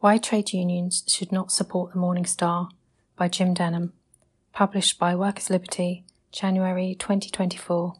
Why 0.00 0.16
Trade 0.16 0.52
Unions 0.52 1.02
Should 1.08 1.32
Not 1.32 1.50
Support 1.50 1.92
the 1.92 1.98
Morning 1.98 2.24
Star 2.24 2.68
by 3.16 3.26
Jim 3.26 3.52
Denham. 3.52 3.94
Published 4.52 4.96
by 4.96 5.16
Workers' 5.16 5.50
Liberty, 5.50 6.04
January 6.30 6.94
2024. 6.96 7.94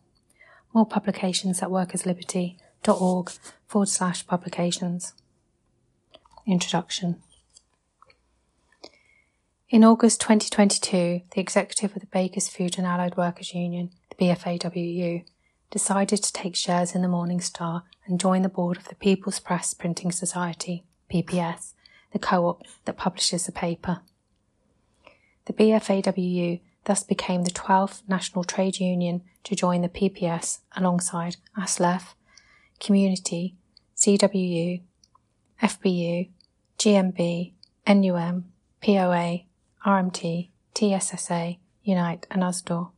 More 0.73 0.87
publications 0.87 1.61
at 1.61 1.71
workersliberty.org 1.71 3.31
forward 3.67 3.89
slash 3.89 4.25
publications. 4.29 5.13
Introduction. 6.47 7.17
In 9.69 9.83
August 9.83 10.21
2022, 10.21 11.23
the 11.35 11.41
executive 11.41 11.97
of 11.97 12.01
the 12.01 12.07
Bakers 12.07 12.49
Food 12.49 12.79
and 12.79 12.87
Allied 12.87 13.17
Workers 13.17 13.53
Union, 13.55 13.91
the 14.17 14.27
BFAWU, 14.27 15.25
decided 15.73 16.23
to 16.23 16.33
take 16.33 16.55
shares 16.55 16.95
in 16.95 17.03
the 17.03 17.09
Morning 17.09 17.41
Star 17.41 17.83
and 18.07 18.21
join 18.21 18.43
the 18.43 18.49
board 18.49 18.77
of 18.77 18.87
the 18.87 18.95
People's 18.95 19.41
Press 19.41 19.75
Printing 19.75 20.13
Society, 20.13 20.85
PPS, 21.13 21.75
the 22.13 22.19
co-op 22.19 22.63
that 22.85 22.97
publishes 22.97 23.47
the 23.47 23.53
paper. 23.53 24.01
The 25.47 25.53
BFAWU 25.53 26.61
thus 26.85 27.03
became 27.03 27.45
the 27.45 27.51
12th 27.51 28.03
national 28.09 28.45
trade 28.45 28.81
union 28.81 29.23
to 29.45 29.57
join 29.57 29.83
the 29.83 29.89
PPS 29.89 30.61
alongside 30.77 31.37
ASLEF, 31.57 32.15
Community, 32.81 33.57
CWU, 33.97 34.81
FBU, 35.63 36.29
GMB, 36.79 37.53
NUM, 37.87 38.45
POA, 38.81 39.41
RMT, 39.85 40.49
TSSA, 40.75 41.57
Unite 41.83 42.27
and 42.31 42.43
USDAW. 42.43 42.91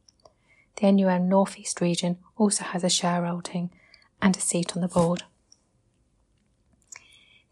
The 0.77 0.93
NUM 0.93 1.29
Northeast 1.29 1.81
region 1.81 2.19
also 2.37 2.65
has 2.65 2.85
a 2.85 2.91
shareholding 2.91 3.71
and 4.21 4.37
a 4.37 4.41
seat 4.41 4.77
on 4.77 4.83
the 4.83 4.89
board. 4.89 5.23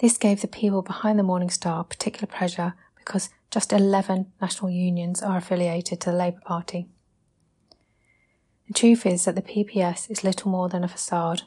This 0.01 0.16
gave 0.16 0.43
the 0.43 0.48
people 0.48 0.83
behind 0.83 1.19
the 1.19 1.25
Morning 1.25 1.51
Star 1.51 1.83
particular 1.83 2.29
pleasure 2.29 2.75
because 2.97 3.30
just 3.51 3.73
11 3.73 4.30
national 4.40 4.71
unions 4.71 5.23
are 5.23 5.38
affiliated 5.38 6.01
to 6.01 6.10
the 6.10 6.16
Labour 6.16 6.40
Party. 6.45 6.87
The 8.68 8.74
truth 8.74 9.05
is 9.07 9.24
that 9.24 9.35
the 9.35 9.43
PPS 9.43 10.09
is 10.09 10.23
little 10.23 10.51
more 10.51 10.68
than 10.68 10.85
a 10.85 10.88
facade. 10.88 11.43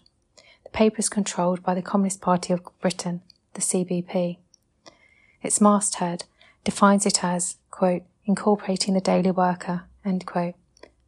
The 0.66 0.70
paper 0.72 0.98
is 1.00 1.08
controlled 1.08 1.64
by 1.64 1.76
the 1.76 1.82
Communist 1.82 2.20
Party 2.20 2.52
of 2.52 2.62
Britain, 2.82 3.22
the 3.54 3.62
CPB. 3.62 4.38
Its 5.42 5.62
masthead 5.62 6.26
defines 6.66 7.06
it 7.06 7.24
as, 7.24 7.56
quote, 7.70 8.04
incorporating 8.26 8.96
the 8.96 9.02
daily 9.02 9.32
worker, 9.32 9.84
end 10.04 10.26
quote, 10.26 10.56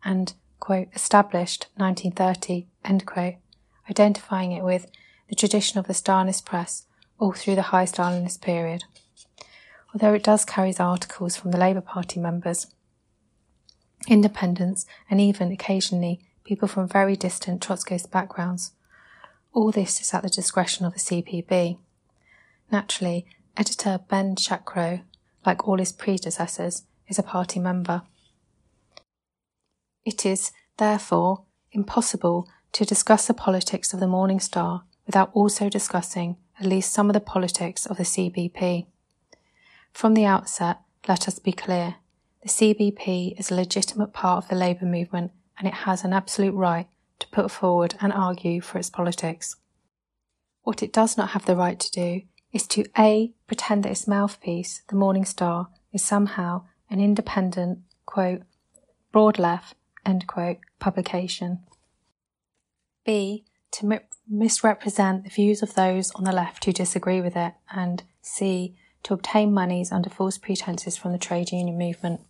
and 0.05 0.33
quote, 0.61 0.88
established 0.95 1.67
1930, 1.75 2.67
end 2.85 3.05
quote, 3.05 3.35
identifying 3.89 4.53
it 4.53 4.63
with 4.63 4.89
the 5.28 5.35
tradition 5.35 5.78
of 5.78 5.88
the 5.88 5.94
Stalinist 5.94 6.45
press 6.45 6.85
all 7.19 7.33
through 7.33 7.56
the 7.56 7.61
high 7.64 7.86
Stalinist 7.86 8.42
period. 8.42 8.86
Although 9.94 10.14
it 10.14 10.23
does 10.23 10.45
carry 10.45 10.75
articles 10.78 11.36
from 11.36 11.52
the 11.52 11.58
Labour 11.58 11.81
Party 11.81 12.19
members, 12.19 12.67
independents, 14.08 14.86
and 15.09 15.22
even 15.22 15.52
occasionally 15.52 16.19
people 16.44 16.67
from 16.67 16.88
very 16.88 17.16
distant 17.16 17.61
Trotskyist 17.61 18.11
backgrounds. 18.11 18.72
All 19.53 19.72
this 19.72 20.02
is 20.02 20.14
at 20.14 20.23
the 20.23 20.30
discretion 20.30 20.86
of 20.86 20.94
the 20.94 21.00
CPB. 21.00 21.78
Naturally, 22.72 23.25
editor 23.56 24.00
Ben 24.09 24.36
Chacko, 24.36 25.03
like 25.45 25.67
all 25.67 25.78
his 25.78 25.91
predecessors, 25.91 26.84
is 27.08 27.19
a 27.19 27.23
party 27.23 27.59
member. 27.59 28.02
It 30.06 30.25
is, 30.25 30.52
therefore, 30.78 31.44
impossible 31.72 32.50
to 32.73 32.86
discuss 32.86 33.28
the 33.28 33.34
politics 33.34 33.94
of 33.94 34.00
the 34.00 34.08
Morning 34.08 34.39
Star 34.39 34.84
without 35.06 35.30
also 35.34 35.69
discussing 35.69 36.38
at 36.59 36.65
least 36.65 36.93
some 36.93 37.09
of 37.09 37.13
the 37.13 37.19
politics 37.19 37.85
of 37.85 37.97
the 37.97 38.03
CPB. 38.03 38.87
From 39.91 40.13
the 40.13 40.25
outset, 40.25 40.79
let 41.07 41.27
us 41.27 41.39
be 41.39 41.51
clear. 41.51 41.95
The 42.41 42.49
CPB 42.49 43.39
is 43.39 43.51
a 43.51 43.55
legitimate 43.55 44.13
part 44.13 44.43
of 44.43 44.49
the 44.49 44.55
labour 44.55 44.85
movement 44.85 45.31
and 45.57 45.67
it 45.67 45.73
has 45.73 46.03
an 46.03 46.13
absolute 46.13 46.53
right 46.53 46.88
to 47.19 47.28
put 47.28 47.51
forward 47.51 47.95
and 48.01 48.11
argue 48.11 48.61
for 48.61 48.78
its 48.78 48.89
politics. 48.89 49.55
What 50.63 50.83
it 50.83 50.94
does 50.94 51.17
not 51.17 51.29
have 51.29 51.45
the 51.45 51.55
right 51.55 51.79
to 51.79 51.91
do 51.91 52.22
is 52.51 52.67
to 52.67 52.85
A. 52.97 53.33
pretend 53.47 53.83
that 53.83 53.91
its 53.91 54.07
mouthpiece, 54.07 54.81
the 54.89 54.95
Morning 54.95 55.25
Star, 55.25 55.69
is 55.91 56.03
somehow 56.03 56.63
an 56.89 56.99
independent, 56.99 57.79
quote, 58.05 58.44
broad 59.11 59.39
left, 59.39 59.75
end 60.05 60.28
quote, 60.28 60.57
publication. 60.79 61.59
B. 63.05 63.45
To 63.72 63.85
misrepresent 64.28 65.23
the 65.23 65.29
views 65.29 65.61
of 65.61 65.75
those 65.75 66.11
on 66.11 66.23
the 66.23 66.31
left 66.31 66.66
who 66.66 66.72
disagree 66.72 67.22
with 67.22 67.35
it, 67.35 67.53
and 67.72 68.03
C. 68.22 68.75
To 69.03 69.13
obtain 69.13 69.53
monies 69.53 69.91
under 69.91 70.09
false 70.09 70.38
pretenses 70.38 70.95
from 70.95 71.11
the 71.11 71.17
trade 71.17 71.51
union 71.51 71.78
movement. 71.78 72.22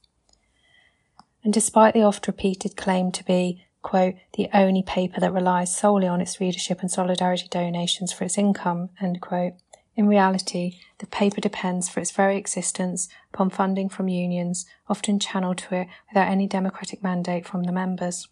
And 1.44 1.54
despite 1.54 1.94
the 1.94 2.02
oft 2.02 2.26
repeated 2.26 2.76
claim 2.76 3.12
to 3.12 3.24
be, 3.24 3.64
quote, 3.84 4.16
the 4.36 4.50
only 4.54 4.82
paper 4.82 5.20
that 5.20 5.34
relies 5.34 5.78
solely 5.78 6.08
on 6.08 6.20
its 6.20 6.40
readership 6.40 6.80
and 6.82 6.90
solidarity 6.90 7.48
donations 7.48 8.12
for 8.12 8.24
its 8.24 8.40
income, 8.40 8.90
end 9.00 9.22
quote, 9.22 9.54
in 9.96 10.08
reality, 10.08 10.80
the 10.98 11.06
paper 11.06 11.40
depends 11.40 11.88
for 11.88 12.00
its 12.00 12.10
very 12.10 12.38
existence 12.38 13.08
upon 13.32 13.52
funding 13.52 13.90
from 13.90 14.08
unions, 14.08 14.66
often 14.88 15.20
channeled 15.20 15.60
to 15.60 15.76
it 15.76 15.88
without 16.10 16.30
any 16.30 16.48
democratic 16.48 17.04
mandate 17.04 17.46
from 17.46 17.64
the 17.64 17.72
members. 17.72 18.28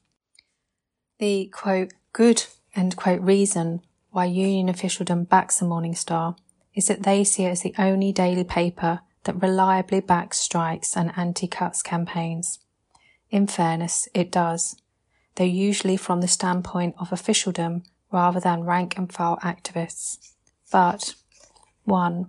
The 1.20 1.52
quote, 1.54 1.94
good 2.14 2.46
end 2.76 2.96
quote 2.96 3.22
reason 3.22 3.82
why 4.12 4.26
union 4.26 4.70
officialdom 4.70 5.24
backs 5.24 5.60
the 5.60 5.66
Morning 5.66 5.96
Star 5.96 6.36
is 6.74 6.88
that 6.88 7.04
they 7.04 7.24
see 7.24 7.46
it 7.46 7.52
as 7.52 7.62
the 7.62 7.76
only 7.78 8.12
daily 8.12 8.44
paper 8.44 9.02
that 9.24 9.42
reliably 9.42 10.00
backs 10.00 10.38
strikes 10.38 10.96
and 10.98 11.12
anti-cuts 11.16 11.82
campaigns. 11.82 12.60
In 13.30 13.48
fairness, 13.48 14.08
it 14.14 14.32
does, 14.32 14.76
though 15.36 15.44
usually 15.44 15.98
from 15.98 16.22
the 16.22 16.28
standpoint 16.28 16.96
of 16.98 17.12
officialdom 17.12 17.84
rather 18.12 18.40
than 18.40 18.64
rank 18.64 18.98
and 18.98 19.12
file 19.12 19.38
activists. 19.44 20.34
But 20.72 21.16
1. 21.86 22.28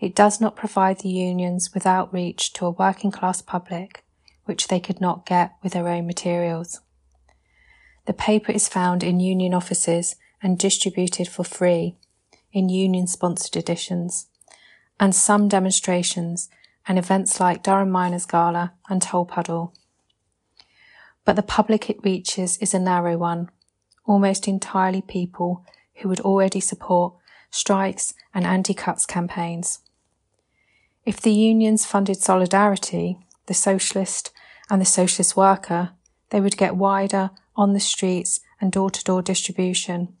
It 0.00 0.14
does 0.14 0.40
not 0.40 0.56
provide 0.56 1.00
the 1.00 1.08
unions 1.08 1.74
with 1.74 1.86
outreach 1.86 2.52
to 2.54 2.66
a 2.66 2.70
working 2.70 3.10
class 3.10 3.42
public, 3.42 4.04
which 4.44 4.68
they 4.68 4.80
could 4.80 5.00
not 5.00 5.26
get 5.26 5.52
with 5.62 5.72
their 5.72 5.88
own 5.88 6.06
materials. 6.06 6.80
The 8.08 8.14
paper 8.14 8.52
is 8.52 8.70
found 8.70 9.04
in 9.04 9.20
union 9.20 9.52
offices 9.52 10.16
and 10.42 10.58
distributed 10.58 11.28
for 11.28 11.44
free 11.44 11.94
in 12.54 12.70
union 12.70 13.06
sponsored 13.06 13.54
editions, 13.54 14.28
and 14.98 15.14
some 15.14 15.46
demonstrations 15.46 16.48
and 16.86 16.98
events 16.98 17.38
like 17.38 17.62
Durham 17.62 17.90
Miners 17.90 18.24
Gala 18.24 18.72
and 18.88 19.02
Tolpuddle. 19.02 19.74
But 21.26 21.36
the 21.36 21.42
public 21.42 21.90
it 21.90 22.02
reaches 22.02 22.56
is 22.62 22.72
a 22.72 22.78
narrow 22.78 23.18
one, 23.18 23.50
almost 24.06 24.48
entirely 24.48 25.02
people 25.02 25.66
who 25.96 26.08
would 26.08 26.20
already 26.20 26.60
support 26.60 27.12
strikes, 27.50 28.14
and 28.32 28.46
anti-cuts 28.46 29.04
campaigns. 29.04 29.80
If 31.04 31.20
the 31.20 31.32
unions 31.32 31.84
funded 31.84 32.16
Solidarity, 32.16 33.18
the 33.44 33.52
socialist 33.52 34.32
and 34.70 34.80
the 34.80 34.86
socialist 34.86 35.36
worker, 35.36 35.90
they 36.30 36.40
would 36.40 36.56
get 36.56 36.74
wider 36.74 37.32
on 37.58 37.74
the 37.74 37.80
streets 37.80 38.40
and 38.60 38.72
door-to-door 38.72 39.20
distribution. 39.20 40.16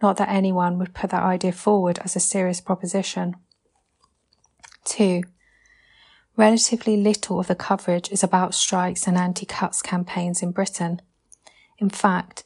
Not 0.00 0.16
that 0.16 0.30
anyone 0.30 0.78
would 0.78 0.94
put 0.94 1.10
that 1.10 1.22
idea 1.22 1.52
forward 1.52 1.98
as 2.04 2.16
a 2.16 2.20
serious 2.20 2.60
proposition. 2.60 3.36
2. 4.84 5.22
Relatively 6.36 6.96
little 6.96 7.40
of 7.40 7.48
the 7.48 7.54
coverage 7.54 8.10
is 8.10 8.22
about 8.22 8.54
strikes 8.54 9.06
and 9.06 9.16
anti-cuts 9.16 9.82
campaigns 9.82 10.42
in 10.42 10.52
Britain. 10.52 11.02
In 11.78 11.90
fact, 11.90 12.44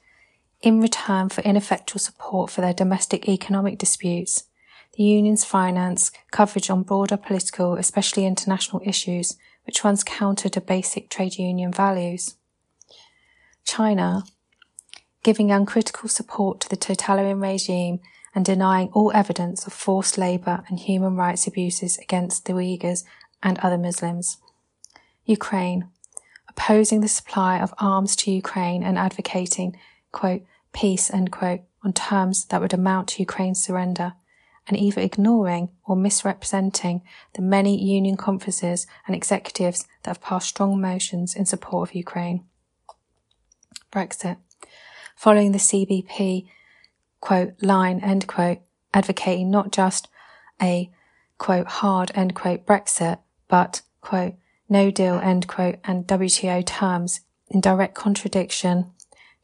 in 0.63 0.81
return 0.81 1.29
for 1.29 1.43
ineffectual 1.43 1.99
support 1.99 2.51
for 2.51 2.61
their 2.61 2.73
domestic 2.73 3.29
economic 3.29 3.79
disputes, 3.79 4.45
the 4.97 5.03
unions 5.05 5.45
finance 5.45 6.11
coverage 6.31 6.71
on 6.71 6.83
broader 6.83 7.17
political, 7.17 7.75
especially 7.75 8.27
international 8.27 8.83
issues, 8.85 9.37
which 9.65 9.85
runs 9.85 10.05
counter 10.05 10.49
to 10.49 10.61
basic 10.61 11.11
trade 11.11 11.39
union 11.39 11.73
values. 11.73 12.37
China, 13.71 14.25
giving 15.23 15.53
uncritical 15.53 16.09
support 16.09 16.59
to 16.59 16.69
the 16.69 16.77
totalitarian 16.77 17.39
regime 17.39 18.01
and 18.35 18.45
denying 18.45 18.89
all 18.89 19.13
evidence 19.15 19.65
of 19.65 19.73
forced 19.73 20.19
labour 20.19 20.65
and 20.67 20.81
human 20.81 21.15
rights 21.15 21.47
abuses 21.47 21.97
against 21.99 22.47
the 22.47 22.53
Uyghurs 22.53 23.05
and 23.45 23.61
other 23.61 23.79
Muslims. 23.79 24.39
Ukraine, 25.25 25.89
opposing 26.49 27.01
the 27.01 27.07
supply 27.07 27.61
of 27.61 27.73
arms 27.79 28.17
to 28.17 28.33
Ukraine 28.33 28.83
and 28.83 28.99
advocating 28.99 29.79
quote, 30.11 30.43
peace, 30.73 31.09
end 31.09 31.31
quote, 31.31 31.61
on 31.85 31.93
terms 31.93 32.47
that 32.47 32.61
would 32.61 32.75
amount 32.75 33.07
to 33.11 33.23
Ukraine's 33.23 33.63
surrender, 33.63 34.15
and 34.67 34.77
either 34.77 35.01
ignoring 35.01 35.69
or 35.87 35.95
misrepresenting 35.95 37.03
the 37.35 37.43
many 37.43 37.81
union 37.81 38.17
conferences 38.17 38.89
and 39.07 39.15
executives 39.15 39.87
that 40.03 40.11
have 40.11 40.21
passed 40.21 40.49
strong 40.49 40.81
motions 40.81 41.37
in 41.37 41.47
support 41.47 41.89
of 41.89 41.95
Ukraine. 41.95 42.50
Brexit. 43.91 44.37
Following 45.17 45.53
the 45.53 45.59
CPB, 45.59 46.49
quote, 47.21 47.55
line, 47.63 48.01
end 48.01 48.27
quote, 48.27 48.59
advocating 48.95 49.51
not 49.51 49.73
just 49.73 50.09
a 50.61 50.91
quote, 51.39 51.67
hard, 51.67 52.11
end 52.15 52.35
quote, 52.35 52.67
Brexit, 52.67 53.19
but, 53.49 53.83
quote, 54.01 54.35
no 54.69 54.91
deal, 54.91 55.17
end 55.17 55.49
quote, 55.49 55.79
and 55.85 56.07
WTO 56.07 56.65
terms 56.65 57.21
in 57.49 57.61
direct 57.61 57.95
contradiction 57.95 58.93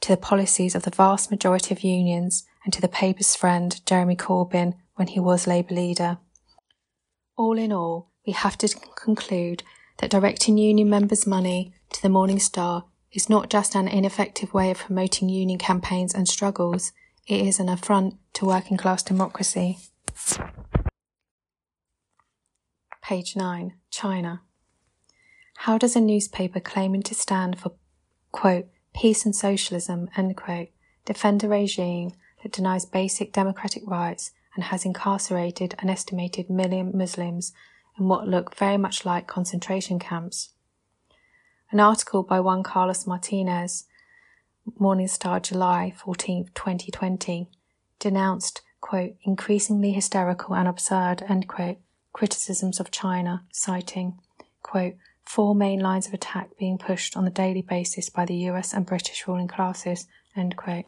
to 0.01 0.09
the 0.09 0.17
policies 0.17 0.75
of 0.75 0.85
the 0.85 0.91
vast 0.91 1.31
majority 1.31 1.75
of 1.75 1.83
unions 1.83 2.45
and 2.65 2.73
to 2.73 2.81
the 2.81 2.89
paper's 2.89 3.35
friend, 3.35 3.81
Jeremy 3.87 4.17
Corbyn, 4.17 4.75
when 4.95 5.09
he 5.09 5.21
was 5.21 5.47
Labour 5.47 5.75
leader. 5.75 6.19
All 7.37 7.59
in 7.59 7.73
all, 7.73 8.11
we 8.27 8.33
have 8.33 8.57
to 8.59 8.69
conclude 8.95 9.63
that 9.99 10.11
directing 10.11 10.59
union 10.59 10.89
members' 10.89 11.27
money 11.27 11.73
to 11.91 12.03
the 12.03 12.09
Morning 12.09 12.39
Star 12.39 12.85
is 13.17 13.31
not 13.31 13.49
just 13.49 13.75
an 13.75 13.89
ineffective 13.89 14.53
way 14.53 14.71
of 14.71 14.79
promoting 14.79 15.29
union 15.31 15.59
campaigns 15.59 16.15
and 16.15 16.29
struggles, 16.29 16.93
it 17.27 17.41
is 17.41 17.59
an 17.59 17.69
affront 17.69 18.15
to 18.35 18.45
working 18.45 18.77
class 18.77 19.03
democracy. 19.03 19.79
Page 23.03 23.35
9. 23.35 23.73
China. 23.91 24.43
How 25.61 25.79
does 25.79 25.97
a 25.97 26.01
newspaper 26.01 26.61
claiming 26.61 27.03
to 27.05 27.15
stand 27.15 27.59
for, 27.59 27.73
quote, 28.33 28.67
peace 28.95 29.25
and 29.25 29.35
socialism, 29.35 30.11
end 30.17 30.37
quote, 30.37 30.69
defend 31.07 31.43
a 31.43 31.49
regime 31.49 32.12
that 32.43 32.53
denies 32.53 32.85
basic 32.85 33.33
democratic 33.33 33.83
rights 33.87 34.33
and 34.55 34.65
has 34.65 34.85
incarcerated 34.85 35.75
an 35.79 35.89
estimated 35.89 36.51
million 36.51 36.93
Muslims 36.95 37.53
in 37.99 38.09
what 38.09 38.29
look 38.29 38.55
very 38.57 38.77
much 38.77 39.07
like 39.07 39.27
concentration 39.27 39.99
camps? 39.99 40.51
An 41.73 41.81
article 41.81 42.23
by 42.23 42.39
Juan 42.39 42.63
Carlos 42.63 43.09
Martinez, 43.09 43.87
Morning 44.79 45.09
Star, 45.09 45.41
July 45.41 45.93
14, 45.97 46.51
2020, 46.55 47.49
denounced, 47.99 48.63
quote, 48.81 49.17
increasingly 49.25 49.93
hysterical 49.93 50.55
and 50.55 50.69
absurd, 50.69 51.25
end 51.29 51.49
quote, 51.49 51.79
criticisms 52.13 52.79
of 52.79 52.93
China, 52.93 53.45
citing, 53.51 54.17
quote, 54.63 54.95
four 55.25 55.57
main 55.57 55.81
lines 55.81 56.07
of 56.07 56.15
attack 56.15 56.51
being 56.57 56.79
pushed 56.79 57.17
on 57.17 57.27
a 57.27 57.31
daily 57.31 57.63
basis 57.63 58.11
by 58.11 58.25
the 58.25 58.37
US 58.51 58.73
and 58.73 58.87
British 58.87 59.27
ruling 59.27 59.49
classes, 59.49 60.07
end 60.37 60.57
quote. 60.57 60.85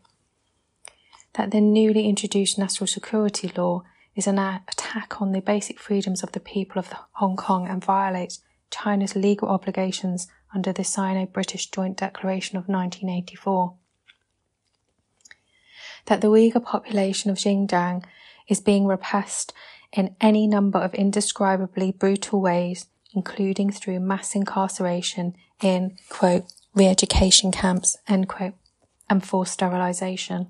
That 1.35 1.51
the 1.51 1.61
newly 1.61 2.09
introduced 2.09 2.57
national 2.57 2.87
security 2.87 3.51
law 3.57 3.83
is 4.15 4.29
an 4.29 4.39
attack 4.39 5.21
on 5.21 5.33
the 5.33 5.41
basic 5.41 5.81
freedoms 5.81 6.23
of 6.23 6.33
the 6.33 6.41
people 6.41 6.79
of 6.79 6.93
Hong 7.15 7.37
Kong 7.37 7.67
and 7.67 7.85
violates 7.85 8.43
China's 8.71 9.17
legal 9.17 9.49
obligations 9.49 10.29
under 10.55 10.73
the 10.73 10.85
Sino-British 10.85 11.71
Joint 11.71 11.97
Declaration 11.97 12.57
of 12.57 12.69
1984. 12.69 13.75
That 16.07 16.21
the 16.21 16.29
Uyghur 16.29 16.65
population 16.65 17.31
of 17.31 17.37
Xinjiang 17.37 18.05
is 18.49 18.61
being 18.61 18.87
repressed 18.87 19.53
in 19.93 20.17
any 20.21 20.47
number 20.47 20.79
of 20.79 20.95
indescribably 20.95 21.93
brutal 21.93 22.41
ways, 22.41 22.87
including 23.15 23.71
through 23.71 24.01
mass 24.01 24.35
incarceration 24.35 25.35
in, 25.63 25.97
quote, 26.09 26.45
re-education 26.75 27.51
camps, 27.51 27.97
end 28.07 28.29
quote, 28.29 28.55
and 29.11 29.27
forced 29.27 29.55
sterilization. 29.55 30.49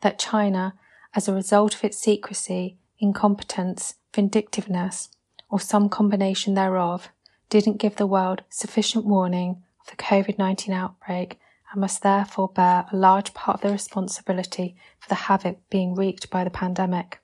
That 0.00 0.18
China, 0.18 0.74
as 1.14 1.28
a 1.28 1.34
result 1.34 1.74
of 1.74 1.84
its 1.84 1.98
secrecy, 1.98 2.78
incompetence, 2.98 3.94
vindictiveness, 4.14 5.08
or 5.50 5.60
some 5.60 5.88
combination 5.88 6.54
thereof, 6.54 7.10
didn't 7.50 7.76
give 7.76 7.96
the 7.96 8.06
world 8.06 8.42
sufficient 8.48 9.04
warning 9.04 9.62
of 9.80 9.90
the 9.90 10.02
COVID-19 10.02 10.72
outbreak 10.72 11.38
and 11.70 11.80
must 11.80 12.02
therefore 12.02 12.48
bear 12.48 12.86
a 12.90 12.96
large 12.96 13.34
part 13.34 13.56
of 13.56 13.60
the 13.60 13.70
responsibility 13.70 14.74
for 14.98 15.08
the 15.08 15.26
havoc 15.26 15.58
being 15.68 15.94
wreaked 15.94 16.30
by 16.30 16.42
the 16.42 16.50
pandemic 16.50 17.20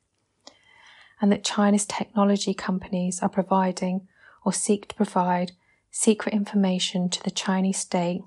and 1.20 1.32
that 1.32 1.44
China's 1.44 1.86
technology 1.86 2.54
companies 2.54 3.22
are 3.22 3.28
providing 3.28 4.06
or 4.44 4.52
seek 4.52 4.88
to 4.88 4.94
provide 4.94 5.52
secret 5.90 6.34
information 6.34 7.08
to 7.08 7.22
the 7.22 7.30
Chinese 7.30 7.78
state, 7.78 8.22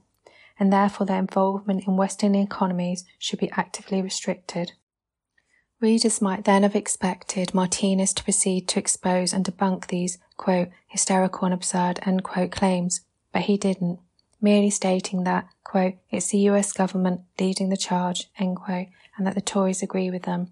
and 0.60 0.74
therefore 0.74 1.06
their 1.06 1.20
involvement 1.20 1.86
in 1.88 1.96
Western 1.96 2.36
economies 2.36 3.06
should 3.18 3.40
be 3.40 3.52
actively 3.52 4.02
restricted. 4.02 4.74
Readers 5.80 6.22
might 6.22 6.44
then 6.44 6.64
have 6.64 6.76
expected 6.76 7.54
Martinez 7.54 8.14
to 8.14 8.24
proceed 8.24 8.68
to 8.68 8.80
expose 8.80 9.32
and 9.32 9.46
debunk 9.46 9.88
these, 9.88 10.18
quote, 10.40 10.70
hysterical 10.88 11.46
and 11.46 11.54
absurd, 11.54 12.00
end 12.06 12.24
quote, 12.24 12.50
claims, 12.50 13.02
but 13.34 13.44
he 13.44 13.58
didn't, 13.58 14.00
merely 14.42 14.70
stating 14.70 15.26
that, 15.26 15.48
quote, 15.66 15.96
it's 16.10 16.30
the 16.30 16.40
US 16.50 16.72
government 16.72 17.22
leading 17.40 17.70
the 17.70 17.78
charge, 17.78 18.30
end 18.40 18.56
quote, 18.56 18.88
and 19.18 19.28
that 19.28 19.36
the 19.36 19.42
Tories 19.42 19.84
agree 19.84 20.10
with 20.10 20.24
them. 20.24 20.48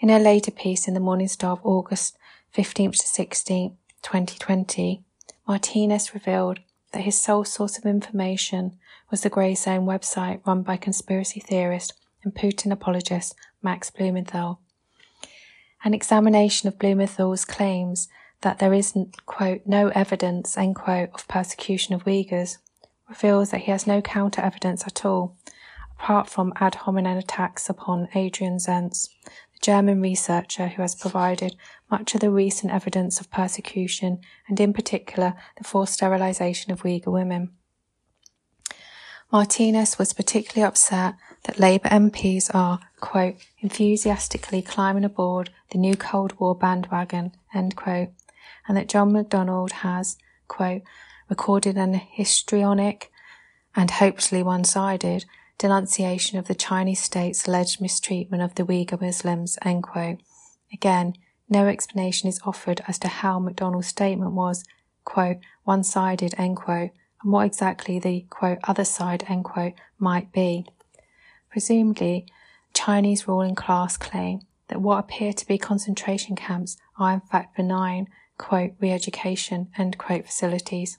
In 0.00 0.10
a 0.10 0.18
later 0.18 0.50
piece 0.50 0.88
in 0.88 0.94
the 0.94 1.00
Morning 1.00 1.28
Star 1.28 1.52
of 1.52 1.64
August 1.64 2.18
15th 2.54 2.98
to 2.98 3.22
16th, 3.22 3.76
2020, 4.02 5.04
Martinez 5.46 6.12
revealed 6.12 6.58
that 6.92 7.02
his 7.02 7.18
sole 7.18 7.44
source 7.44 7.78
of 7.78 7.86
information 7.86 8.76
was 9.12 9.20
the 9.20 9.30
Grayzone 9.30 9.84
website 9.84 10.44
run 10.44 10.62
by 10.62 10.76
conspiracy 10.76 11.38
theorist 11.38 11.92
and 12.24 12.34
Putin 12.34 12.72
apologist 12.72 13.36
Max 13.62 13.90
Blumenthal. 13.90 14.58
An 15.84 15.94
examination 15.94 16.68
of 16.68 16.78
Blumenthal's 16.78 17.44
claims 17.44 18.08
that 18.42 18.58
there 18.58 18.72
is, 18.72 18.96
quote, 19.26 19.62
no 19.66 19.88
evidence, 19.88 20.56
end 20.56 20.76
quote, 20.76 21.10
of 21.14 21.26
persecution 21.26 21.94
of 21.94 22.04
Uyghurs 22.04 22.58
reveals 23.08 23.50
that 23.50 23.62
he 23.62 23.70
has 23.70 23.86
no 23.86 24.00
counter 24.00 24.40
evidence 24.42 24.86
at 24.86 25.04
all, 25.04 25.36
apart 25.98 26.28
from 26.28 26.52
ad 26.56 26.76
hominem 26.76 27.18
attacks 27.18 27.68
upon 27.68 28.08
Adrian 28.14 28.58
Zenz, 28.58 29.08
the 29.24 29.58
German 29.60 30.00
researcher 30.00 30.68
who 30.68 30.82
has 30.82 30.94
provided 30.94 31.56
much 31.90 32.14
of 32.14 32.20
the 32.20 32.30
recent 32.30 32.72
evidence 32.72 33.20
of 33.20 33.30
persecution 33.30 34.20
and 34.48 34.58
in 34.60 34.72
particular 34.72 35.34
the 35.58 35.64
forced 35.64 35.94
sterilization 35.94 36.72
of 36.72 36.82
Uyghur 36.82 37.12
women. 37.12 37.50
Martinez 39.32 39.98
was 39.98 40.12
particularly 40.12 40.66
upset 40.66 41.14
that 41.44 41.58
Labour 41.58 41.88
MPs 41.88 42.54
are, 42.54 42.80
quote, 43.00 43.36
enthusiastically 43.60 44.62
climbing 44.62 45.04
aboard 45.04 45.50
the 45.70 45.78
new 45.78 45.96
Cold 45.96 46.38
War 46.38 46.54
bandwagon, 46.54 47.32
end 47.54 47.76
quote, 47.76 48.10
and 48.68 48.76
that 48.76 48.88
John 48.88 49.12
McDonnell 49.12 49.70
has, 49.70 50.16
quote, 50.48 50.82
recorded 51.28 51.76
an 51.76 51.94
histrionic 51.94 53.10
and 53.74 53.90
hopelessly 53.90 54.42
one-sided 54.42 55.24
denunciation 55.58 56.38
of 56.38 56.46
the 56.46 56.54
Chinese 56.54 57.00
state's 57.00 57.46
alleged 57.46 57.80
mistreatment 57.80 58.42
of 58.42 58.54
the 58.54 58.64
Uyghur 58.64 59.00
Muslims, 59.00 59.58
end 59.62 59.82
quote. 59.82 60.18
Again, 60.72 61.14
no 61.48 61.66
explanation 61.66 62.28
is 62.28 62.40
offered 62.44 62.82
as 62.88 62.98
to 63.00 63.08
how 63.08 63.38
McDonnell's 63.38 63.86
statement 63.86 64.32
was, 64.32 64.64
quote, 65.04 65.38
one-sided, 65.64 66.34
end 66.38 66.56
quote, 66.56 66.90
and 67.22 67.32
what 67.32 67.46
exactly 67.46 67.98
the, 67.98 68.26
quote, 68.30 68.58
other 68.64 68.84
side, 68.84 69.24
end 69.28 69.44
quote, 69.44 69.74
might 69.98 70.32
be. 70.32 70.66
Presumably, 71.52 72.26
Chinese 72.72 73.28
ruling 73.28 73.54
class 73.54 73.98
claim 73.98 74.40
that 74.68 74.80
what 74.80 74.98
appear 74.98 75.34
to 75.34 75.46
be 75.46 75.58
concentration 75.58 76.34
camps 76.34 76.78
are 76.98 77.12
in 77.12 77.20
fact 77.20 77.54
benign, 77.56 78.08
quote, 78.38 78.72
re-education, 78.80 79.68
end 79.76 79.98
quote, 79.98 80.24
facilities. 80.24 80.96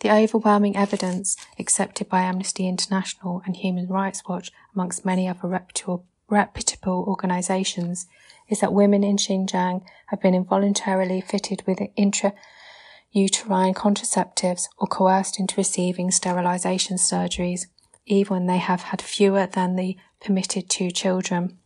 The 0.00 0.12
overwhelming 0.12 0.76
evidence 0.76 1.36
accepted 1.58 2.08
by 2.08 2.22
Amnesty 2.22 2.68
International 2.68 3.42
and 3.44 3.56
Human 3.56 3.88
Rights 3.88 4.22
Watch, 4.28 4.52
amongst 4.72 5.04
many 5.04 5.26
other 5.26 5.48
reputable, 5.48 6.04
reputable 6.28 7.04
organisations, 7.08 8.06
is 8.48 8.60
that 8.60 8.72
women 8.72 9.02
in 9.02 9.16
Xinjiang 9.16 9.82
have 10.08 10.20
been 10.20 10.34
involuntarily 10.34 11.20
fitted 11.20 11.64
with 11.66 11.78
intrauterine 11.98 13.74
contraceptives 13.74 14.68
or 14.78 14.86
coerced 14.86 15.40
into 15.40 15.56
receiving 15.56 16.12
sterilisation 16.12 16.98
surgeries, 16.98 17.66
even 18.06 18.34
when 18.34 18.46
they 18.46 18.58
have 18.58 18.82
had 18.82 19.00
fewer 19.02 19.46
than 19.46 19.76
the 19.76 19.96
permitted 20.20 20.68
two 20.68 20.90
children. 20.90 21.58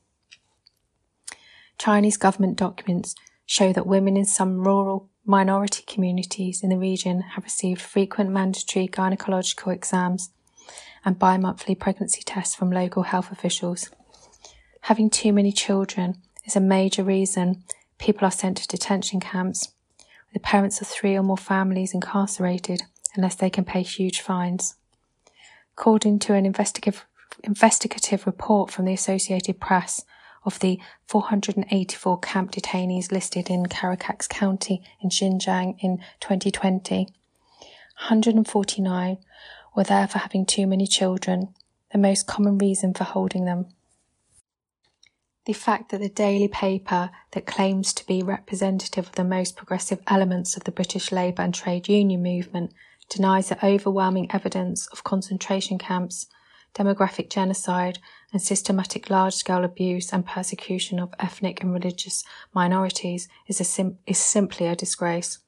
Chinese 1.79 2.17
government 2.17 2.57
documents 2.57 3.15
show 3.47 3.73
that 3.73 3.87
women 3.87 4.17
in 4.17 4.25
some 4.25 4.65
rural 4.65 5.09
minority 5.25 5.85
communities 5.87 6.63
in 6.63 6.71
the 6.71 6.79
region 6.79 7.21
have 7.21 7.45
received 7.45 7.81
frequent 7.81 8.31
mandatory 8.31 8.89
gynecological 8.89 9.73
exams 9.73 10.31
and 11.05 11.19
bi-monthly 11.19 11.75
pregnancy 11.75 12.23
tests 12.25 12.55
from 12.55 12.71
local 12.71 13.05
health 13.05 13.31
officials. 13.31 13.91
Having 14.83 15.11
too 15.11 15.33
many 15.33 15.53
children 15.53 16.17
is 16.45 16.57
a 16.57 16.61
major 16.61 17.05
reason 17.05 17.63
people 17.99 18.27
are 18.27 18.31
sent 18.31 18.57
to 18.57 18.69
detention 18.69 19.21
camps, 19.21 19.73
with 19.99 20.35
the 20.35 20.41
parents 20.41 20.81
of 20.81 20.87
three 20.87 21.17
or 21.17 21.23
more 21.23 21.37
families 21.37 21.95
incarcerated 21.95 22.83
unless 23.15 23.35
they 23.35 23.51
can 23.51 23.65
pay 23.65 23.83
huge 23.83 24.21
fines. 24.21 24.77
According 25.79 26.19
to 26.21 26.35
an 26.35 26.45
investigative, 26.45 27.07
investigative 27.45 28.27
report 28.27 28.73
from 28.73 28.85
the 28.85 28.93
Associated 28.93 29.61
Press, 29.61 30.05
of 30.45 30.59
the 30.59 30.81
484 31.07 32.19
camp 32.19 32.51
detainees 32.51 33.13
listed 33.13 33.49
in 33.49 33.67
Karakax 33.67 34.29
County 34.29 34.83
in 35.01 35.09
Xinjiang 35.09 35.77
in 35.79 35.99
2020. 36.19 37.05
149 37.05 39.19
were 39.77 39.85
there 39.85 40.09
for 40.09 40.19
having 40.19 40.45
too 40.45 40.67
many 40.67 40.85
children, 40.85 41.55
the 41.93 41.99
most 41.99 42.27
common 42.27 42.59
reason 42.59 42.93
for 42.93 43.05
holding 43.05 43.45
them. 43.45 43.67
The 45.45 45.53
fact 45.53 45.91
that 45.91 46.01
the 46.01 46.09
daily 46.09 46.49
paper 46.49 47.11
that 47.31 47.47
claims 47.47 47.95
to 47.95 48.05
be 48.05 48.21
representative 48.21 49.07
of 49.07 49.13
the 49.13 49.23
most 49.23 49.55
progressive 49.55 50.03
elements 50.09 50.57
of 50.57 50.65
the 50.65 50.73
British 50.73 51.13
labour 51.13 51.43
and 51.43 51.55
trade 51.55 51.89
union 51.89 52.21
movement 52.21 52.73
denies 53.09 53.49
the 53.49 53.65
overwhelming 53.65 54.31
evidence 54.33 54.87
of 54.89 55.05
concentration 55.05 55.79
camps, 55.79 56.27
demographic 56.75 57.31
genocide, 57.31 57.99
and 58.33 58.43
systematic 58.43 59.11
large 59.11 59.35
scale 59.35 59.65
abuse 59.65 60.13
and 60.13 60.27
persecution 60.27 60.99
of 60.99 61.15
ethnic 61.19 61.63
and 61.63 61.73
religious 61.73 62.25
minorities 62.55 63.29
is, 63.47 63.57
sim- 63.67 63.99
is 64.07 64.19
simply 64.19 64.67
a 64.67 64.77
disgrace. 64.77 65.39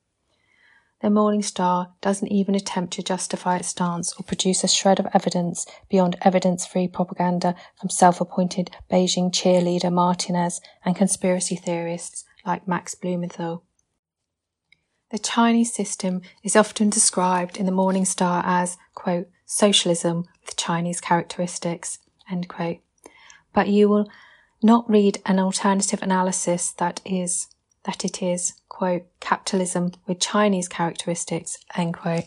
The 1.02 1.08
Morning 1.08 1.42
Star 1.42 1.94
doesn't 2.02 2.30
even 2.30 2.54
attempt 2.54 2.92
to 2.94 3.02
justify 3.02 3.56
its 3.56 3.68
stance 3.68 4.12
or 4.18 4.22
produce 4.22 4.62
a 4.64 4.68
shred 4.68 5.00
of 5.00 5.08
evidence 5.14 5.64
beyond 5.88 6.16
evidence 6.20 6.66
free 6.66 6.88
propaganda 6.88 7.54
from 7.78 7.88
self 7.88 8.20
appointed 8.20 8.70
Beijing 8.90 9.30
cheerleader 9.30 9.90
Martinez 9.90 10.60
and 10.84 10.94
conspiracy 10.94 11.56
theorists 11.56 12.24
like 12.44 12.68
Max 12.68 12.94
Blumenthal. 12.94 13.64
The 15.10 15.18
Chinese 15.18 15.72
system 15.72 16.22
is 16.44 16.54
often 16.54 16.88
described 16.88 17.56
in 17.56 17.66
the 17.66 17.72
Morning 17.72 18.04
Star 18.04 18.42
as, 18.46 18.78
quote, 18.94 19.28
socialism 19.44 20.26
with 20.46 20.56
Chinese 20.56 21.00
characteristics, 21.00 21.98
end 22.30 22.48
quote. 22.48 22.78
But 23.52 23.68
you 23.68 23.88
will 23.88 24.08
not 24.62 24.88
read 24.88 25.20
an 25.26 25.40
alternative 25.40 26.00
analysis 26.00 26.70
that 26.72 27.00
is, 27.04 27.48
that 27.84 28.04
it 28.04 28.22
is, 28.22 28.54
quote, 28.68 29.02
capitalism 29.18 29.92
with 30.06 30.20
Chinese 30.20 30.68
characteristics, 30.68 31.58
end 31.74 31.94
quote. 31.94 32.24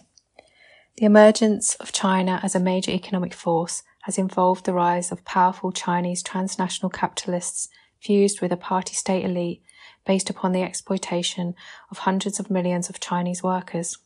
The 0.98 1.06
emergence 1.06 1.75
of 1.75 1.94
China 1.94 2.42
as 2.44 2.54
a 2.54 2.60
major 2.60 2.92
economic 2.92 3.34
force 3.34 3.84
has 4.02 4.18
involved 4.18 4.66
the 4.66 4.74
rise 4.74 5.10
of 5.10 5.24
powerful 5.24 5.72
Chinese 5.72 6.22
transnational 6.22 6.90
capitalists 6.90 7.70
fused 8.02 8.42
with 8.42 8.52
a 8.52 8.58
party 8.58 8.94
state 8.94 9.24
elite 9.24 9.63
based 10.06 10.30
upon 10.30 10.52
the 10.52 10.62
exploitation 10.62 11.56
of 11.90 12.00
hundreds 12.00 12.40
of 12.40 12.50
millions 12.50 12.90
of 12.90 13.00
Chinese 13.00 13.42
workers. 13.42 13.98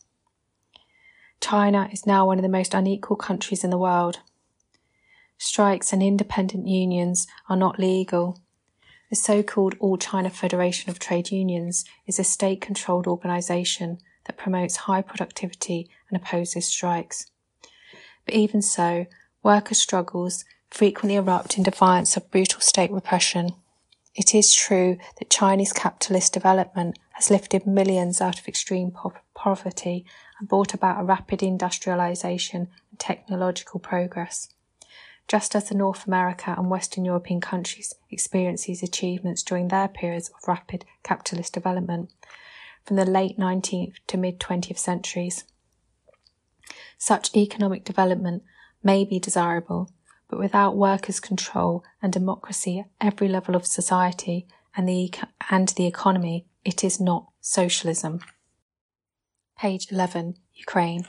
China 1.40 1.88
is 1.92 2.06
now 2.06 2.26
one 2.26 2.38
of 2.38 2.42
the 2.42 2.48
most 2.48 2.74
unequal 2.74 3.16
countries 3.16 3.62
in 3.62 3.70
the 3.70 3.78
world. 3.78 4.20
Strikes 5.38 5.92
and 5.92 6.02
independent 6.02 6.66
unions 6.66 7.26
are 7.48 7.56
not 7.56 7.78
legal. 7.78 8.40
The 9.10 9.16
so-called 9.16 9.76
All 9.78 9.96
China 9.96 10.30
Federation 10.30 10.90
of 10.90 10.98
Trade 10.98 11.30
Unions 11.30 11.84
is 12.06 12.18
a 12.18 12.24
state-controlled 12.24 13.06
organization 13.06 13.98
that 14.24 14.36
promotes 14.36 14.76
high 14.76 15.00
productivity 15.00 15.88
and 16.10 16.20
opposes 16.20 16.66
strikes. 16.66 17.30
But 18.24 18.34
even 18.34 18.60
so, 18.60 19.06
worker 19.42 19.74
struggles 19.74 20.44
frequently 20.70 21.16
erupt 21.16 21.56
in 21.56 21.62
defiance 21.62 22.16
of 22.16 22.30
brutal 22.30 22.60
state 22.60 22.90
repression. 22.90 23.54
It 24.18 24.34
is 24.34 24.52
true 24.52 24.98
that 25.20 25.30
Chinese 25.30 25.72
capitalist 25.72 26.32
development 26.32 26.98
has 27.12 27.30
lifted 27.30 27.68
millions 27.68 28.20
out 28.20 28.40
of 28.40 28.48
extreme 28.48 28.90
po- 28.90 29.12
poverty 29.32 30.04
and 30.40 30.48
brought 30.48 30.74
about 30.74 31.00
a 31.00 31.04
rapid 31.04 31.40
industrialization 31.40 32.66
and 32.90 32.98
technological 32.98 33.78
progress. 33.78 34.48
Just 35.28 35.54
as 35.54 35.68
the 35.68 35.76
North 35.76 36.04
America 36.04 36.52
and 36.58 36.68
Western 36.68 37.04
European 37.04 37.40
countries 37.40 37.94
experienced 38.10 38.66
these 38.66 38.82
achievements 38.82 39.44
during 39.44 39.68
their 39.68 39.86
periods 39.86 40.30
of 40.30 40.48
rapid 40.48 40.84
capitalist 41.04 41.52
development 41.52 42.10
from 42.84 42.96
the 42.96 43.04
late 43.04 43.38
19th 43.38 43.94
to 44.08 44.16
mid 44.16 44.40
20th 44.40 44.78
centuries. 44.78 45.44
Such 46.98 47.36
economic 47.36 47.84
development 47.84 48.42
may 48.82 49.04
be 49.04 49.20
desirable, 49.20 49.92
but 50.28 50.38
without 50.38 50.76
workers' 50.76 51.20
control 51.20 51.84
and 52.02 52.12
democracy 52.12 52.80
at 52.80 52.86
every 53.00 53.28
level 53.28 53.56
of 53.56 53.66
society 53.66 54.46
and 54.76 54.88
the, 54.88 55.12
and 55.50 55.68
the 55.70 55.86
economy, 55.86 56.46
it 56.64 56.84
is 56.84 57.00
not 57.00 57.28
socialism. 57.40 58.20
Page 59.58 59.90
11, 59.90 60.36
Ukraine. 60.54 61.06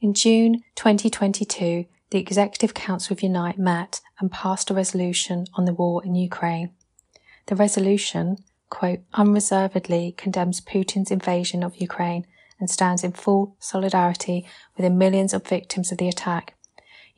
In 0.00 0.14
June 0.14 0.62
2022, 0.74 1.86
the 2.10 2.18
Executive 2.18 2.74
Council 2.74 3.14
of 3.14 3.22
Unite 3.22 3.58
met 3.58 4.00
and 4.18 4.30
passed 4.30 4.70
a 4.70 4.74
resolution 4.74 5.46
on 5.54 5.64
the 5.64 5.72
war 5.72 6.04
in 6.04 6.14
Ukraine. 6.14 6.70
The 7.46 7.56
resolution, 7.56 8.38
quote, 8.68 9.00
unreservedly 9.14 10.14
condemns 10.16 10.60
Putin's 10.60 11.10
invasion 11.10 11.62
of 11.62 11.76
Ukraine 11.76 12.26
and 12.60 12.68
stands 12.68 13.04
in 13.04 13.12
full 13.12 13.56
solidarity 13.58 14.46
with 14.76 14.84
the 14.84 14.90
millions 14.90 15.32
of 15.32 15.46
victims 15.46 15.92
of 15.92 15.98
the 15.98 16.08
attack 16.08 16.54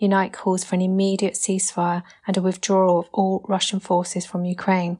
Unite 0.00 0.32
calls 0.32 0.64
for 0.64 0.76
an 0.76 0.80
immediate 0.80 1.34
ceasefire 1.34 2.02
and 2.26 2.36
a 2.36 2.42
withdrawal 2.42 2.98
of 2.98 3.08
all 3.12 3.44
Russian 3.46 3.80
forces 3.80 4.24
from 4.24 4.46
Ukraine. 4.46 4.98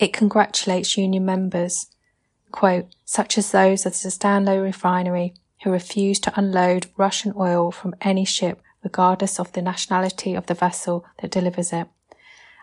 It 0.00 0.12
congratulates 0.12 0.98
union 0.98 1.24
members, 1.24 1.86
quote, 2.50 2.86
such 3.04 3.38
as 3.38 3.52
those 3.52 3.86
at 3.86 3.92
the 3.92 4.10
Stanlow 4.10 4.60
refinery 4.60 5.34
who 5.62 5.70
refused 5.70 6.24
to 6.24 6.32
unload 6.36 6.88
Russian 6.96 7.32
oil 7.36 7.70
from 7.70 7.94
any 8.00 8.24
ship 8.24 8.60
regardless 8.82 9.38
of 9.38 9.52
the 9.52 9.62
nationality 9.62 10.34
of 10.34 10.46
the 10.46 10.54
vessel 10.54 11.04
that 11.20 11.30
delivers 11.30 11.72
it. 11.72 11.86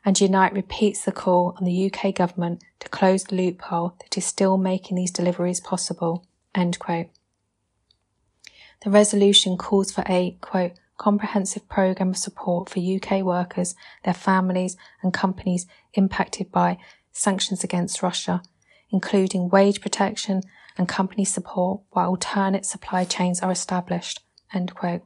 And 0.03 0.19
Unite 0.19 0.53
repeats 0.53 1.05
the 1.05 1.13
call 1.13 1.55
on 1.57 1.63
the 1.63 1.89
UK 1.89 2.13
government 2.13 2.61
to 2.79 2.89
close 2.89 3.23
the 3.23 3.35
loophole 3.35 3.95
that 4.01 4.17
is 4.17 4.25
still 4.25 4.57
making 4.57 4.97
these 4.97 5.11
deliveries 5.11 5.61
possible. 5.61 6.25
End 6.53 6.77
quote. 6.77 7.07
The 8.83 8.89
resolution 8.89 9.57
calls 9.57 9.91
for 9.91 10.03
a, 10.09 10.37
quote, 10.41 10.73
comprehensive 10.97 11.67
programme 11.69 12.09
of 12.09 12.17
support 12.17 12.69
for 12.69 12.79
UK 12.79 13.23
workers, 13.23 13.75
their 14.03 14.13
families 14.13 14.75
and 15.01 15.13
companies 15.13 15.65
impacted 15.93 16.51
by 16.51 16.77
sanctions 17.13 17.63
against 17.63 18.03
Russia, 18.03 18.41
including 18.89 19.49
wage 19.49 19.79
protection 19.79 20.41
and 20.77 20.87
company 20.87 21.23
support 21.23 21.81
while 21.91 22.09
alternate 22.09 22.65
supply 22.65 23.05
chains 23.05 23.41
are 23.41 23.51
established, 23.51 24.19
end 24.53 24.75
quote. 24.75 25.03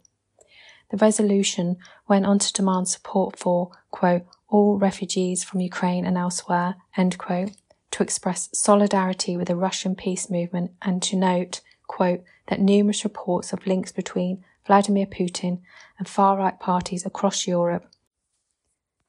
The 0.90 0.98
resolution 0.98 1.78
went 2.08 2.26
on 2.26 2.40
to 2.40 2.54
demand 2.54 2.88
support 2.88 3.38
for, 3.38 3.72
quote, 3.92 4.24
all 4.48 4.78
refugees 4.78 5.44
from 5.44 5.60
Ukraine 5.60 6.06
and 6.06 6.18
elsewhere, 6.18 6.78
end 6.96 7.18
quote, 7.18 7.52
to 7.92 8.04
express 8.04 8.50
solidarity 8.54 9.38
with 9.38 9.50
the 9.50 9.56
Russian 9.56 9.96
peace 9.96 10.30
movement 10.30 10.72
and 10.82 11.04
to 11.04 11.16
note, 11.16 11.62
quote, 11.88 12.24
that 12.48 12.60
numerous 12.60 13.04
reports 13.04 13.54
of 13.54 13.66
links 13.68 13.92
between 13.92 14.44
Vladimir 14.66 15.06
Putin 15.06 15.62
and 15.98 16.08
far 16.08 16.38
right 16.38 16.60
parties 16.60 17.06
across 17.06 17.48
Europe, 17.48 17.86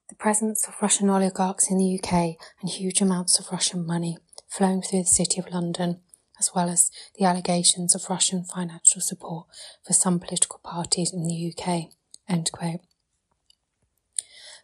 the 0.08 0.14
presence 0.14 0.66
of 0.66 0.80
Russian 0.80 1.10
oligarchs 1.10 1.70
in 1.70 1.78
the 1.78 1.98
UK, 1.98 2.36
and 2.60 2.70
huge 2.70 3.00
amounts 3.00 3.38
of 3.38 3.52
Russian 3.52 3.86
money 3.86 4.18
flowing 4.48 4.80
through 4.80 5.00
the 5.00 5.06
City 5.06 5.38
of 5.40 5.50
London, 5.50 6.00
as 6.38 6.50
well 6.54 6.68
as 6.68 6.90
the 7.18 7.24
allegations 7.24 7.94
of 7.94 8.08
Russian 8.08 8.44
financial 8.44 9.00
support 9.00 9.46
for 9.84 9.92
some 9.92 10.18
political 10.18 10.60
parties 10.64 11.12
in 11.12 11.26
the 11.26 11.52
UK. 11.52 11.90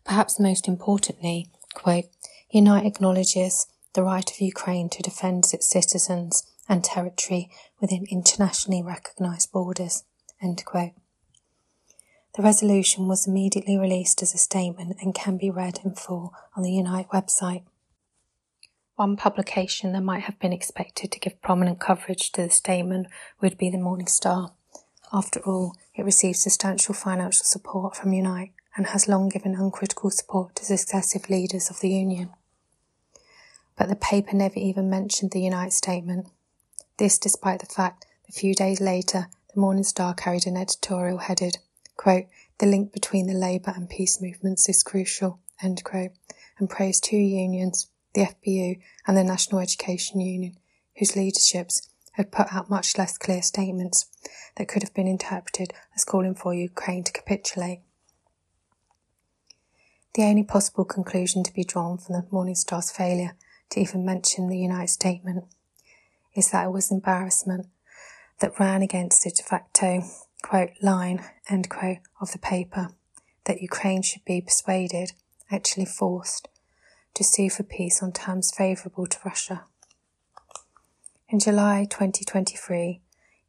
Perhaps 0.05 0.39
most 0.39 0.69
importantly, 0.69 1.51
quote, 1.75 2.05
Unite 2.51 2.87
acknowledges 2.87 3.67
the 3.95 4.03
right 4.03 4.31
of 4.31 4.41
Ukraine 4.41 4.89
to 4.91 5.03
defend 5.03 5.45
its 5.53 5.69
citizens 5.69 6.45
and 6.69 6.85
territory 6.85 7.51
within 7.85 8.07
internationally 8.11 8.83
recognised 8.83 9.53
borders. 9.53 10.05
The 10.41 10.93
resolution 12.39 13.09
was 13.09 13.27
immediately 13.27 13.77
released 13.77 14.23
as 14.23 14.33
a 14.33 14.39
statement 14.39 14.97
and 15.03 15.15
can 15.15 15.37
be 15.37 15.51
read 15.51 15.81
in 15.85 15.95
full 15.95 16.33
on 16.57 16.63
the 16.63 16.73
Unite 16.73 17.11
website. 17.11 17.65
One 18.97 19.19
publication 19.19 19.93
that 19.93 20.03
might 20.03 20.23
have 20.23 20.39
been 20.39 20.53
expected 20.53 21.13
to 21.13 21.21
give 21.21 21.43
prominent 21.43 21.79
coverage 21.79 22.33
to 22.33 22.45
the 22.45 22.51
statement 22.51 23.09
would 23.43 23.59
be 23.59 23.69
the 23.69 23.77
Morning 23.77 24.07
Star. 24.07 24.53
After 25.13 25.41
all, 25.41 25.77
it 25.95 26.07
receives 26.07 26.41
substantial 26.41 26.95
financial 26.95 27.45
support 27.45 27.97
from 27.97 28.15
Unite 28.15 28.53
and 28.79 28.87
has 28.87 29.09
long 29.09 29.29
given 29.29 29.57
uncritical 29.57 30.09
support 30.09 30.57
to 30.57 30.65
successive 30.65 31.29
leaders 31.29 31.69
of 31.69 31.81
the 31.81 31.91
Union. 31.91 32.31
But 33.77 33.91
the 33.91 33.97
paper 33.97 34.35
never 34.35 34.59
even 34.59 34.89
mentioned 34.89 35.33
the 35.33 35.43
Unite 35.43 35.75
statement. 35.75 36.29
This 36.97 37.19
despite 37.19 37.61
the 37.61 37.67
fact 37.67 38.07
that 38.27 38.37
a 38.37 38.39
few 38.39 38.55
days 38.55 38.81
later, 38.81 39.29
the 39.53 39.61
Morning 39.61 39.85
Star 39.85 40.15
carried 40.15 40.47
an 40.47 40.57
editorial 40.57 41.19
headed, 41.19 41.59
quote, 41.97 42.27
the 42.59 42.67
link 42.67 42.93
between 42.93 43.27
the 43.27 43.35
labour 43.35 43.73
and 43.75 43.91
peace 43.91 44.21
movements 44.21 44.69
is 44.69 44.85
crucial, 44.85 45.41
end 45.61 45.83
quote, 45.83 46.13
and 46.59 46.71
praised 46.71 47.03
two 47.03 47.17
unions, 47.17 47.89
the 48.15 48.27
FBU 48.27 48.81
and 49.07 49.17
the 49.17 49.25
National 49.25 49.61
Education 49.61 50.21
Union, 50.21 50.57
whose 50.97 51.17
leaderships 51.17 51.89
had 52.13 52.31
put 52.31 52.53
out 52.53 52.71
much 52.71 52.97
less 52.97 53.19
clear 53.19 53.43
statements 53.43 54.07
that 54.57 54.69
could 54.69 54.83
have 54.83 54.95
been 54.95 55.09
interpreted 55.09 55.73
as 55.97 56.05
calling 56.05 56.35
for 56.37 56.55
Ukraine 56.55 57.03
to 57.03 57.13
capitulate. 57.13 57.81
The 60.15 60.23
only 60.23 60.45
possible 60.45 60.85
conclusion 60.85 61.43
to 61.43 61.53
be 61.53 61.65
drawn 61.65 61.99
from 61.99 62.15
the 62.15 62.27
Morning 62.31 62.55
Star's 62.55 62.93
failure 62.93 63.35
to 63.71 63.81
even 63.81 64.05
mention 64.05 64.49
the 64.49 64.59
Unite 64.59 64.91
Statement 64.91 65.47
is 66.35 66.51
that 66.51 66.67
it 66.67 66.73
was 66.73 66.91
embarrassment 66.91 67.67
that 68.41 68.59
ran 68.59 68.83
against 68.83 69.25
the 69.25 69.31
de 69.31 69.43
facto 69.43 70.03
quote 70.43 70.71
line 70.83 71.25
end 71.49 71.69
quote 71.71 71.99
of 72.21 72.33
the 72.33 72.39
paper 72.39 72.91
that 73.45 73.63
Ukraine 73.63 74.03
should 74.03 74.25
be 74.25 74.41
persuaded 74.41 75.13
actually 75.51 75.87
forced 75.87 76.49
to 77.15 77.25
sue 77.25 77.49
for 77.49 77.63
peace 77.63 78.03
on 78.03 78.13
terms 78.13 78.51
favourable 78.51 79.07
to 79.07 79.19
Russia. 79.25 79.65
In 81.29 81.39
July 81.39 81.87
2023, 81.89 83.01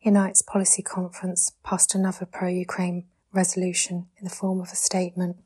Unite's 0.02 0.42
Policy 0.42 0.84
Conference 0.84 1.52
passed 1.64 1.96
another 1.96 2.26
pro 2.26 2.48
Ukraine 2.48 3.06
resolution 3.34 4.08
in 4.18 4.24
the 4.24 4.30
form 4.30 4.62
of 4.62 4.72
a 4.72 4.76
statement. 4.76 5.38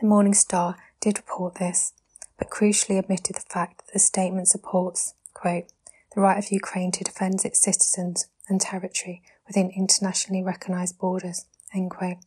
The 0.00 0.06
Morning 0.06 0.34
Star 0.34 0.76
did 1.00 1.16
report 1.16 1.56
this, 1.56 1.92
but 2.38 2.50
crucially 2.50 3.02
omitted 3.02 3.36
the 3.36 3.40
fact 3.48 3.78
that 3.86 3.92
the 3.92 3.98
statement 3.98 4.48
supports, 4.48 5.14
quote, 5.34 5.66
the 6.14 6.20
right 6.20 6.38
of 6.38 6.50
Ukraine 6.50 6.92
to 6.92 7.04
defend 7.04 7.44
its 7.44 7.62
citizens 7.62 8.26
and 8.48 8.60
territory 8.60 9.22
within 9.46 9.70
internationally 9.70 10.42
recognised 10.42 10.98
borders, 10.98 11.46
end 11.74 11.90
quote. 11.90 12.18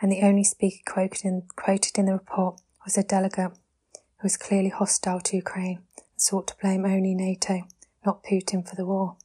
And 0.00 0.10
the 0.10 0.22
only 0.22 0.44
speaker 0.44 0.82
quoted 0.86 1.24
in, 1.24 1.42
quoted 1.56 1.98
in 1.98 2.06
the 2.06 2.12
report 2.12 2.60
was 2.84 2.96
a 2.98 3.02
delegate 3.02 3.52
who 3.52 4.24
was 4.24 4.36
clearly 4.36 4.68
hostile 4.68 5.20
to 5.20 5.36
Ukraine 5.36 5.78
and 5.96 6.20
sought 6.20 6.48
to 6.48 6.56
blame 6.60 6.84
only 6.84 7.14
NATO, 7.14 7.62
not 8.04 8.22
Putin, 8.22 8.68
for 8.68 8.76
the 8.76 8.86
war. 8.86 9.16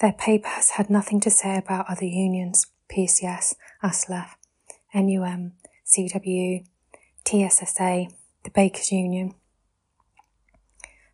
Their 0.00 0.12
paper 0.12 0.48
has 0.48 0.70
had 0.70 0.90
nothing 0.90 1.20
to 1.20 1.30
say 1.30 1.56
about 1.56 1.86
other 1.88 2.04
unions, 2.04 2.66
PCS, 2.90 3.54
ASLEF, 3.82 4.36
NUM, 4.94 5.52
CWU, 5.86 6.66
TSSA, 7.24 8.08
the 8.46 8.50
Bakers 8.52 8.92
Union, 8.92 9.34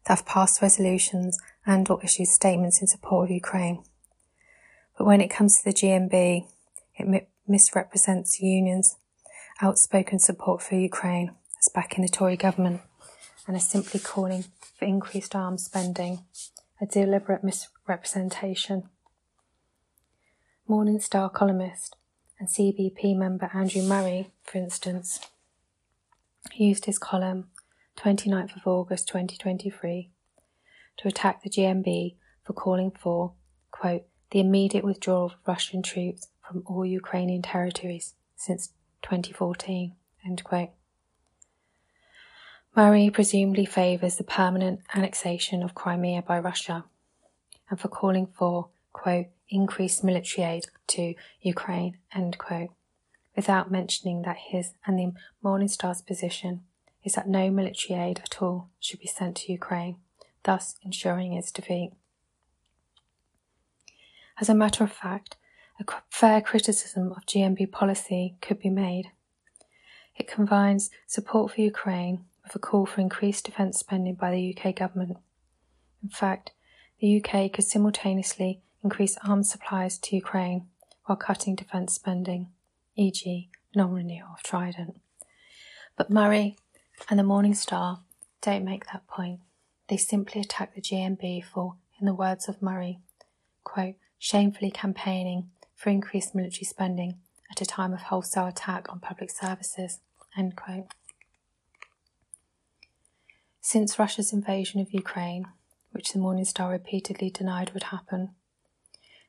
that 0.05 0.19
have 0.19 0.27
passed 0.27 0.63
resolutions 0.63 1.39
and 1.65 1.89
or 1.89 2.03
issued 2.05 2.29
statements 2.29 2.81
in 2.81 2.87
support 2.87 3.27
of 3.27 3.31
Ukraine. 3.35 3.83
But 4.99 5.07
when 5.07 5.21
it 5.21 5.29
comes 5.29 5.59
to 5.59 5.65
the 5.65 5.73
GMB, 5.73 6.47
it 6.97 7.09
mi- 7.09 7.27
misrepresents 7.49 8.41
union's 8.41 8.97
outspoken 9.61 10.19
support 10.19 10.63
for 10.63 10.75
Ukraine 10.75 11.35
as 11.59 11.71
backing 11.75 12.03
the 12.03 12.09
Tory 12.09 12.37
government 12.37 12.83
and 13.47 13.57
is 13.57 13.67
simply 13.67 13.99
calling 13.99 14.45
for 14.79 14.85
increased 14.85 15.35
arms 15.35 15.65
spending, 15.65 16.25
a 16.81 16.87
deliberate 16.87 17.43
misrepresentation. 17.43 18.91
Morning 20.69 21.01
Star 21.01 21.31
columnist 21.31 21.97
and 22.39 22.49
CPB 22.49 23.17
member 23.17 23.51
Andrew 23.55 23.83
Murray, 23.83 24.31
for 24.45 24.59
instance, 24.59 25.21
used 26.55 26.85
his 26.87 26.99
column 26.99 27.49
29th 27.99 28.57
of 28.57 28.67
August 28.67 29.09
2023 29.09 30.11
to 30.99 31.09
attack 31.09 31.43
the 31.43 31.51
GMB 31.51 32.17
for 32.45 32.53
calling 32.53 32.91
for, 32.91 33.33
quote, 33.71 34.05
the 34.31 34.41
immediate 34.41 34.85
withdrawal 34.85 35.27
of 35.27 35.35
Russian 35.47 35.83
troops 35.83 36.29
from 36.47 36.63
all 36.67 36.85
Ukrainian 36.85 37.43
territories 37.43 38.15
since 38.37 38.71
2014, 39.03 39.95
end 40.27 40.45
quote. 40.45 40.71
Murray 42.75 43.11
presumably 43.11 43.67
favours 43.67 44.17
the 44.17 44.25
permanent 44.25 44.81
annexation 44.95 45.63
of 45.63 45.75
Crimea 45.75 46.23
by 46.23 46.39
Russia 46.39 46.85
and 47.69 47.79
for 47.79 47.89
calling 47.89 48.27
for, 48.27 48.69
quote, 48.93 49.27
increased 49.49 50.03
military 50.03 50.47
aid 50.47 50.65
to 50.87 51.15
Ukraine, 51.43 51.99
end 52.15 52.39
quote, 52.39 52.71
without 53.35 53.71
mentioning 53.71 54.23
that 54.23 54.37
his 54.51 54.73
and 54.87 54.99
the 54.99 55.13
Morning 55.43 55.69
Star's 55.69 56.03
position 56.03 56.63
is 57.05 57.15
that 57.15 57.29
no 57.29 57.51
military 57.51 57.99
aid 57.99 58.21
at 58.25 58.41
all 58.41 58.69
should 58.79 59.01
be 59.01 59.07
sent 59.07 59.37
to 59.37 59.53
Ukraine, 59.53 59.97
thus 60.45 60.77
ensuring 60.85 61.33
its 61.33 61.51
defeat. 61.51 61.93
As 64.41 64.49
a 64.49 64.55
matter 64.55 64.85
of 64.85 64.93
fact, 64.93 65.37
a 65.81 65.85
fair 66.11 66.41
criticism 66.41 67.13
of 67.13 67.27
GMB 67.27 67.71
policy 67.73 68.37
could 68.41 68.61
be 68.61 68.71
made. 68.71 69.11
It 70.17 70.29
combines 70.29 70.91
support 71.07 71.53
for 71.53 71.61
Ukraine 71.61 72.25
with 72.43 72.55
a 72.55 72.59
call 72.59 72.87
for 72.87 73.01
increased 73.01 73.47
defence 73.47 73.79
spending 73.79 74.15
by 74.15 74.31
the 74.31 74.57
UK 74.57 74.75
government. 74.75 75.19
In 76.03 76.09
fact, 76.09 76.53
the 77.01 77.23
UK 77.23 77.53
could 77.53 77.65
simultaneously 77.65 78.63
increase 78.83 79.17
arms 79.25 79.51
supplies 79.51 79.99
to 79.99 80.17
Ukraine 80.17 80.67
while 81.05 81.17
cutting 81.17 81.55
defence 81.55 81.95
spending, 81.95 82.49
e.g., 82.97 83.51
non 83.75 83.93
renewal 83.93 84.35
of 84.35 84.43
Trident. 84.43 85.01
But 85.97 86.11
Murray 86.11 86.57
and 87.09 87.19
the 87.19 87.25
Morning 87.25 87.55
Star 87.55 88.01
don't 88.41 88.65
make 88.65 88.87
that 88.87 89.07
point. 89.07 89.41
They 89.89 89.97
simply 89.97 90.41
attack 90.41 90.75
the 90.75 90.81
GMB 90.81 91.45
for, 91.45 91.77
in 92.01 92.07
the 92.07 92.15
words 92.15 92.49
of 92.49 92.63
Murray, 92.63 93.01
quote, 93.65 93.97
shamefully 94.19 94.71
campaigning 94.71 95.51
for 95.75 95.91
increased 95.91 96.35
military 96.35 96.65
spending 96.65 97.19
at 97.51 97.61
a 97.61 97.67
time 97.67 97.93
of 97.93 98.03
wholesale 98.03 98.47
attack 98.47 98.91
on 98.91 99.01
public 99.01 99.31
services, 99.31 100.01
end 100.37 100.57
quote. 100.57 100.87
Since 103.61 103.99
Russia's 103.99 104.33
invasion 104.33 104.81
of 104.81 104.93
Ukraine, 104.93 105.47
which 105.93 106.13
the 106.13 106.19
Morning 106.19 106.45
Star 106.45 106.71
repeatedly 106.71 107.31
denied 107.31 107.71
would 107.75 107.85
happen, 107.85 108.31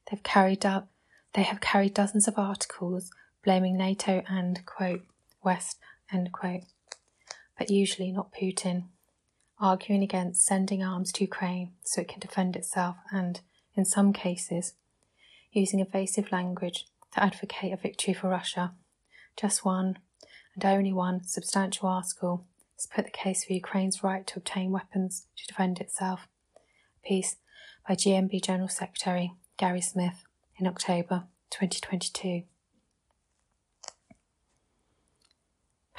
they've 0.10 0.24
carried 0.24 0.66
out 0.66 0.88
they 1.34 1.44
have 1.44 1.62
carried 1.62 1.96
dozens 1.96 2.28
of 2.28 2.38
articles 2.38 3.10
blaming 3.44 3.78
NATO 3.78 4.24
and 4.28 4.66
quote 4.66 5.04
West 5.44 5.80
end 6.12 6.32
quote 6.32 6.64
but 7.58 7.70
usually 7.70 8.12
not 8.12 8.34
Putin, 8.34 8.86
arguing 9.60 10.04
against 10.04 10.46
sending 10.46 10.84
arms 10.84 11.12
to 11.14 11.24
Ukraine 11.24 11.72
so 11.84 12.02
it 12.02 12.08
can 12.08 12.20
defend 12.20 12.56
itself 12.56 12.98
and, 13.12 13.42
in 13.76 13.86
some 13.86 14.14
cases, 14.14 14.74
using 15.52 15.80
evasive 15.80 16.32
language 16.32 16.86
to 17.14 17.24
advocate 17.24 17.74
a 17.74 17.78
victory 17.78 18.14
for 18.14 18.30
Russia. 18.30 18.74
Just 19.38 19.64
one, 19.64 20.00
and 20.56 20.66
only 20.66 20.94
one, 20.94 21.24
substantial 21.24 21.88
article 21.88 22.46
has 22.76 22.88
put 22.88 23.06
the 23.06 23.12
case 23.12 23.44
for 23.44 23.54
Ukraine's 23.54 24.04
right 24.04 24.26
to 24.28 24.40
obtain 24.40 24.72
weapons 24.72 25.28
to 25.38 25.48
defend 25.48 25.80
itself. 25.80 26.28
A 27.04 27.08
piece 27.08 27.38
by 27.88 27.96
GMB 27.96 28.44
General 28.44 28.68
Secretary 28.70 29.34
Gary 29.58 29.82
Smith 29.82 30.24
in 30.58 30.68
October 30.68 31.26
2022. 31.52 32.44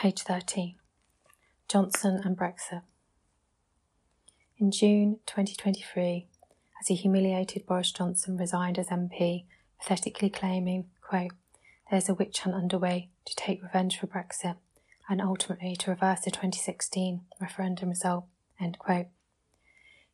Page 0.05 0.21
13. 0.21 0.75
Johnson 1.67 2.21
and 2.23 2.37
Brexit. 2.37 2.83
In 4.59 4.71
June 4.71 5.21
2023, 5.25 6.27
as 6.79 6.88
he 6.88 6.95
humiliated 6.95 7.64
Boris 7.64 7.90
Johnson 7.90 8.37
resigned 8.37 8.79
as 8.79 8.88
MP, 8.88 9.47
pathetically 9.81 10.29
claiming, 10.29 10.90
quote, 11.01 11.31
there's 11.90 12.11
a 12.11 12.14
witch 12.14 12.40
hunt 12.40 12.55
underway 12.55 13.09
to 13.25 13.35
take 13.35 13.62
revenge 13.62 13.99
for 13.99 14.07
Brexit 14.07 14.57
and 15.09 15.23
ultimately 15.23 15.75
to 15.77 15.93
reverse 15.93 16.21
the 16.21 16.31
2016 16.31 17.23
referendum 17.40 17.88
result, 17.88 18.27
end 18.61 18.79
quote. 18.79 19.07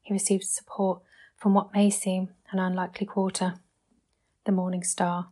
He 0.01 0.15
received 0.15 0.45
support 0.45 1.03
from 1.37 1.53
what 1.53 1.75
may 1.75 1.91
seem 1.91 2.29
an 2.53 2.61
unlikely 2.61 3.09
quarter, 3.09 3.55
the 4.45 4.53
Morning 4.53 4.85
Star. 4.85 5.31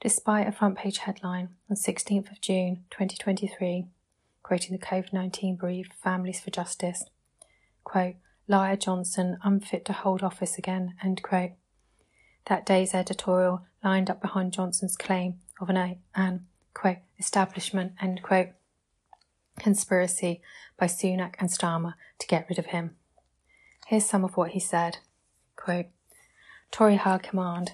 Despite 0.00 0.46
a 0.46 0.52
front 0.52 0.78
page 0.78 0.98
headline 0.98 1.50
on 1.68 1.76
16th 1.76 2.30
of 2.30 2.40
June 2.40 2.84
2023 2.90 3.86
quoting 4.48 4.72
the 4.72 4.82
COVID 4.82 5.12
19 5.12 5.56
Bereaved 5.56 5.92
Families 5.92 6.40
for 6.40 6.50
Justice. 6.50 7.04
Quote, 7.84 8.14
Liar 8.46 8.76
Johnson 8.76 9.36
unfit 9.42 9.84
to 9.84 9.92
hold 9.92 10.22
office 10.22 10.56
again, 10.56 10.94
end 11.04 11.22
quote. 11.22 11.50
That 12.46 12.64
day's 12.64 12.94
editorial 12.94 13.66
lined 13.84 14.08
up 14.08 14.22
behind 14.22 14.54
Johnson's 14.54 14.96
claim 14.96 15.40
of 15.60 15.68
an, 15.68 15.98
an 16.14 16.46
quote, 16.72 16.96
establishment, 17.18 17.92
end 18.00 18.22
quote, 18.22 18.48
conspiracy 19.58 20.40
by 20.78 20.86
Sunak 20.86 21.34
and 21.38 21.50
Starmer 21.50 21.92
to 22.18 22.26
get 22.26 22.46
rid 22.48 22.58
of 22.58 22.66
him. 22.66 22.96
Here's 23.88 24.06
some 24.06 24.24
of 24.24 24.38
what 24.38 24.52
he 24.52 24.60
said. 24.60 24.98
Quote, 25.56 25.86
Tory 26.70 26.96
High 26.96 27.18
Command 27.18 27.72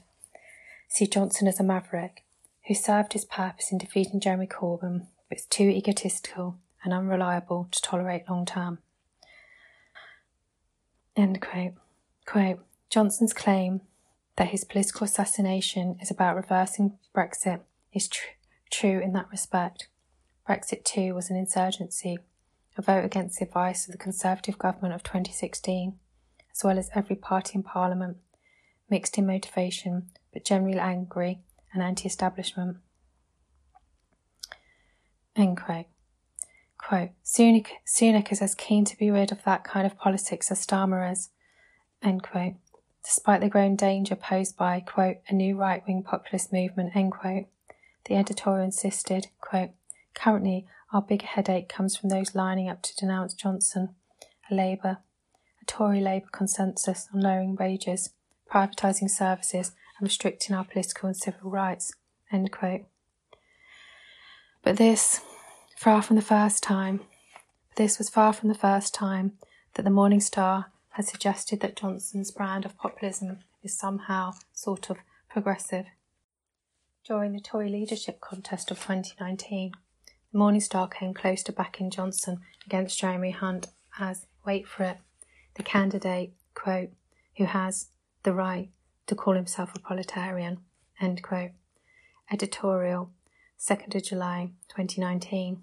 see 0.95 1.07
Johnson 1.09 1.49
as 1.49 1.59
a 1.59 1.65
maverick 1.65 2.23
who 2.69 2.75
served 2.75 3.15
his 3.15 3.25
purpose 3.25 3.73
in 3.73 3.79
defeating 3.79 4.21
Jeremy 4.21 4.47
Corbyn 4.47 5.07
but 5.29 5.39
is 5.39 5.47
too 5.47 5.69
egotistical 5.69 6.59
and 6.85 6.93
unreliable 6.93 7.69
to 7.73 7.83
tolerate 7.83 8.29
long 8.29 8.47
term. 8.47 8.79
End 11.17 11.41
quote. 11.41 11.75
Quote 12.27 12.61
Johnson's 12.91 13.33
claim 13.33 13.81
that 14.37 14.49
his 14.49 14.63
political 14.65 15.05
assassination 15.05 15.97
is 16.01 16.13
about 16.13 16.37
reversing 16.37 16.97
Brexit 17.15 17.61
is 17.93 18.07
tr- 18.07 18.37
true 18.71 19.01
in 19.01 19.13
that 19.15 19.31
respect. 19.31 19.89
Brexit 20.49 20.85
too 20.85 21.15
was 21.15 21.29
an 21.29 21.37
insurgency, 21.37 22.19
a 22.77 22.83
vote 22.83 23.05
against 23.05 23.39
the 23.39 23.47
advice 23.47 23.87
of 23.87 23.93
the 23.93 23.99
Conservative 23.99 24.59
government 24.59 24.95
of 24.95 25.03
2016, 25.03 25.99
as 26.53 26.63
well 26.63 26.79
as 26.79 26.91
every 26.95 27.17
party 27.17 27.53
in 27.55 27.63
Parliament, 27.63 28.19
mixed 28.89 29.19
in 29.19 29.27
motivation 29.27 30.11
but 30.35 30.45
generally 30.45 30.79
angry 30.79 31.39
and 31.73 31.83
anti 31.83 32.07
establishment. 32.07 32.77
End 35.35 35.57
quote. 35.57 35.87
Quote, 36.77 37.11
Sunak, 37.25 37.69
Sunak 37.87 38.31
is 38.31 38.43
as 38.43 38.55
keen 38.55 38.85
to 38.85 38.99
be 38.99 39.11
rid 39.11 39.33
of 39.33 39.43
that 39.45 39.65
kind 39.65 39.87
of 39.87 39.97
politics 39.97 40.51
as 40.51 40.65
Starmer 40.65 41.11
is, 41.11 41.31
end 42.03 42.23
quote, 42.23 42.55
despite 43.03 43.41
the 43.41 43.49
growing 43.49 43.75
danger 43.75 44.15
posed 44.15 44.57
by, 44.57 44.81
quote, 44.81 45.17
a 45.29 45.35
new 45.35 45.57
right 45.57 45.83
wing 45.87 46.03
populist 46.03 46.53
movement, 46.53 46.95
end 46.95 47.13
quote. 47.13 47.47
The 48.05 48.17
editorial 48.17 48.67
insisted, 48.67 49.29
quote, 49.41 49.71
Currently, 50.15 50.67
our 50.93 51.01
big 51.01 51.23
headache 51.23 51.69
comes 51.71 51.97
from 51.97 52.11
those 52.11 52.35
lining 52.35 52.69
up 52.69 52.83
to 52.83 52.97
denounce 52.97 53.33
Johnson, 53.33 53.95
a 54.51 54.55
Labour, 54.55 54.99
a 55.63 55.65
Tory 55.65 56.01
Labour 56.01 56.29
consensus 56.33 57.09
on 57.15 57.21
lowering 57.21 57.57
wages, 57.57 58.11
privatising 58.53 59.09
services, 59.09 59.73
and 59.99 60.07
restricting 60.07 60.55
our 60.55 60.65
political 60.65 61.07
and 61.07 61.17
civil 61.17 61.51
rights. 61.51 61.93
End 62.33 62.51
quote. 62.51 62.83
But 64.63 64.77
this, 64.77 65.21
far 65.77 66.03
from 66.03 66.17
the 66.17 66.23
first 66.23 66.63
time, 66.63 67.01
this 67.77 67.99
was 67.99 68.09
far 68.09 68.33
from 68.33 68.49
the 68.49 68.55
first 68.55 68.95
time 68.95 69.33
that 69.75 69.83
the 69.83 69.91
Morning 69.91 70.21
Star 70.21 70.73
had 70.91 71.07
suggested 71.07 71.61
that 71.61 71.77
Johnson's 71.77 72.31
brand 72.31 72.65
of 72.65 72.77
populism 72.77 73.41
is 73.63 73.77
somehow 73.77 74.33
sort 74.53 74.91
of 74.91 74.97
progressive. 75.29 75.87
During 77.05 77.33
the 77.33 77.41
Tory 77.41 77.69
leadership 77.69 78.21
contest 78.21 78.71
of 78.71 78.79
2019, 78.79 79.73
the 80.33 80.39
Morning 80.39 80.61
Star 80.61 80.89
came 80.89 81.13
close 81.13 81.43
to 81.43 81.53
backing 81.53 81.91
Johnson 81.91 82.41
against 82.65 82.99
Jeremy 82.99 83.33
Hunt 83.33 83.67
as, 83.99 84.27
wait 84.47 84.67
for 84.67 84.85
it, 84.85 84.99
the 85.57 85.63
candidate, 85.63 86.33
quote, 86.55 86.91
who 87.37 87.45
has 87.45 87.89
the 88.23 88.33
right 88.33 88.71
to 89.07 89.15
call 89.15 89.35
himself 89.35 89.75
a 89.75 89.79
proletarian, 89.79 90.59
end 91.01 91.23
quote. 91.23 91.51
Editorial, 92.31 93.11
2nd 93.59 93.95
of 93.95 94.03
July 94.03 94.51
2019. 94.69 95.63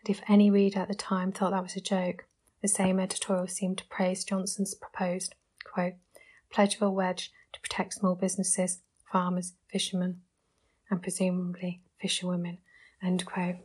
And 0.00 0.10
if 0.10 0.20
any 0.28 0.50
reader 0.50 0.80
at 0.80 0.88
the 0.88 0.94
time 0.94 1.32
thought 1.32 1.52
that 1.52 1.62
was 1.62 1.76
a 1.76 1.80
joke, 1.80 2.26
the 2.62 2.68
same 2.68 2.98
editorial 2.98 3.46
seemed 3.46 3.78
to 3.78 3.86
praise 3.86 4.24
Johnson's 4.24 4.74
proposed, 4.74 5.34
quote, 5.64 5.94
pledge 6.50 6.76
of 6.76 6.82
a 6.82 6.90
wedge 6.90 7.32
to 7.52 7.60
protect 7.60 7.94
small 7.94 8.14
businesses, 8.14 8.80
farmers, 9.10 9.54
fishermen, 9.68 10.20
and 10.90 11.02
presumably 11.02 11.82
fisherwomen, 12.00 12.58
end 13.02 13.24
quote. 13.26 13.56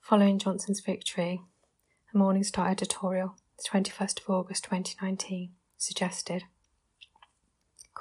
Following 0.00 0.38
Johnson's 0.38 0.80
victory, 0.80 1.40
a 2.14 2.18
Morning 2.18 2.44
Star 2.44 2.68
editorial, 2.68 3.36
the 3.56 3.64
21st 3.68 4.20
of 4.20 4.30
August 4.30 4.64
2019, 4.64 5.50
suggested, 5.76 6.44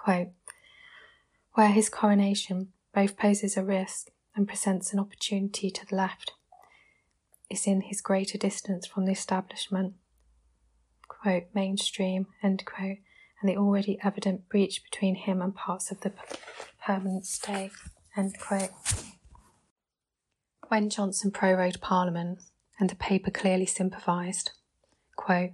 quote, 0.05 0.27
where 1.53 1.69
his 1.69 1.89
coronation 1.89 2.67
both 2.93 3.17
poses 3.17 3.57
a 3.57 3.63
risk 3.63 4.09
and 4.35 4.47
presents 4.47 4.93
an 4.93 4.99
opportunity 4.99 5.71
to 5.71 5.83
the 5.87 5.95
left 5.95 6.33
is 7.49 7.65
in 7.65 7.81
his 7.81 8.01
greater 8.01 8.37
distance 8.37 8.85
from 8.85 9.05
the 9.05 9.11
establishment, 9.11 9.95
quote, 11.07 11.45
mainstream, 11.55 12.27
end 12.43 12.63
quote, 12.65 12.97
and 13.41 13.49
the 13.49 13.57
already 13.57 13.97
evident 14.03 14.47
breach 14.47 14.83
between 14.83 15.15
him 15.15 15.41
and 15.41 15.55
parts 15.55 15.89
of 15.89 16.01
the 16.01 16.11
permanent 16.85 17.25
state, 17.25 17.71
end 18.15 18.35
quote. 18.39 18.69
When 20.67 20.91
Johnson 20.91 21.31
prorogued 21.31 21.81
Parliament, 21.81 22.41
and 22.79 22.91
the 22.91 22.95
paper 22.95 23.31
clearly 23.31 23.65
sympathised, 23.65 24.51
quote, 25.15 25.51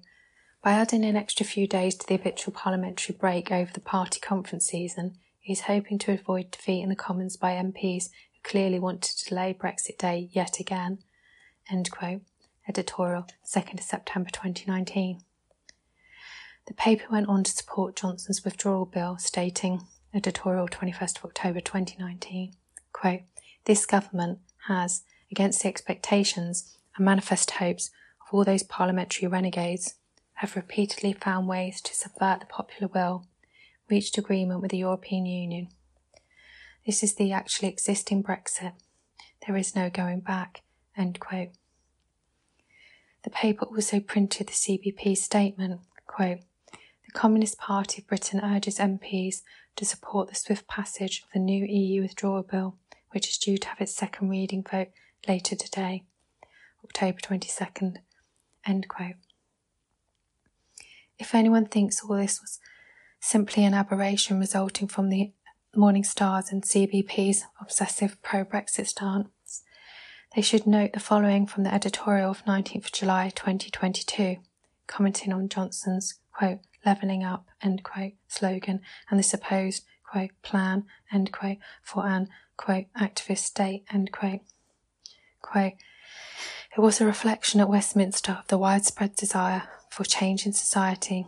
by 0.62 0.74
adding 0.74 1.04
an 1.04 1.16
extra 1.16 1.46
few 1.46 1.66
days 1.66 1.96
to 1.96 2.08
the 2.08 2.18
habitual 2.18 2.54
parliamentary 2.54 3.16
break 3.16 3.52
over 3.52 3.72
the 3.74 3.80
party 3.80 4.20
conference 4.20 4.68
season, 4.68 5.18
he 5.40 5.54
is 5.54 5.62
hoping 5.62 5.98
to 5.98 6.12
avoid 6.12 6.52
defeat 6.52 6.84
in 6.84 6.90
the 6.90 6.96
Commons 6.96 7.36
by 7.36 7.54
MPs 7.54 8.06
who 8.06 8.50
clearly 8.50 8.78
want 8.78 9.02
to 9.02 9.26
delay 9.26 9.58
Brexit 9.60 9.98
Day 9.98 10.30
yet 10.32 10.60
again. 10.60 11.00
Editorial, 11.72 13.26
2nd 13.44 13.82
September 13.82 14.30
2019. 14.30 15.22
The 16.68 16.74
paper 16.76 17.06
went 17.12 17.28
on 17.28 17.44
to 17.44 17.52
support 17.52 17.96
Johnson's 17.96 18.46
withdrawal 18.46 18.86
bill, 18.86 19.18
stating, 19.18 19.82
editorial 20.14 20.68
21st 20.68 21.18
of 21.18 21.26
October 21.26 21.60
2019, 21.60 22.54
quote, 22.94 23.22
This 23.66 23.88
government 23.88 24.40
has, 24.68 25.02
against 25.32 25.64
the 25.64 25.70
expectations 25.70 26.78
and 26.96 27.06
manifest 27.06 27.52
hopes 27.52 27.90
of 28.22 28.34
all 28.34 28.44
those 28.44 28.64
parliamentary 28.64 29.28
renegades, 29.28 29.96
have 30.42 30.56
repeatedly 30.56 31.14
found 31.14 31.48
ways 31.48 31.80
to 31.80 31.94
subvert 31.94 32.40
the 32.40 32.48
popular 32.48 32.90
will, 32.92 33.28
reached 33.92 34.18
agreement 34.18 34.60
with 34.60 34.72
the 34.72 34.78
European 34.78 35.28
Union. 35.28 35.68
This 36.84 37.04
is 37.04 37.14
the 37.14 37.32
actually 37.32 37.70
existing 37.70 38.24
Brexit. 38.24 38.74
There 39.46 39.56
is 39.56 39.76
no 39.76 39.92
going 39.92 40.22
back. 40.22 40.64
The 40.98 41.50
paper 43.32 43.66
also 43.66 44.00
printed 44.00 44.48
the 44.48 44.54
CPB 44.54 45.16
statement, 45.16 45.82
quote, 46.08 46.40
The 46.72 47.12
Communist 47.14 47.60
Party 47.60 48.02
of 48.02 48.08
Britain 48.08 48.42
urges 48.44 48.80
MPs 48.80 49.44
to 49.76 49.86
support 49.86 50.28
the 50.28 50.36
swift 50.36 50.68
passage 50.68 51.22
of 51.24 51.30
the 51.34 51.40
new 51.40 51.64
EU 51.64 52.02
withdrawal 52.02 52.42
bill, 52.42 52.78
which 53.12 53.30
is 53.30 53.38
due 53.38 53.60
to 53.60 53.68
have 53.68 53.80
its 53.80 53.96
second 53.96 54.30
reading 54.30 54.64
vote 54.64 54.90
later 55.28 55.56
today, 55.56 56.04
October 56.84 57.20
22nd. 57.20 57.98
End 58.66 58.88
quote. 58.88 59.18
If 61.22 61.36
anyone 61.36 61.68
thinks 61.68 62.04
all 62.04 62.16
this 62.16 62.42
was 62.42 62.60
simply 63.20 63.64
an 63.64 63.76
aberration 63.76 64.40
resulting 64.40 64.88
from 64.88 65.10
the 65.10 65.32
Morning 65.76 66.04
Stars 66.04 66.52
and 66.52 66.64
CPB's 66.64 67.44
obsessive 67.62 68.20
pro 68.24 68.44
Brexit 68.44 68.88
stance, 68.88 69.62
they 70.36 70.42
should 70.42 70.66
note 70.66 70.94
the 70.94 71.00
following 71.00 71.46
from 71.46 71.64
the 71.64 71.72
editorial 71.72 72.32
of 72.32 72.44
19th 72.46 72.92
July 72.92 73.30
2022, 73.36 74.38
commenting 74.88 75.32
on 75.32 75.48
Johnson's 75.48 76.16
quote, 76.34 76.62
levelling 76.84 77.24
up, 77.24 77.46
end 77.62 77.84
quote, 77.84 78.14
slogan 78.28 78.82
and 79.12 79.20
the 79.20 79.24
supposed 79.24 79.84
quote, 80.04 80.32
plan, 80.42 80.86
end 81.14 81.32
quote, 81.32 81.58
for 81.84 82.08
an 82.08 82.30
quote, 82.58 82.86
activist 83.00 83.44
state, 83.44 83.86
end 83.94 84.12
quote. 84.12 84.42
Quote, 85.44 85.74
it 86.76 86.80
was 86.80 87.02
a 87.02 87.06
reflection 87.06 87.60
at 87.60 87.70
Westminster 87.70 88.38
of 88.40 88.48
the 88.48 88.58
widespread 88.58 89.16
desire 89.16 89.64
for 89.90 90.04
change 90.04 90.46
in 90.46 90.54
society. 90.54 91.26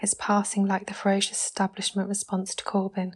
Its 0.00 0.14
passing, 0.14 0.66
like 0.66 0.86
the 0.86 0.94
ferocious 0.94 1.44
establishment 1.44 2.08
response 2.08 2.54
to 2.54 2.64
Corbyn, 2.64 3.14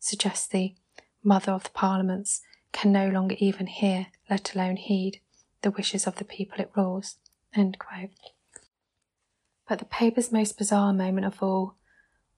suggests 0.00 0.48
the 0.48 0.74
mother 1.22 1.52
of 1.52 1.62
the 1.64 1.70
parliaments 1.70 2.40
can 2.72 2.90
no 2.90 3.08
longer 3.08 3.36
even 3.38 3.66
hear, 3.66 4.08
let 4.28 4.54
alone 4.54 4.76
heed, 4.76 5.20
the 5.60 5.70
wishes 5.70 6.06
of 6.06 6.16
the 6.16 6.24
people 6.24 6.58
it 6.58 6.72
rules. 6.74 7.16
But 9.68 9.78
the 9.78 9.84
paper's 9.84 10.32
most 10.32 10.58
bizarre 10.58 10.92
moment 10.92 11.26
of 11.26 11.42
all, 11.42 11.76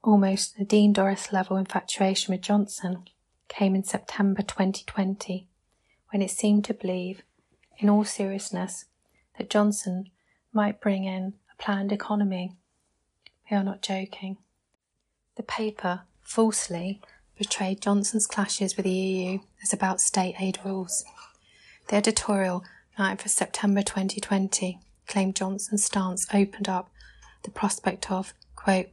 almost 0.03 0.57
a 0.57 0.59
Nadine 0.61 0.93
Dorries 0.93 1.33
level 1.33 1.57
infatuation 1.57 2.33
with 2.35 2.43
Johnson, 2.43 3.05
came 3.49 3.75
in 3.75 3.85
September 3.85 4.43
2020, 4.43 5.49
when 6.11 6.21
it 6.21 6.31
seemed 6.31 6.65
to 6.67 6.75
believe, 6.75 7.23
in 7.79 7.89
all 7.89 8.05
seriousness, 8.05 8.87
that 9.39 9.51
Johnson 9.51 10.11
might 10.53 10.81
bring 10.81 11.05
in 11.05 11.35
a 11.53 11.63
planned 11.63 11.93
economy. 11.93 12.57
We 13.51 13.57
are 13.57 13.65
not 13.65 13.83
joking. 13.83 14.39
The 15.37 15.43
paper 15.43 16.03
falsely 16.23 17.01
portrayed 17.37 17.81
Johnson's 17.81 18.27
clashes 18.27 18.77
with 18.77 18.85
the 18.85 18.91
EU 18.91 19.39
as 19.63 19.73
about 19.73 20.01
state 20.01 20.37
aid 20.39 20.59
rules. 20.65 21.05
The 21.89 21.97
editorial, 21.97 22.65
9th 22.99 23.25
of 23.25 23.31
September 23.31 23.83
2020, 23.83 24.79
claimed 25.07 25.37
Johnson's 25.37 25.85
stance 25.85 26.27
opened 26.33 26.69
up 26.69 26.91
the 27.43 27.51
prospect 27.51 28.11
of, 28.11 28.33
quote, 28.57 28.87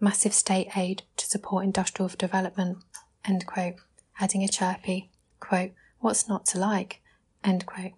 massive 0.00 0.32
state 0.32 0.76
aid 0.76 1.02
to 1.16 1.26
support 1.26 1.64
industrial 1.64 2.08
development, 2.08 2.78
end 3.24 3.46
quote, 3.46 3.74
adding 4.18 4.42
a 4.42 4.48
chirpy, 4.48 5.10
quote, 5.40 5.72
what's 6.00 6.28
not 6.28 6.46
to 6.46 6.58
like, 6.58 7.00
end 7.44 7.66
quote. 7.66 7.92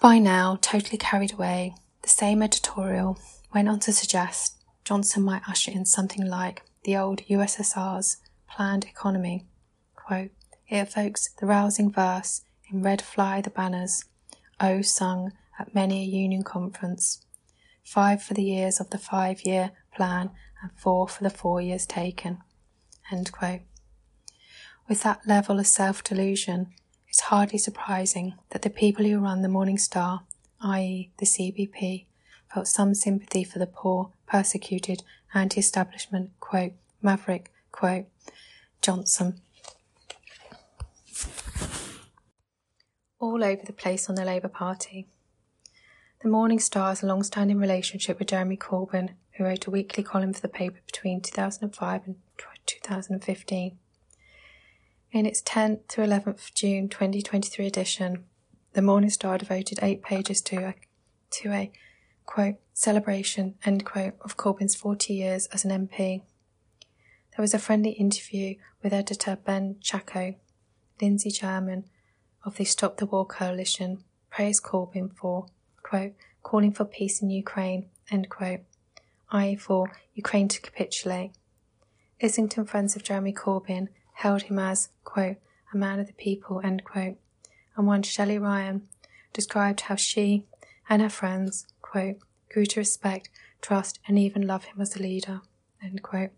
By 0.00 0.18
now, 0.18 0.56
totally 0.62 0.96
carried 0.96 1.34
away, 1.34 1.74
the 2.00 2.08
same 2.08 2.42
editorial 2.42 3.18
went 3.52 3.68
on 3.68 3.80
to 3.80 3.92
suggest 3.92 4.56
Johnson 4.82 5.22
might 5.22 5.46
usher 5.46 5.70
in 5.70 5.84
something 5.84 6.24
like 6.24 6.62
the 6.84 6.96
old 6.96 7.20
USSR's 7.26 8.16
planned 8.48 8.84
economy. 8.84 9.44
Quote, 9.94 10.30
it 10.70 10.76
evokes 10.76 11.28
the 11.38 11.44
rousing 11.44 11.92
verse 11.92 12.40
in 12.72 12.82
Red 12.82 13.02
Fly 13.02 13.42
the 13.42 13.50
Banners, 13.50 14.06
O 14.58 14.80
sung 14.80 15.32
at 15.58 15.74
many 15.74 16.02
a 16.02 16.06
union 16.06 16.44
conference. 16.44 17.26
Five 17.84 18.22
for 18.22 18.32
the 18.32 18.42
years 18.42 18.80
of 18.80 18.88
the 18.88 18.98
five 18.98 19.42
year 19.44 19.72
plan 19.94 20.30
and 20.62 20.70
four 20.76 21.08
for 21.08 21.24
the 21.24 21.28
four 21.28 21.60
years 21.60 21.84
taken. 21.84 22.38
With 24.88 25.02
that 25.02 25.26
level 25.26 25.58
of 25.58 25.66
self 25.66 26.02
delusion, 26.02 26.72
it's 27.20 27.28
hardly 27.28 27.58
surprising 27.58 28.32
that 28.48 28.62
the 28.62 28.70
people 28.70 29.04
who 29.04 29.18
run 29.18 29.42
the 29.42 29.48
Morning 29.48 29.76
Star, 29.76 30.22
i.e., 30.62 31.10
the 31.18 31.26
CPB, 31.26 32.06
felt 32.50 32.66
some 32.66 32.94
sympathy 32.94 33.44
for 33.44 33.58
the 33.58 33.66
poor, 33.66 34.10
persecuted, 34.26 35.02
anti 35.34 35.60
establishment, 35.60 36.30
quote, 36.40 36.72
maverick, 37.02 37.52
quote, 37.72 38.06
Johnson. 38.80 39.42
All 43.18 43.44
over 43.44 43.66
the 43.66 43.74
place 43.74 44.08
on 44.08 44.14
the 44.14 44.24
Labour 44.24 44.48
Party. 44.48 45.06
The 46.22 46.28
Morning 46.30 46.58
Star 46.58 46.88
has 46.88 47.02
a 47.02 47.06
long 47.06 47.22
standing 47.22 47.58
relationship 47.58 48.18
with 48.18 48.28
Jeremy 48.28 48.56
Corbyn, 48.56 49.10
who 49.32 49.44
wrote 49.44 49.66
a 49.66 49.70
weekly 49.70 50.02
column 50.02 50.32
for 50.32 50.40
the 50.40 50.48
paper 50.48 50.78
between 50.86 51.20
2005 51.20 52.00
and 52.06 52.16
2015. 52.64 53.76
In 55.12 55.26
its 55.26 55.42
10th 55.42 55.88
to 55.88 56.02
11th 56.02 56.54
June 56.54 56.88
2023 56.88 57.66
edition, 57.66 58.26
the 58.74 58.82
Morning 58.82 59.10
Star 59.10 59.38
devoted 59.38 59.80
eight 59.82 60.02
pages 60.02 60.40
to 60.42 60.58
a, 60.58 60.74
to 61.30 61.50
a 61.50 61.72
quote, 62.26 62.60
celebration, 62.74 63.56
end 63.64 63.84
quote, 63.84 64.14
of 64.20 64.36
Corbyn's 64.36 64.76
40 64.76 65.12
years 65.12 65.46
as 65.46 65.64
an 65.64 65.88
MP. 65.88 66.22
There 67.32 67.42
was 67.42 67.54
a 67.54 67.58
friendly 67.58 67.90
interview 67.90 68.54
with 68.84 68.92
editor 68.92 69.36
Ben 69.44 69.78
Chacko. 69.82 70.36
Lindsey 71.02 71.32
German 71.32 71.86
of 72.44 72.56
the 72.56 72.64
Stop 72.64 72.98
the 72.98 73.06
War 73.06 73.26
Coalition 73.26 74.04
praised 74.30 74.62
Corbyn 74.62 75.12
for, 75.16 75.46
quote, 75.82 76.12
calling 76.44 76.70
for 76.70 76.84
peace 76.84 77.20
in 77.20 77.30
Ukraine, 77.30 77.88
end 78.12 78.28
quote, 78.28 78.60
i.e. 79.32 79.56
for 79.56 79.90
Ukraine 80.14 80.46
to 80.46 80.60
capitulate. 80.60 81.32
Islington 82.22 82.64
friends 82.64 82.94
of 82.94 83.02
Jeremy 83.02 83.32
Corbyn 83.32 83.88
held 84.20 84.42
him 84.42 84.58
as, 84.58 84.90
quote, 85.02 85.36
a 85.72 85.76
man 85.76 85.98
of 85.98 86.06
the 86.06 86.12
people, 86.12 86.60
end 86.62 86.84
quote, 86.84 87.16
and 87.74 87.86
one 87.86 88.02
Shelley 88.02 88.38
Ryan 88.38 88.86
described 89.32 89.82
how 89.82 89.96
she 89.96 90.44
and 90.90 91.00
her 91.00 91.08
friends, 91.08 91.66
quote, 91.80 92.16
grew 92.52 92.66
to 92.66 92.80
respect, 92.80 93.30
trust, 93.62 93.98
and 94.06 94.18
even 94.18 94.46
love 94.46 94.64
him 94.64 94.78
as 94.78 94.94
a 94.94 95.02
leader, 95.02 95.40
end 95.82 96.02
quote. 96.02 96.32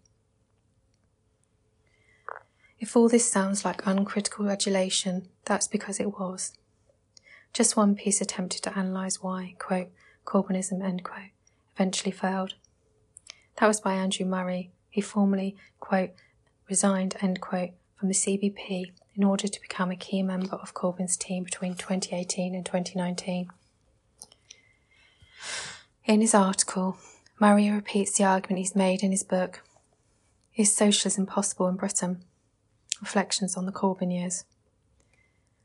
If 2.79 2.97
all 2.97 3.09
this 3.09 3.29
sounds 3.29 3.65
like 3.65 3.85
uncritical 3.85 4.49
adulation, 4.49 5.27
that's 5.45 5.67
because 5.67 5.99
it 5.99 6.17
was. 6.17 6.53
Just 7.53 7.77
one 7.77 7.97
piece 7.97 8.21
attempted 8.21 8.63
to 8.63 8.79
analyse 8.79 9.21
why, 9.23 9.57
quote, 9.59 9.89
Corbynism, 10.25 10.85
end 10.85 11.03
quote, 11.03 11.33
eventually 11.75 12.13
failed. 12.13 12.55
That 13.59 13.67
was 13.67 13.81
by 13.81 13.95
Andrew 13.95 14.25
Murray, 14.25 14.71
who 14.95 15.03
formally, 15.03 15.57
quote, 15.81 16.11
resigned, 16.73 17.15
quote, 17.43 17.73
from 17.97 18.09
the 18.09 18.15
CPB 18.15 18.93
in 19.15 19.25
order 19.25 19.47
to 19.47 19.61
become 19.61 19.91
a 19.91 19.97
key 19.97 20.23
member 20.23 20.57
of 20.57 20.73
Corbyn's 20.73 21.19
team 21.19 21.45
between 21.45 21.75
2018 21.75 22.55
and 22.55 22.65
2019. 22.65 23.51
In 26.07 26.23
his 26.23 26.35
article, 26.35 26.97
Murray 27.39 27.69
repeats 27.71 28.17
the 28.17 28.25
argument 28.25 28.61
he's 28.61 28.75
made 28.75 29.03
in 29.03 29.11
his 29.11 29.23
book, 29.23 29.63
Is 30.57 30.75
Socialism 30.75 31.27
Possible 31.27 31.69
in 31.69 31.77
Britain? 31.77 32.25
Reflections 33.03 33.55
on 33.55 33.67
the 33.67 33.73
Corbyn 33.73 34.11
Years. 34.11 34.45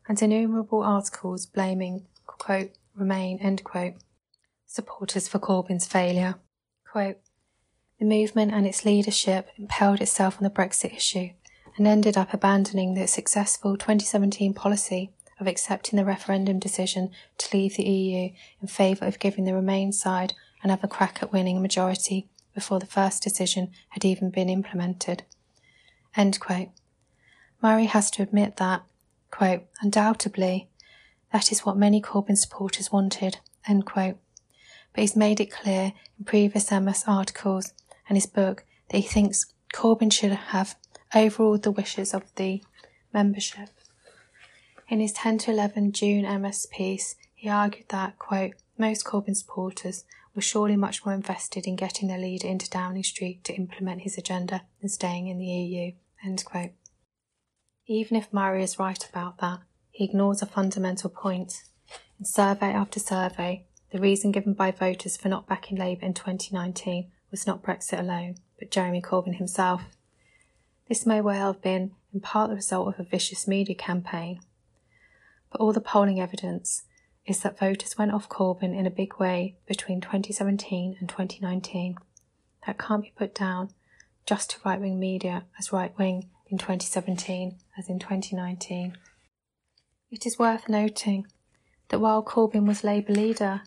And 0.10 0.22
innumerable 0.22 0.84
articles 0.84 1.46
blaming, 1.46 2.06
quote, 2.26 2.72
Remain, 2.96 3.40
end 3.40 3.64
quote, 3.64 3.94
supporters 4.66 5.30
for 5.30 5.40
Corbyn's 5.40 5.88
failure. 5.88 6.36
Quote, 6.92 7.20
the 8.00 8.06
movement 8.06 8.54
and 8.54 8.68
its 8.68 8.86
leadership 8.86 9.50
impelled 9.58 10.02
itself 10.02 10.38
on 10.38 10.44
the 10.44 10.50
Brexit 10.50 10.96
issue 10.96 11.30
and 11.78 11.88
ended 11.88 12.18
up 12.18 12.34
abandoning 12.34 12.94
the 12.94 13.08
successful 13.08 13.78
2017 13.78 14.54
policy 14.54 15.12
of 15.40 15.48
accepting 15.48 15.98
the 15.98 16.06
referendum 16.06 16.60
decision 16.60 17.12
to 17.38 17.58
leave 17.58 17.76
the 17.76 17.84
EU 17.84 18.30
in 18.62 18.68
favour 18.68 19.06
of 19.06 19.20
giving 19.20 19.46
the 19.46 19.54
Remain 19.54 19.92
side 19.92 20.34
another 20.64 20.88
crack 20.88 21.20
at 21.22 21.32
winning 21.32 21.58
a 21.58 21.62
majority 21.62 22.28
before 22.54 22.80
the 22.80 22.88
first 22.88 23.22
decision 23.22 23.72
had 23.90 24.04
even 24.04 24.32
been 24.32 24.50
implemented. 24.50 25.24
Murray 27.62 27.86
has 27.86 28.10
to 28.12 28.24
admit 28.24 28.58
that, 28.58 28.84
quote, 29.30 29.64
undoubtedly, 29.82 30.70
that 31.32 31.52
is 31.52 31.66
what 31.66 31.78
many 31.78 32.02
Corbyn 32.02 32.38
supporters 32.38 32.92
wanted, 32.92 33.38
end 33.68 33.86
quote. 33.86 34.18
But 34.94 35.02
he's 35.02 35.16
made 35.16 35.40
it 35.40 35.52
clear 35.52 35.94
in 36.18 36.26
previous 36.26 36.72
MS 36.72 37.04
articles 37.08 37.74
and 38.08 38.18
his 38.18 38.26
book 38.26 38.66
that 38.90 38.98
he 38.98 39.04
thinks 39.04 39.54
Corbyn 39.74 40.12
should 40.12 40.32
have 40.32 40.76
overruled 41.16 41.64
the 41.64 41.72
wishes 41.72 42.14
of 42.14 42.24
the 42.36 42.64
membership. 43.14 43.70
In 44.90 45.00
his 45.00 45.14
10 45.14 45.40
to 45.40 45.52
11 45.52 45.92
June 45.92 46.42
MS 46.42 46.68
piece, 46.72 47.16
he 47.36 47.50
argued 47.50 47.90
that, 47.90 48.18
quote, 48.18 48.54
most 48.78 49.06
Corbyn 49.06 49.36
supporters 49.36 50.06
were 50.34 50.42
surely 50.42 50.76
much 50.76 51.06
more 51.06 51.16
invested 51.16 51.66
in 51.66 51.76
getting 51.76 52.08
their 52.08 52.20
leader 52.20 52.48
into 52.48 52.70
Downing 52.70 53.04
Street 53.04 53.44
to 53.44 53.56
implement 53.56 54.02
his 54.02 54.18
agenda 54.18 54.64
than 54.80 54.90
staying 54.90 55.28
in 55.28 55.40
the 55.40 55.46
EU, 55.46 55.92
end 56.24 56.46
quote. 56.46 56.72
Even 57.88 58.18
if 58.18 58.32
Murray 58.32 58.64
is 58.64 58.80
right 58.80 59.04
about 59.10 59.40
that, 59.40 59.60
he 59.90 60.06
ignores 60.06 60.42
a 60.42 60.46
fundamental 60.46 61.10
point. 61.10 61.64
In 62.20 62.26
survey 62.26 62.68
after 62.68 63.00
survey, 63.00 63.66
the 63.92 64.00
reason 64.00 64.32
given 64.32 64.54
by 64.54 64.72
voters 64.72 65.18
for 65.18 65.30
not 65.30 65.48
backing 65.48 65.78
Labour 65.78 66.06
in 66.06 66.14
2019 66.14 67.12
was 67.32 67.48
not 67.48 67.64
Brexit 67.64 68.00
alone, 68.00 68.36
but 68.60 68.72
Jeremy 68.72 69.02
Corbyn 69.02 69.38
himself. 69.38 69.84
This 70.88 71.06
may 71.06 71.22
well 71.22 71.54
have 71.54 71.62
been 71.62 71.92
in 72.14 72.22
part 72.22 72.50
the 72.50 72.56
result 72.56 72.88
of 72.88 73.00
a 73.00 73.10
vicious 73.10 73.48
media 73.48 73.76
campaign, 73.76 74.40
but 75.52 75.62
all 75.62 75.74
the 75.74 75.82
polling 75.82 76.20
evidence 76.20 76.84
is 77.26 77.42
that 77.42 77.60
voters 77.60 77.98
went 77.98 78.14
off 78.14 78.30
Corbyn 78.30 78.78
in 78.78 78.86
a 78.86 78.92
big 78.92 79.20
way 79.20 79.58
between 79.68 80.00
2017 80.00 80.96
and 81.00 81.10
2019. 81.10 81.98
That 82.66 82.78
can't 82.78 83.04
be 83.04 83.14
put 83.16 83.36
down 83.36 83.70
just 84.26 84.52
to 84.52 84.58
right 84.64 84.80
wing 84.80 85.00
media 85.00 85.44
as 85.60 85.74
right 85.74 85.98
wing 85.98 86.30
in 86.48 86.58
2017 86.58 87.58
as 87.78 87.90
in 87.90 88.00
2019. 88.00 88.98
It 90.10 90.26
is 90.26 90.40
worth 90.40 90.70
noting 90.70 91.28
that 91.90 92.00
while 92.00 92.24
Corbyn 92.24 92.66
was 92.66 92.84
Labour 92.84 93.14
leader, 93.14 93.62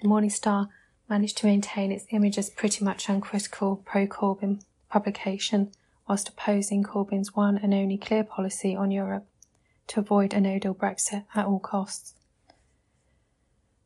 the 0.00 0.08
Morning 0.08 0.30
Star 0.30 0.68
managed 1.08 1.38
to 1.38 1.46
maintain 1.46 1.92
its 1.92 2.06
image 2.10 2.38
as 2.38 2.50
pretty 2.50 2.84
much 2.84 3.08
uncritical 3.08 3.76
pro 3.76 4.06
Corbyn 4.06 4.62
publication 4.88 5.70
whilst 6.08 6.28
opposing 6.28 6.82
Corbyn's 6.82 7.34
one 7.34 7.58
and 7.58 7.74
only 7.74 7.96
clear 7.96 8.24
policy 8.24 8.74
on 8.76 8.90
Europe 8.90 9.26
to 9.88 10.00
avoid 10.00 10.32
a 10.32 10.40
no 10.40 10.58
deal 10.58 10.74
Brexit 10.74 11.24
at 11.34 11.46
all 11.46 11.58
costs. 11.58 12.14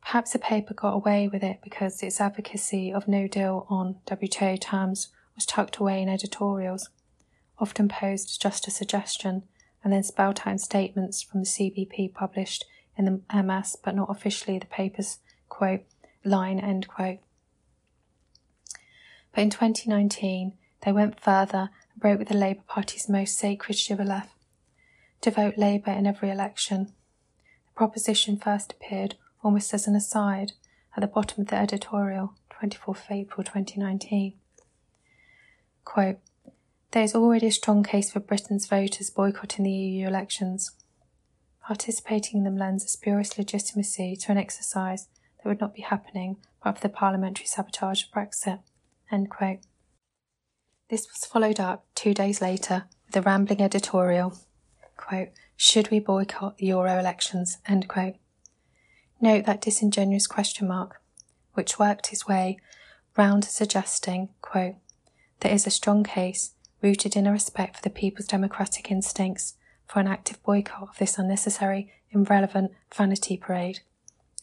Perhaps 0.01 0.31
the 0.31 0.39
paper 0.39 0.73
got 0.73 0.93
away 0.93 1.27
with 1.27 1.43
it 1.43 1.59
because 1.63 2.01
its 2.01 2.21
advocacy 2.21 2.91
of 2.91 3.07
no 3.07 3.27
deal 3.27 3.67
on 3.69 3.97
WTO 4.07 4.59
terms 4.59 5.09
was 5.35 5.45
tucked 5.45 5.77
away 5.77 6.01
in 6.01 6.09
editorials, 6.09 6.89
often 7.59 7.87
posed 7.87 8.41
just 8.41 8.67
a 8.67 8.71
suggestion 8.71 9.43
and 9.83 9.93
then 9.93 10.03
spelt 10.03 10.47
out 10.47 10.51
in 10.51 10.57
statements 10.57 11.21
from 11.21 11.41
the 11.41 11.45
CPB 11.45 12.13
published 12.13 12.65
in 12.97 13.05
the 13.05 13.43
MS 13.43 13.77
but 13.83 13.95
not 13.95 14.09
officially 14.09 14.57
the 14.57 14.65
paper's 14.65 15.19
quote 15.47 15.83
line, 16.23 16.59
end 16.59 16.87
quote. 16.87 17.19
But 19.33 19.41
in 19.41 19.49
2019, 19.49 20.53
they 20.81 20.91
went 20.91 21.19
further 21.19 21.69
and 21.93 22.01
broke 22.01 22.19
with 22.19 22.29
the 22.29 22.37
Labour 22.37 22.63
Party's 22.67 23.09
most 23.09 23.37
sacred 23.37 23.77
shibboleth 23.77 24.33
to 25.21 25.31
vote 25.31 25.57
Labour 25.57 25.91
in 25.91 26.07
every 26.07 26.29
election. 26.29 26.93
The 27.67 27.73
proposition 27.75 28.37
first 28.37 28.73
appeared 28.73 29.15
almost 29.43 29.73
as 29.73 29.87
an 29.87 29.95
aside 29.95 30.53
at 30.95 31.01
the 31.01 31.07
bottom 31.07 31.41
of 31.41 31.47
the 31.47 31.55
editorial, 31.55 32.33
24th 32.51 33.11
April 33.11 33.43
2019. 33.43 34.33
Quote, 35.85 36.19
there 36.91 37.03
is 37.03 37.13
already 37.13 37.47
a 37.47 37.51
strong 37.51 37.83
case 37.83 38.11
for 38.11 38.19
Britain's 38.19 38.67
voters 38.67 39.09
boycotting 39.09 39.63
the 39.63 39.71
EU 39.71 40.07
elections. 40.07 40.71
Participating 41.63 42.39
in 42.39 42.43
them 42.45 42.57
lends 42.57 42.83
a 42.83 42.87
spurious 42.87 43.37
legitimacy 43.37 44.15
to 44.15 44.31
an 44.31 44.39
exercise 44.39 45.07
that 45.41 45.49
would 45.49 45.61
not 45.61 45.75
be 45.75 45.81
happening 45.81 46.37
but 46.63 46.75
for 46.75 46.81
the 46.81 46.89
parliamentary 46.89 47.45
sabotage 47.45 48.03
of 48.03 48.11
Brexit. 48.11 48.59
This 50.89 51.07
was 51.07 51.25
followed 51.25 51.59
up 51.59 51.85
two 51.95 52.13
days 52.13 52.41
later 52.41 52.85
with 53.05 53.15
a 53.15 53.21
rambling 53.21 53.61
editorial. 53.61 54.37
Quote, 54.97 55.29
Should 55.55 55.91
we 55.91 55.99
boycott 55.99 56.57
the 56.57 56.67
Euro 56.67 56.99
elections? 56.99 57.57
End 57.67 57.87
quote. 57.87 58.15
Note 59.21 59.45
that 59.45 59.61
disingenuous 59.61 60.27
question 60.27 60.67
mark, 60.67 61.01
which 61.53 61.79
worked 61.79 62.11
its 62.11 62.27
way 62.27 62.57
round 63.17 63.43
to 63.43 63.49
suggesting, 63.49 64.29
quote, 64.41 64.75
there 65.41 65.53
is 65.53 65.65
a 65.65 65.71
strong 65.71 66.03
case 66.03 66.53
rooted 66.81 67.15
in 67.15 67.27
a 67.27 67.31
respect 67.31 67.77
for 67.77 67.81
the 67.81 67.89
people's 67.89 68.27
democratic 68.27 68.91
instincts 68.91 69.55
for 69.87 69.99
an 69.99 70.07
active 70.07 70.41
boycott 70.43 70.89
of 70.89 70.97
this 70.97 71.17
unnecessary, 71.17 71.91
irrelevant 72.11 72.71
vanity 72.93 73.37
parade. 73.37 73.79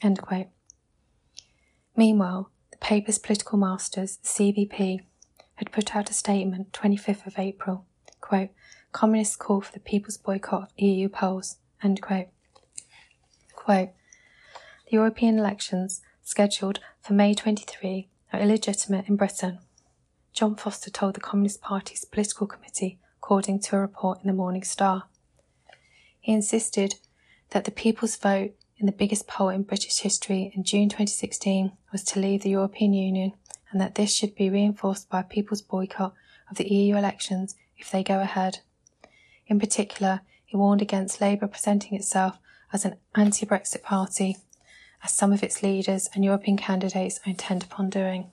End 0.03 0.21
quote. 0.21 0.49
Meanwhile, 1.97 2.51
the 2.71 2.77
paper's 2.77 3.19
political 3.19 3.59
masters, 3.59 4.19
the 4.19 4.29
CPB, 4.29 5.01
had 5.55 5.73
put 5.73 5.97
out 5.97 6.11
a 6.11 6.15
statement 6.15 6.73
25th 6.73 7.27
of 7.27 7.39
April, 7.39 7.87
quote, 8.21 8.51
Communists 8.93 9.37
call 9.37 9.63
for 9.63 9.73
the 9.73 9.81
people's 9.81 10.17
boycott 10.19 10.65
of 10.65 10.69
EU 10.77 11.09
polls, 11.09 11.57
end 11.83 12.01
quote. 12.03 12.29
Quote, 13.55 13.91
the 14.87 14.93
European 14.93 15.39
elections, 15.39 16.01
scheduled 16.23 16.81
for 17.01 17.15
May 17.15 17.35
23, 17.35 18.09
are 18.33 18.41
illegitimate 18.41 19.09
in 19.09 19.17
Britain. 19.17 19.59
John 20.33 20.55
Foster 20.55 20.91
told 20.91 21.15
the 21.15 21.21
Communist 21.21 21.63
Party's 21.63 22.05
political 22.05 22.47
committee, 22.47 22.99
according 23.19 23.61
to 23.61 23.77
a 23.77 23.81
report 23.81 24.21
in 24.21 24.27
the 24.27 24.35
Morning 24.35 24.63
Star. 24.63 25.05
He 26.21 26.33
insisted 26.33 26.97
that 27.51 27.65
the 27.65 27.71
people's 27.71 28.17
vote 28.17 28.55
in 28.79 28.87
the 28.87 28.93
biggest 28.93 29.27
poll 29.27 29.49
in 29.49 29.63
British 29.63 29.99
history 30.01 30.53
in 30.55 30.63
June 30.63 30.89
2016 30.89 31.73
was 31.97 32.05
to 32.05 32.21
leave 32.21 32.43
the 32.43 32.51
European 32.51 32.93
Union 32.93 33.33
and 33.71 33.81
that 33.81 33.95
this 33.95 34.15
should 34.15 34.35
be 34.35 34.51
reinforced 34.51 35.09
by 35.09 35.21
a 35.21 35.25
people's 35.25 35.63
boycott 35.63 36.13
of 36.51 36.59
the 36.59 36.71
EU 36.71 36.95
elections 36.95 37.57
if 37.79 37.91
they 37.91 38.03
go 38.03 38.21
ahead. 38.21 38.59
In 39.47 39.59
particular, 39.59 40.21
he 40.45 40.59
warned 40.59 40.83
against 40.83 41.23
Labour 41.23 41.47
presenting 41.47 41.95
itself 41.95 42.39
as 42.71 42.85
an 42.85 42.97
anti 43.15 43.47
Brexit 43.47 43.83
party, 43.83 44.37
as 45.03 45.15
some 45.15 45.33
of 45.33 45.43
its 45.43 45.63
leaders 45.63 46.11
and 46.15 46.23
European 46.23 46.59
candidates 46.59 47.19
are 47.25 47.31
intent 47.31 47.65
upon 47.65 47.89
doing. 47.89 48.27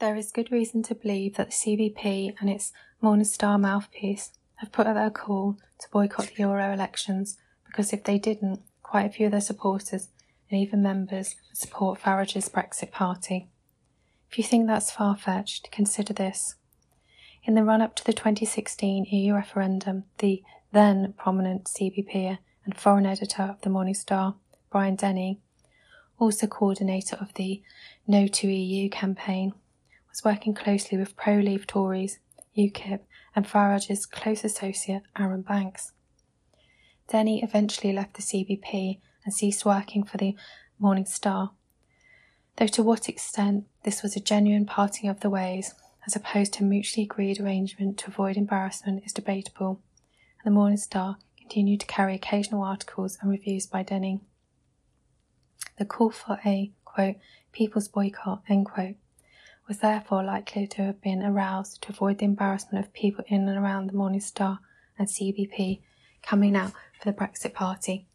There 0.00 0.16
is 0.16 0.30
good 0.30 0.52
reason 0.52 0.82
to 0.82 0.94
believe 0.94 1.36
that 1.36 1.46
the 1.46 1.54
CPB 1.54 2.34
and 2.40 2.50
its 2.50 2.72
Morning 3.00 3.24
Star 3.24 3.56
mouthpiece 3.56 4.32
have 4.56 4.70
put 4.70 4.86
out 4.86 4.96
their 4.96 5.08
call 5.08 5.56
to 5.78 5.88
boycott 5.90 6.26
the 6.26 6.42
Euro 6.42 6.74
elections 6.74 7.38
because 7.64 7.94
if 7.94 8.04
they 8.04 8.18
didn't, 8.18 8.60
quite 8.82 9.06
a 9.06 9.10
few 9.10 9.26
of 9.26 9.32
their 9.32 9.40
supporters 9.40 10.08
and 10.50 10.60
even 10.60 10.82
members 10.82 11.36
would 11.48 11.56
support 11.56 12.00
Farage's 12.00 12.48
Brexit 12.48 12.90
Party. 12.90 13.48
If 14.30 14.38
you 14.38 14.44
think 14.44 14.66
that's 14.66 14.90
far 14.90 15.16
fetched, 15.16 15.70
consider 15.70 16.12
this. 16.12 16.56
In 17.44 17.54
the 17.54 17.64
run 17.64 17.80
up 17.80 17.96
to 17.96 18.04
the 18.04 18.12
2016 18.12 19.06
EU 19.06 19.34
referendum, 19.34 20.04
the 20.18 20.42
then 20.72 21.14
prominent 21.16 21.64
CPB 21.64 22.38
and 22.64 22.76
foreign 22.76 23.06
editor 23.06 23.44
of 23.44 23.60
the 23.62 23.70
Morning 23.70 23.94
Star, 23.94 24.34
Brian 24.70 24.96
Denny, 24.96 25.40
also 26.18 26.46
coordinator 26.46 27.16
of 27.16 27.32
the 27.34 27.62
No 28.06 28.26
to 28.26 28.48
EU 28.48 28.90
campaign, 28.90 29.52
was 30.10 30.24
working 30.24 30.52
closely 30.52 30.98
with 30.98 31.16
pro 31.16 31.36
Leave 31.36 31.66
Tories, 31.66 32.18
UKIP, 32.56 33.00
and 33.34 33.46
Farage's 33.46 34.04
close 34.04 34.44
associate 34.44 35.02
Arron 35.16 35.42
Banks. 35.42 35.92
Denny 37.10 37.42
eventually 37.42 37.92
left 37.92 38.14
the 38.14 38.22
CPB 38.22 38.98
and 39.28 39.34
ceased 39.34 39.66
working 39.66 40.02
for 40.04 40.16
the 40.16 40.34
Morning 40.78 41.04
Star. 41.04 41.50
Though 42.56 42.66
to 42.68 42.82
what 42.82 43.10
extent 43.10 43.66
this 43.84 44.02
was 44.02 44.16
a 44.16 44.20
genuine 44.20 44.64
parting 44.64 45.10
of 45.10 45.20
the 45.20 45.28
ways, 45.28 45.74
as 46.06 46.16
opposed 46.16 46.54
to 46.54 46.64
a 46.64 46.66
mutually 46.66 47.04
agreed 47.04 47.38
arrangement 47.38 47.98
to 47.98 48.06
avoid 48.06 48.38
embarrassment, 48.38 49.04
is 49.04 49.12
debatable, 49.12 49.82
and 50.42 50.50
the 50.50 50.58
Morning 50.58 50.78
Star 50.78 51.18
continued 51.38 51.80
to 51.80 51.86
carry 51.86 52.14
occasional 52.14 52.62
articles 52.62 53.18
and 53.20 53.30
reviews 53.30 53.66
by 53.66 53.82
Denning. 53.82 54.22
The 55.76 55.84
call 55.84 56.08
for 56.08 56.40
a 56.46 56.72
quote, 56.86 57.16
people's 57.52 57.88
boycott 57.88 58.44
end 58.48 58.64
quote, 58.64 58.96
was 59.68 59.80
therefore 59.80 60.24
likely 60.24 60.66
to 60.68 60.84
have 60.84 61.02
been 61.02 61.22
aroused 61.22 61.82
to 61.82 61.92
avoid 61.92 62.16
the 62.16 62.24
embarrassment 62.24 62.82
of 62.82 62.94
people 62.94 63.26
in 63.28 63.46
and 63.46 63.58
around 63.58 63.90
the 63.90 63.96
Morning 63.98 64.20
Star 64.20 64.60
and 64.98 65.06
CPB 65.06 65.82
coming 66.22 66.56
out 66.56 66.72
for 66.98 67.12
the 67.12 67.12
Brexit 67.12 67.52
Party. 67.52 68.07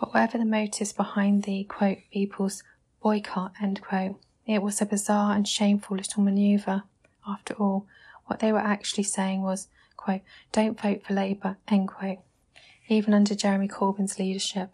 But 0.00 0.14
whatever 0.14 0.38
the 0.38 0.46
motives 0.46 0.94
behind 0.94 1.42
the 1.42 1.64
quote, 1.64 1.98
people's 2.10 2.62
boycott, 3.02 3.52
end 3.62 3.82
quote, 3.82 4.18
it 4.46 4.62
was 4.62 4.80
a 4.80 4.86
bizarre 4.86 5.36
and 5.36 5.46
shameful 5.46 5.98
little 5.98 6.22
manoeuvre. 6.22 6.84
After 7.28 7.52
all, 7.54 7.86
what 8.24 8.40
they 8.40 8.50
were 8.50 8.58
actually 8.58 9.04
saying 9.04 9.42
was, 9.42 9.68
quote, 9.98 10.22
don't 10.52 10.80
vote 10.80 11.04
for 11.04 11.12
Labour, 11.12 11.58
end 11.68 11.88
quote, 11.88 12.18
even 12.88 13.12
under 13.12 13.34
Jeremy 13.34 13.68
Corbyn's 13.68 14.18
leadership. 14.18 14.72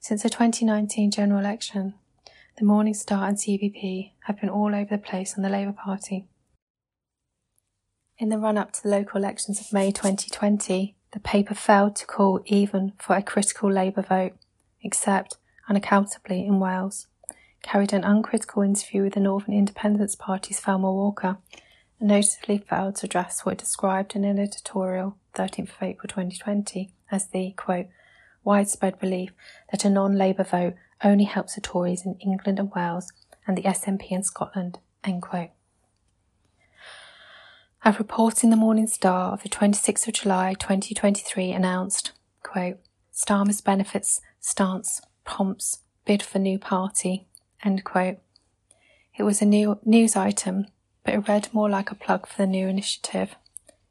Since 0.00 0.22
the 0.22 0.30
2019 0.30 1.10
general 1.10 1.38
election, 1.38 1.94
the 2.56 2.64
Morning 2.64 2.94
Star 2.94 3.28
and 3.28 3.36
CPB 3.36 4.12
have 4.24 4.40
been 4.40 4.48
all 4.48 4.74
over 4.74 4.96
the 4.96 4.98
place 4.98 5.34
on 5.36 5.42
the 5.42 5.50
Labour 5.50 5.72
Party. 5.72 6.26
In 8.16 8.30
the 8.30 8.38
run 8.38 8.56
up 8.56 8.72
to 8.72 8.82
the 8.82 8.88
local 8.88 9.18
elections 9.18 9.60
of 9.60 9.72
May 9.74 9.92
2020, 9.92 10.96
the 11.12 11.20
paper 11.20 11.54
failed 11.54 11.96
to 11.96 12.06
call 12.06 12.40
even 12.46 12.92
for 12.98 13.16
a 13.16 13.22
critical 13.22 13.70
Labour 13.70 14.02
vote, 14.02 14.32
except, 14.82 15.36
unaccountably, 15.68 16.46
in 16.46 16.60
Wales, 16.60 17.06
carried 17.62 17.92
an 17.92 18.04
uncritical 18.04 18.62
interview 18.62 19.02
with 19.02 19.14
the 19.14 19.20
Northern 19.20 19.54
Independence 19.54 20.14
Party's 20.14 20.60
Thelma 20.60 20.92
Walker, 20.92 21.38
and 21.98 22.08
noticeably 22.08 22.58
failed 22.58 22.96
to 22.96 23.06
address 23.06 23.44
what 23.44 23.52
it 23.52 23.58
described 23.58 24.14
in 24.14 24.24
an 24.24 24.38
editorial 24.38 25.16
13th 25.34 25.70
of 25.70 25.82
April 25.82 26.08
2020 26.08 26.92
as 27.10 27.26
the, 27.28 27.52
quote, 27.56 27.86
widespread 28.44 28.98
belief 28.98 29.32
that 29.70 29.84
a 29.84 29.90
non-Labour 29.90 30.44
vote 30.44 30.74
only 31.02 31.24
helps 31.24 31.54
the 31.54 31.60
Tories 31.60 32.06
in 32.06 32.14
England 32.16 32.58
and 32.58 32.72
Wales 32.74 33.12
and 33.46 33.56
the 33.56 33.62
SNP 33.62 34.10
in 34.10 34.22
Scotland, 34.22 34.78
end 35.04 35.22
quote. 35.22 35.50
A 37.82 37.92
report 37.92 38.44
in 38.44 38.50
the 38.50 38.56
Morning 38.56 38.86
Star 38.86 39.32
of 39.32 39.42
the 39.42 39.48
26th 39.48 40.06
of 40.06 40.12
July 40.12 40.52
2023 40.52 41.50
announced, 41.50 42.12
quote, 42.42 42.76
Starmer's 43.10 43.62
benefits 43.62 44.20
stance 44.38 45.00
prompts 45.24 45.78
bid 46.04 46.22
for 46.22 46.38
new 46.38 46.58
party, 46.58 47.26
end 47.64 47.82
quote. 47.82 48.18
It 49.16 49.22
was 49.22 49.40
a 49.40 49.46
new 49.46 49.78
news 49.82 50.14
item, 50.14 50.66
but 51.04 51.14
it 51.14 51.26
read 51.26 51.48
more 51.54 51.70
like 51.70 51.90
a 51.90 51.94
plug 51.94 52.26
for 52.28 52.36
the 52.36 52.46
new 52.46 52.68
initiative. 52.68 53.36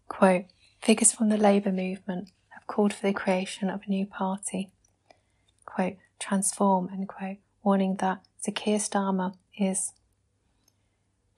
Quote, 0.08 0.45
figures 0.80 1.12
from 1.12 1.30
the 1.30 1.38
Labour 1.38 1.71
movement 1.71 2.30
have 2.49 2.67
called 2.67 2.93
for 2.93 3.08
the 3.08 3.13
creation 3.13 3.71
of 3.71 3.82
a 3.88 3.89
new 3.89 4.06
party. 4.06 4.71
Quote, 5.65 5.95
transform, 6.19 6.89
end 6.93 7.08
quote, 7.08 7.38
warning 7.63 7.95
that 7.95 8.21
Keir 8.54 8.78
Starmer 8.78 9.34
is 9.58 9.93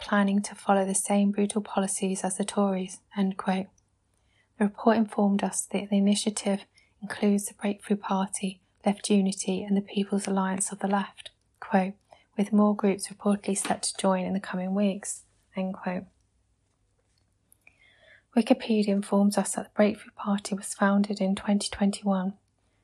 planning 0.02 0.42
to 0.42 0.56
follow 0.56 0.86
the 0.86 0.96
same 0.96 1.32
brutal 1.32 1.62
policies 1.62 2.24
as 2.24 2.38
the 2.38 2.44
Tories. 2.44 3.00
The 3.16 4.66
report 4.66 4.98
informed 4.98 5.44
us 5.44 5.68
that 5.72 5.90
the 5.90 5.98
initiative 5.98 6.66
includes 7.02 7.46
the 7.46 7.54
Breakthrough 7.54 7.98
Party, 7.98 8.62
Left 8.86 9.10
Unity, 9.10 9.64
and 9.64 9.78
the 9.78 9.82
People's 9.82 10.28
Alliance 10.28 10.72
of 10.72 10.80
the 10.80 10.88
Left, 10.88 11.32
quote, 11.60 11.94
with 12.38 12.54
more 12.54 12.76
groups 12.76 13.08
reportedly 13.08 13.58
set 13.58 13.84
to 13.84 13.98
join 13.98 14.26
in 14.26 14.34
the 14.34 14.40
coming 14.40 14.74
weeks. 14.74 15.24
Wikipedia 18.36 18.90
informs 18.90 19.38
us 19.38 19.56
that 19.56 19.66
the 19.66 19.72
Breakthrough 19.76 20.14
Party 20.16 20.56
was 20.56 20.74
founded 20.74 21.20
in 21.20 21.36
2021, 21.36 22.34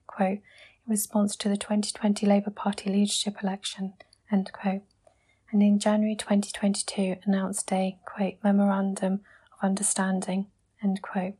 quote, 0.05 0.39
in 0.39 0.41
response 0.87 1.35
to 1.37 1.47
the 1.47 1.57
2020 1.57 2.25
Labour 2.25 2.51
Party 2.51 2.89
leadership 2.89 3.41
election, 3.41 3.93
end 4.31 4.51
quote, 4.51 4.81
and 5.57 5.63
in 5.63 5.79
January 5.79 6.15
2022 6.15 7.15
announced 7.25 7.73
a 7.73 7.97
quote, 8.05 8.35
memorandum 8.43 9.21
of 9.51 9.67
understanding 9.67 10.45
end 10.83 11.01
quote, 11.01 11.33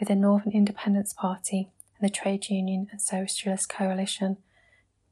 with 0.00 0.08
the 0.08 0.16
Northern 0.16 0.50
Independence 0.50 1.12
Party 1.12 1.68
and 1.96 2.08
the 2.08 2.12
Trade 2.12 2.50
Union 2.50 2.88
and 2.90 3.00
Socialist 3.00 3.68
Coalition, 3.68 4.38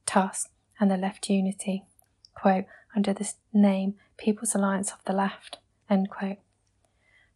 TUS, 0.07 0.49
and 0.81 0.91
the 0.91 0.97
Left 0.97 1.31
Unity, 1.31 1.85
quote, 2.35 2.65
under 2.97 3.13
the 3.13 3.33
name 3.53 3.95
People's 4.17 4.57
Alliance 4.57 4.91
of 4.91 5.05
the 5.05 5.13
Left. 5.13 5.59
End 5.89 6.11
quote. 6.11 6.39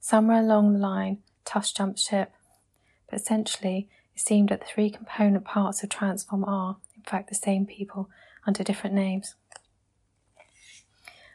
Somewhere 0.01 0.41
along 0.41 0.73
the 0.73 0.81
line, 0.81 1.19
TUS 1.45 1.71
jumped 1.71 2.01
ship, 2.01 2.33
but 3.09 3.21
essentially 3.21 3.89
it 4.13 4.21
seemed 4.21 4.49
that 4.49 4.59
the 4.59 4.67
three 4.67 4.91
component 4.91 5.45
parts 5.45 5.85
of 5.85 5.89
Transform 5.89 6.43
are, 6.45 6.79
in 6.97 7.03
fact, 7.05 7.29
the 7.29 7.37
same 7.37 7.65
people 7.65 8.11
under 8.45 8.65
different 8.65 8.97
names. 8.97 9.37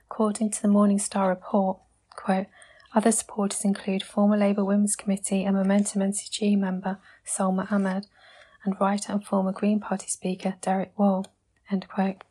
According 0.09 0.51
to 0.51 0.61
the 0.61 0.67
Morning 0.67 0.99
Star 0.99 1.29
report, 1.29 1.79
quote, 2.15 2.47
other 2.95 3.11
supporters 3.11 3.65
include 3.65 4.01
former 4.01 4.37
Labour 4.37 4.63
Women's 4.63 4.95
Committee 4.95 5.43
and 5.43 5.55
Momentum 5.55 6.01
NCG 6.01 6.57
member 6.57 6.97
Salma 7.25 7.71
Ahmed 7.71 8.07
and 8.63 8.79
writer 8.79 9.11
and 9.11 9.23
former 9.23 9.51
Green 9.51 9.79
Party 9.79 10.07
speaker 10.07 10.55
Derek 10.61 10.97
Wall. 10.97 11.27
End 11.69 11.87
quote. 11.87 12.23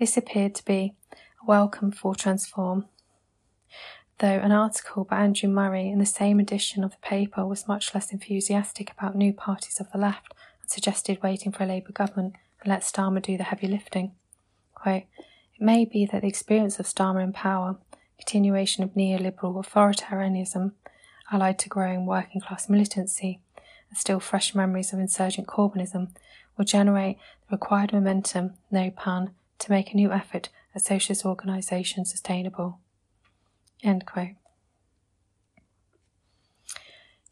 This 0.00 0.16
appeared 0.16 0.54
to 0.56 0.64
be 0.64 0.94
a 1.42 1.46
welcome 1.46 1.92
for 1.92 2.14
Transform, 2.14 2.86
though 4.18 4.26
an 4.26 4.50
article 4.50 5.04
by 5.04 5.20
Andrew 5.20 5.50
Murray 5.50 5.88
in 5.88 5.98
the 5.98 6.06
same 6.06 6.40
edition 6.40 6.82
of 6.82 6.92
the 6.92 6.96
paper 7.02 7.46
was 7.46 7.68
much 7.68 7.94
less 7.94 8.12
enthusiastic 8.12 8.90
about 8.90 9.14
new 9.14 9.32
parties 9.32 9.78
of 9.78 9.92
the 9.92 9.98
left 9.98 10.34
and 10.62 10.70
suggested 10.70 11.22
waiting 11.22 11.52
for 11.52 11.64
a 11.64 11.66
Labour 11.66 11.92
government 11.92 12.34
and 12.60 12.70
let 12.70 12.80
Starmer 12.80 13.22
do 13.22 13.36
the 13.36 13.44
heavy 13.44 13.68
lifting. 13.68 14.12
Quote, 14.74 15.04
it 15.58 15.64
may 15.64 15.84
be 15.84 16.06
that 16.06 16.22
the 16.22 16.28
experience 16.28 16.78
of 16.78 16.86
Starmer 16.86 17.22
in 17.22 17.32
power, 17.32 17.76
continuation 18.18 18.84
of 18.84 18.94
neoliberal 18.94 19.64
authoritarianism, 19.64 20.72
allied 21.32 21.58
to 21.58 21.68
growing 21.68 22.06
working 22.06 22.40
class 22.40 22.68
militancy, 22.68 23.40
and 23.88 23.98
still 23.98 24.20
fresh 24.20 24.54
memories 24.54 24.92
of 24.92 25.00
insurgent 25.00 25.48
Corbynism, 25.48 26.10
will 26.56 26.64
generate 26.64 27.18
the 27.48 27.56
required 27.56 27.92
momentum, 27.92 28.54
no 28.70 28.90
pun, 28.90 29.30
to 29.58 29.70
make 29.70 29.92
a 29.92 29.96
new 29.96 30.12
effort 30.12 30.48
at 30.74 30.82
socialist 30.82 31.24
organisation 31.24 32.04
sustainable. 32.04 32.78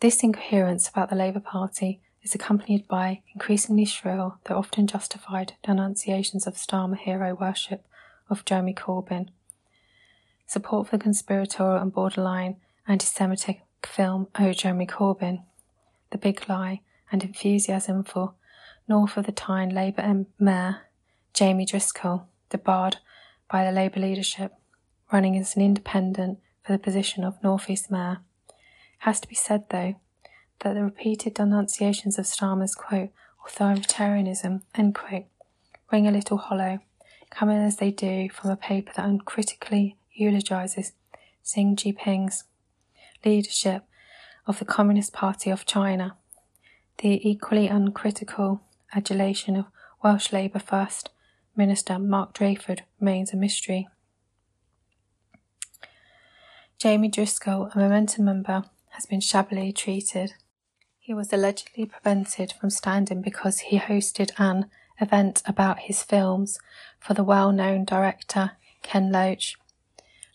This 0.01 0.23
incoherence 0.23 0.89
about 0.89 1.11
the 1.11 1.17
Labour 1.17 1.41
Party 1.41 2.01
is 2.23 2.35
accompanied 2.35 2.89
by 2.89 3.23
increasingly 3.35 3.85
shrill, 3.85 4.39
though 4.45 4.59
often 4.59 4.87
justified, 4.87 5.55
denunciations 5.63 6.47
of 6.47 6.55
Starmer 6.55 6.99
hero 6.99 7.35
worship 7.35 7.87
of 8.29 8.45
Jeremy 8.45 8.75
Corbyn. 8.75 9.29
Support 10.47 10.89
for 10.89 10.97
the 10.97 11.03
conspiratorial 11.03 11.83
and 11.83 11.93
borderline 11.93 12.57
anti 12.87 13.07
Semitic 13.07 13.63
film 13.85 14.29
Oh 14.39 14.53
Jeremy 14.53 14.87
Corbyn, 14.87 15.45
The 16.11 16.19
Big 16.19 16.49
Lie, 16.49 16.83
and 17.11 17.23
enthusiasm 17.23 18.05
for 18.05 18.35
North 18.89 19.17
of 19.17 19.27
the 19.27 19.33
Tyne 19.33 19.71
Labour 19.71 20.27
Mayor 20.39 20.83
Jamie 21.35 21.67
Driscoll, 21.67 22.29
debarred 22.51 22.97
by 23.51 23.65
the 23.65 23.73
Labour 23.73 24.01
leadership, 24.01 24.53
running 25.13 25.37
as 25.37 25.55
an 25.55 25.63
independent 25.63 26.39
for 26.65 26.73
the 26.73 26.79
position 26.79 27.25
of 27.25 27.43
North 27.43 27.69
East 27.69 27.91
Mayor. 27.91 28.21
It 28.49 28.55
has 29.01 29.21
to 29.21 29.29
be 29.29 29.35
said, 29.35 29.65
though, 29.69 29.97
that 30.61 30.75
the 30.75 30.83
repeated 30.83 31.35
denunciations 31.35 32.19
of 32.19 32.25
Starmer's 32.25 32.75
quote, 32.75 33.11
authoritarianism, 33.47 34.63
end 34.75 34.95
quote, 34.95 35.27
ring 35.93 36.07
a 36.07 36.11
little 36.11 36.39
hollow, 36.39 36.79
coming 37.31 37.59
as 37.59 37.77
they 37.77 37.91
do 37.91 38.29
from 38.31 38.51
a 38.51 38.57
paper 38.57 38.93
that 38.97 39.07
uncritically 39.07 39.97
eulogizes 40.13 40.93
Xi 41.45 41.75
Jinping's 41.75 42.45
leadership 43.25 43.85
of 44.47 44.59
the 44.59 44.65
Communist 44.65 45.13
Party 45.13 45.51
of 45.51 45.67
China, 45.67 46.17
the 46.99 47.29
equally 47.29 47.69
uncritical 47.69 48.61
adulation 48.95 49.57
of 49.57 49.67
Welsh 50.03 50.33
Labour 50.33 50.59
First 50.59 51.11
Minister 51.57 51.99
Mark 51.99 52.35
Drakeford 52.35 52.81
remains 53.01 53.33
a 53.33 53.37
mystery. 53.37 53.89
Jamie 56.79 57.09
Driscoll, 57.09 57.71
a 57.75 57.79
Momentum 57.79 58.27
member, 58.27 58.65
has 58.91 59.07
been 59.07 59.21
shabbily 59.21 59.73
treated. 59.73 60.35
He 60.99 61.15
was 61.15 61.33
allegedly 61.33 61.87
prevented 61.87 62.53
from 62.53 62.69
standing 62.69 63.23
because 63.23 63.61
he 63.61 63.79
hosted 63.79 64.33
an 64.39 64.67
event 65.01 65.43
about 65.47 65.81
his 65.81 66.03
films 66.03 66.59
for 66.99 67.15
the 67.15 67.25
well 67.25 67.53
known 67.53 67.85
director 67.85 68.53
Ken 68.83 69.11
Loach. 69.11 69.57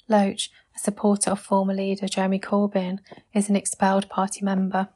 Loach, 0.07 0.51
a 0.75 0.79
supporter 0.79 1.31
of 1.31 1.39
former 1.39 1.73
leader 1.73 2.07
Jeremy 2.07 2.39
Corbyn, 2.39 2.99
is 3.33 3.49
an 3.49 3.55
expelled 3.55 4.09
party 4.09 4.43
member. 4.43 4.89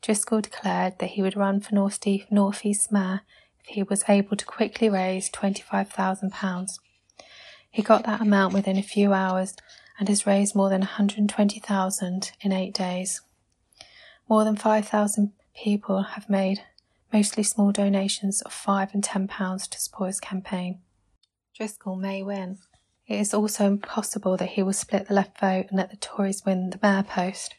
Driscoll 0.00 0.40
declared 0.40 0.98
that 0.98 1.10
he 1.10 1.22
would 1.22 1.36
run 1.36 1.60
for 1.60 1.74
North 1.74 2.06
East 2.06 2.92
Mayor 2.92 3.22
if 3.60 3.66
he 3.74 3.82
was 3.82 4.04
able 4.08 4.36
to 4.36 4.44
quickly 4.44 4.88
raise 4.88 5.30
£25,000. 5.30 6.78
He 7.70 7.82
got 7.82 8.04
that 8.04 8.20
amount 8.20 8.54
within 8.54 8.76
a 8.76 8.82
few 8.82 9.12
hours 9.12 9.56
and 9.98 10.08
has 10.08 10.26
raised 10.26 10.54
more 10.54 10.68
than 10.68 10.80
120,000 10.80 12.32
in 12.40 12.52
eight 12.52 12.74
days. 12.74 13.22
More 14.28 14.44
than 14.44 14.56
5,000 14.56 15.32
people 15.54 16.02
have 16.02 16.28
made 16.28 16.62
mostly 17.14 17.44
small 17.44 17.70
donations 17.70 18.42
of 18.42 18.52
5 18.52 18.92
and 18.92 19.04
10 19.04 19.28
pounds 19.28 19.68
to 19.68 19.80
support 19.80 20.08
his 20.08 20.18
campaign. 20.18 20.80
Driscoll 21.56 21.94
may 21.94 22.24
win. 22.24 22.58
It 23.06 23.20
is 23.20 23.32
also 23.32 23.66
impossible 23.66 24.36
that 24.36 24.50
he 24.50 24.64
will 24.64 24.72
split 24.72 25.06
the 25.06 25.14
left 25.14 25.38
vote 25.38 25.66
and 25.68 25.78
let 25.78 25.90
the 25.90 25.96
Tories 25.96 26.42
win 26.44 26.70
the 26.70 26.78
mayor 26.82 27.04
post. 27.04 27.54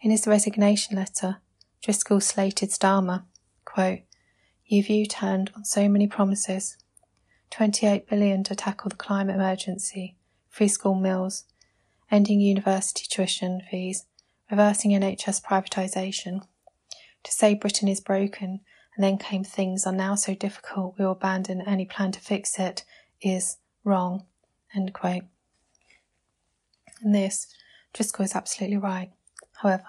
In 0.00 0.10
his 0.10 0.26
resignation 0.26 0.96
letter, 0.96 1.42
Driscoll 1.82 2.20
slated 2.20 2.70
Starmer, 2.70 3.24
quote, 3.66 4.00
You've 4.64 4.88
U-turned 4.88 5.50
on 5.54 5.66
so 5.66 5.86
many 5.86 6.06
promises. 6.06 6.78
28 7.50 8.08
billion 8.08 8.42
to 8.44 8.54
tackle 8.54 8.88
the 8.88 8.96
climate 8.96 9.34
emergency, 9.34 10.16
free 10.48 10.68
school 10.68 10.94
meals, 10.94 11.44
ending 12.10 12.40
university 12.40 13.04
tuition 13.06 13.60
fees, 13.70 14.06
reversing 14.50 14.92
NHS 14.92 15.42
privatisation. 15.42 16.46
To 17.24 17.32
say 17.32 17.54
Britain 17.54 17.88
is 17.88 18.00
broken 18.00 18.60
and 18.96 19.04
then 19.04 19.18
claim 19.18 19.44
things 19.44 19.86
are 19.86 19.92
now 19.92 20.14
so 20.14 20.34
difficult 20.34 20.98
we 20.98 21.04
will 21.04 21.12
abandon 21.12 21.62
any 21.62 21.84
plan 21.84 22.12
to 22.12 22.20
fix 22.20 22.58
it 22.58 22.84
is 23.20 23.58
wrong. 23.84 24.26
End 24.74 24.92
quote. 24.92 25.24
And 27.02 27.14
this, 27.14 27.46
Driscoll 27.92 28.24
is 28.24 28.34
absolutely 28.34 28.76
right. 28.76 29.10
However, 29.54 29.84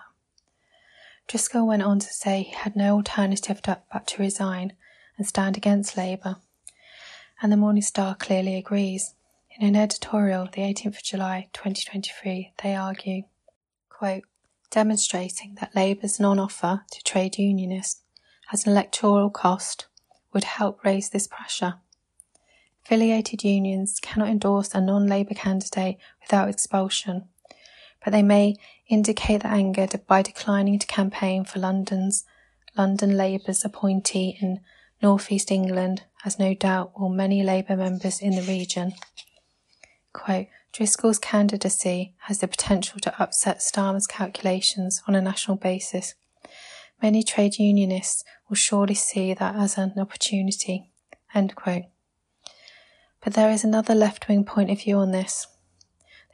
Driscoll 1.27 1.67
went 1.67 1.84
on 1.84 1.99
to 1.99 2.07
say 2.07 2.43
he 2.43 2.51
had 2.51 2.75
no 2.75 2.95
alternative 2.95 3.61
but 3.63 4.07
to 4.07 4.21
resign 4.21 4.73
and 5.17 5.27
stand 5.27 5.57
against 5.57 5.95
Labour, 5.95 6.38
and 7.41 7.51
the 7.51 7.57
Morning 7.57 7.84
Star 7.84 8.15
clearly 8.15 8.55
agrees. 8.55 9.15
In 9.59 9.67
an 9.67 9.75
editorial, 9.75 10.45
the 10.45 10.61
18th 10.61 10.97
of 10.97 11.03
July 11.03 11.49
2023, 11.53 12.53
they 12.61 12.75
argue, 12.75 13.23
quote, 13.89 14.23
demonstrating 14.74 15.55
that 15.61 15.76
Labour's 15.76 16.19
non 16.19 16.39
offer 16.39 16.84
to 16.89 17.03
trade 17.03 17.38
unionists 17.38 18.01
has 18.47 18.65
an 18.65 18.71
electoral 18.71 19.30
cost 19.30 19.86
would 20.34 20.43
help 20.43 20.84
raise 20.84 21.11
this 21.11 21.28
pressure. 21.28 21.76
Affiliated 22.84 23.43
unions 23.43 23.99
cannot 24.01 24.30
endorse 24.30 24.74
a 24.74 24.82
non 24.82 25.05
Labour 25.05 25.36
candidate 25.36 25.97
without 26.21 26.49
expulsion, 26.49 27.30
but 28.03 28.11
they 28.11 28.24
may 28.24 28.55
indicate 28.89 29.43
their 29.43 29.51
anger 29.51 29.88
by 30.07 30.24
declining 30.24 30.80
to 30.80 30.88
campaign 30.88 31.45
for 31.45 31.59
London's 31.59 32.26
London 32.76 33.15
Labour's 33.15 33.63
appointee 33.63 34.38
in 34.41 34.59
North 35.03 35.32
East 35.32 35.51
England, 35.51 36.03
as 36.26 36.39
no 36.39 36.55
doubt 36.55 36.99
will 36.99 37.09
many 37.09 37.43
Labour 37.43 37.78
members 37.78 38.19
in 38.19 38.32
the 38.32 38.41
region. 38.41 38.93
Quote, 40.11 40.47
Driscoll's 40.74 41.19
candidacy 41.19 42.15
has 42.21 42.39
the 42.39 42.47
potential 42.47 42.99
to 43.01 43.21
upset 43.21 43.59
Starmer's 43.59 44.07
calculations 44.07 45.03
on 45.07 45.13
a 45.13 45.21
national 45.21 45.55
basis. 45.55 46.15
Many 46.99 47.21
trade 47.21 47.59
unionists 47.59 48.24
will 48.49 48.55
surely 48.55 48.95
see 48.95 49.36
that 49.36 49.55
as 49.55 49.78
an 49.78 49.93
opportunity. 49.97 50.89
But 51.36 53.34
there 53.34 53.51
is 53.51 53.63
another 53.63 53.93
left 53.93 54.28
wing 54.28 54.45
point 54.45 54.71
of 54.71 54.82
view 54.82 54.97
on 54.97 55.11
this. 55.11 55.45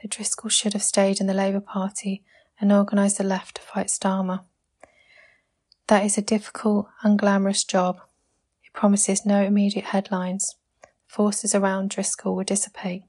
That 0.01 0.11
Driscoll 0.11 0.49
should 0.49 0.71
have 0.71 0.83
stayed 0.83 1.19
in 1.19 1.27
the 1.27 1.33
Labour 1.33 1.59
Party 1.59 2.23
and 2.61 2.71
organised 2.71 3.17
the 3.17 3.25
left 3.25 3.55
to 3.55 3.61
fight 3.61 3.87
Starmer. 3.87 4.45
That 5.87 6.05
is 6.05 6.17
a 6.17 6.21
difficult, 6.21 6.87
unglamorous 7.03 7.67
job. 7.67 7.99
It 8.63 8.71
promises 8.71 9.25
no 9.25 9.43
immediate 9.43 9.85
headlines. 9.85 10.55
Forces 11.07 11.53
around 11.53 11.89
Driscoll 11.89 12.37
will 12.37 12.45
dissipate. 12.45 13.03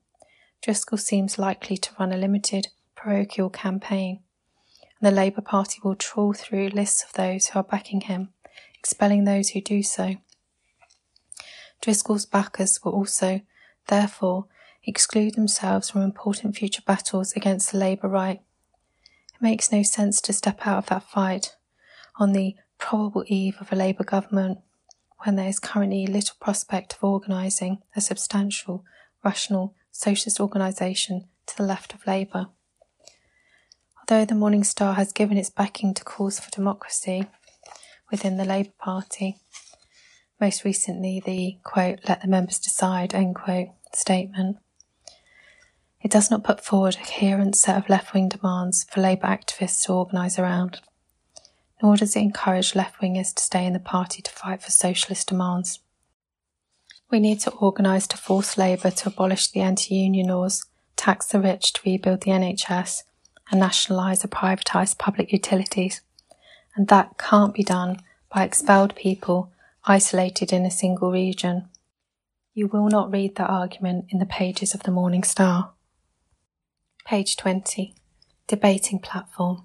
Driscoll 0.63 0.99
seems 0.99 1.39
likely 1.39 1.77
to 1.79 1.91
run 1.99 2.13
a 2.13 2.17
limited 2.17 2.69
parochial 2.95 3.49
campaign, 3.49 4.21
and 4.83 5.07
the 5.07 5.15
Labour 5.15 5.41
Party 5.41 5.79
will 5.83 5.95
trawl 5.95 6.35
through 6.35 6.69
lists 6.69 7.03
of 7.03 7.13
those 7.15 7.49
who 7.49 7.59
are 7.59 7.65
backing 7.65 8.03
him, 8.03 8.29
expelling 8.79 9.25
those 9.25 9.51
who 9.51 9.61
do 9.63 9.83
so. 9.83 10.17
Driscoll's 11.81 12.27
backers 12.27 12.85
will 12.85 12.93
also, 12.93 13.41
therefore, 13.87 14.47
exclude 14.85 15.35
themselves 15.35 15.91
from 15.91 16.03
important 16.03 16.57
future 16.57 16.83
battles 16.87 17.33
against 17.33 17.73
the 17.73 17.79
Labour 17.79 18.09
right. 18.09 18.43
It 19.35 19.43
makes 19.43 19.73
no 19.73 19.83
sense 19.83 20.21
to 20.23 20.33
step 20.35 20.67
out 20.67 20.79
of 20.79 20.87
that 20.87 21.05
fight 21.05 21.57
on 22.17 22.33
the 22.33 22.55
probable 22.77 23.25
eve 23.27 23.57
of 23.61 23.73
a 23.73 23.77
Labour 23.77 24.05
government 24.05 24.59
when 25.25 25.37
there 25.37 25.49
is 25.49 25.59
currently 25.59 26.07
little 26.07 26.37
prospect 26.41 26.95
of 26.95 27.05
organising 27.05 27.79
a 27.97 28.01
substantial, 28.01 28.85
rational 29.25 29.75
socialist 29.91 30.41
organisation 30.41 31.29
to 31.47 31.57
the 31.57 31.63
left 31.63 31.95
of 31.95 32.07
Labour. 32.07 32.47
Although 33.99 34.25
the 34.25 34.35
Morning 34.35 34.65
Star 34.65 34.95
has 34.95 35.13
given 35.13 35.37
its 35.37 35.51
backing 35.51 35.95
to 35.95 36.05
calls 36.05 36.41
for 36.41 36.51
democracy 36.51 37.27
within 38.11 38.37
the 38.37 38.45
Labour 38.45 38.73
Party, 38.79 39.37
most 40.41 40.65
recently 40.65 41.23
the 41.25 41.59
quote, 41.63 42.01
let 42.09 42.23
the 42.23 42.29
members 42.29 42.59
decide, 42.59 43.15
end 43.15 43.35
quote, 43.35 43.69
statement, 43.93 44.57
it 46.01 46.11
does 46.11 46.31
not 46.31 46.45
put 46.45 46.65
forward 46.65 46.97
a 46.97 47.05
coherent 47.05 47.55
set 47.57 47.77
of 47.77 47.91
left 47.91 48.15
wing 48.15 48.29
demands 48.29 48.85
for 48.91 49.01
Labour 49.01 49.27
activists 49.27 49.85
to 49.85 49.93
organise 49.93 50.39
around, 50.39 50.81
nor 51.83 51.97
does 51.97 52.17
it 52.17 52.21
encourage 52.21 52.75
left 52.75 53.01
wingers 53.01 53.35
to 53.35 53.43
stay 53.43 53.67
in 53.67 53.75
the 53.75 53.79
party 53.79 54.23
to 54.23 54.31
fight 54.31 54.63
for 54.63 54.71
socialist 54.71 55.29
demands. 55.29 55.81
We 57.11 57.19
need 57.19 57.41
to 57.41 57.51
organise 57.51 58.07
to 58.09 58.17
force 58.17 58.57
Labour 58.57 58.91
to 58.93 59.09
abolish 59.09 59.49
the 59.49 59.61
anti 59.61 59.97
union 59.97 60.29
laws, 60.29 60.67
tax 60.95 61.27
the 61.27 61.41
rich 61.41 61.73
to 61.73 61.81
rebuild 61.85 62.21
the 62.21 62.31
NHS, 62.31 63.03
and 63.51 63.61
nationalise 63.61 64.25
or 64.25 64.29
privatise 64.29 64.97
public 64.97 65.33
utilities. 65.33 66.03
And 66.77 66.87
that 66.87 67.19
can't 67.19 67.53
be 67.53 67.65
done 67.65 67.99
by 68.33 68.45
expelled 68.45 68.95
people 68.95 69.51
isolated 69.85 70.53
in 70.53 70.65
a 70.65 70.71
single 70.71 71.11
region. 71.11 71.69
You 72.55 72.69
will 72.69 72.89
not 72.89 73.11
read 73.11 73.35
that 73.37 73.51
argument 73.51 74.07
in 74.11 74.21
the 74.21 74.27
pages 74.27 74.73
of 74.73 74.85
the 74.85 74.93
Morning 74.93 75.25
Star. 75.25 75.73
Page 77.05 77.37
20. 77.37 77.95
Debating 78.47 79.01
platform. 79.01 79.65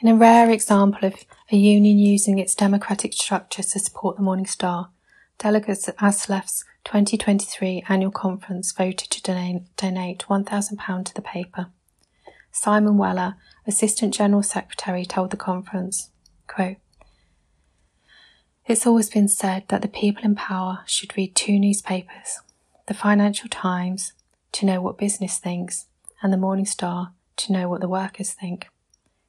In 0.00 0.08
a 0.08 0.14
rare 0.14 0.50
example 0.50 1.08
of 1.08 1.24
a 1.50 1.56
union 1.56 1.98
using 1.98 2.38
its 2.38 2.54
democratic 2.54 3.14
structure 3.14 3.62
to 3.62 3.80
support 3.80 4.16
the 4.16 4.22
Morning 4.22 4.46
Star, 4.46 4.90
delegates 5.38 5.88
at 5.88 5.96
ASLEF's 5.98 6.64
2023 6.84 7.84
annual 7.88 8.10
conference 8.10 8.72
voted 8.72 9.10
to 9.10 9.22
donate, 9.22 9.62
donate 9.76 10.24
£1,000 10.28 11.04
to 11.04 11.14
the 11.14 11.22
paper. 11.22 11.66
Simon 12.52 12.96
Weller, 12.96 13.34
Assistant 13.66 14.14
General 14.14 14.42
Secretary, 14.42 15.04
told 15.04 15.30
the 15.30 15.36
conference, 15.36 16.10
quote, 16.46 16.76
It's 18.66 18.86
always 18.86 19.10
been 19.10 19.28
said 19.28 19.64
that 19.68 19.82
the 19.82 19.88
people 19.88 20.24
in 20.24 20.34
power 20.34 20.80
should 20.86 21.16
read 21.16 21.34
two 21.34 21.58
newspapers, 21.58 22.40
the 22.86 22.94
Financial 22.94 23.48
Times, 23.48 24.12
to 24.52 24.66
know 24.66 24.80
what 24.80 24.98
business 24.98 25.38
thinks, 25.38 25.86
and 26.22 26.32
the 26.32 26.38
Morning 26.38 26.66
Star 26.66 27.12
to 27.36 27.52
know 27.52 27.68
what 27.68 27.80
the 27.80 27.88
workers 27.88 28.32
think. 28.32 28.68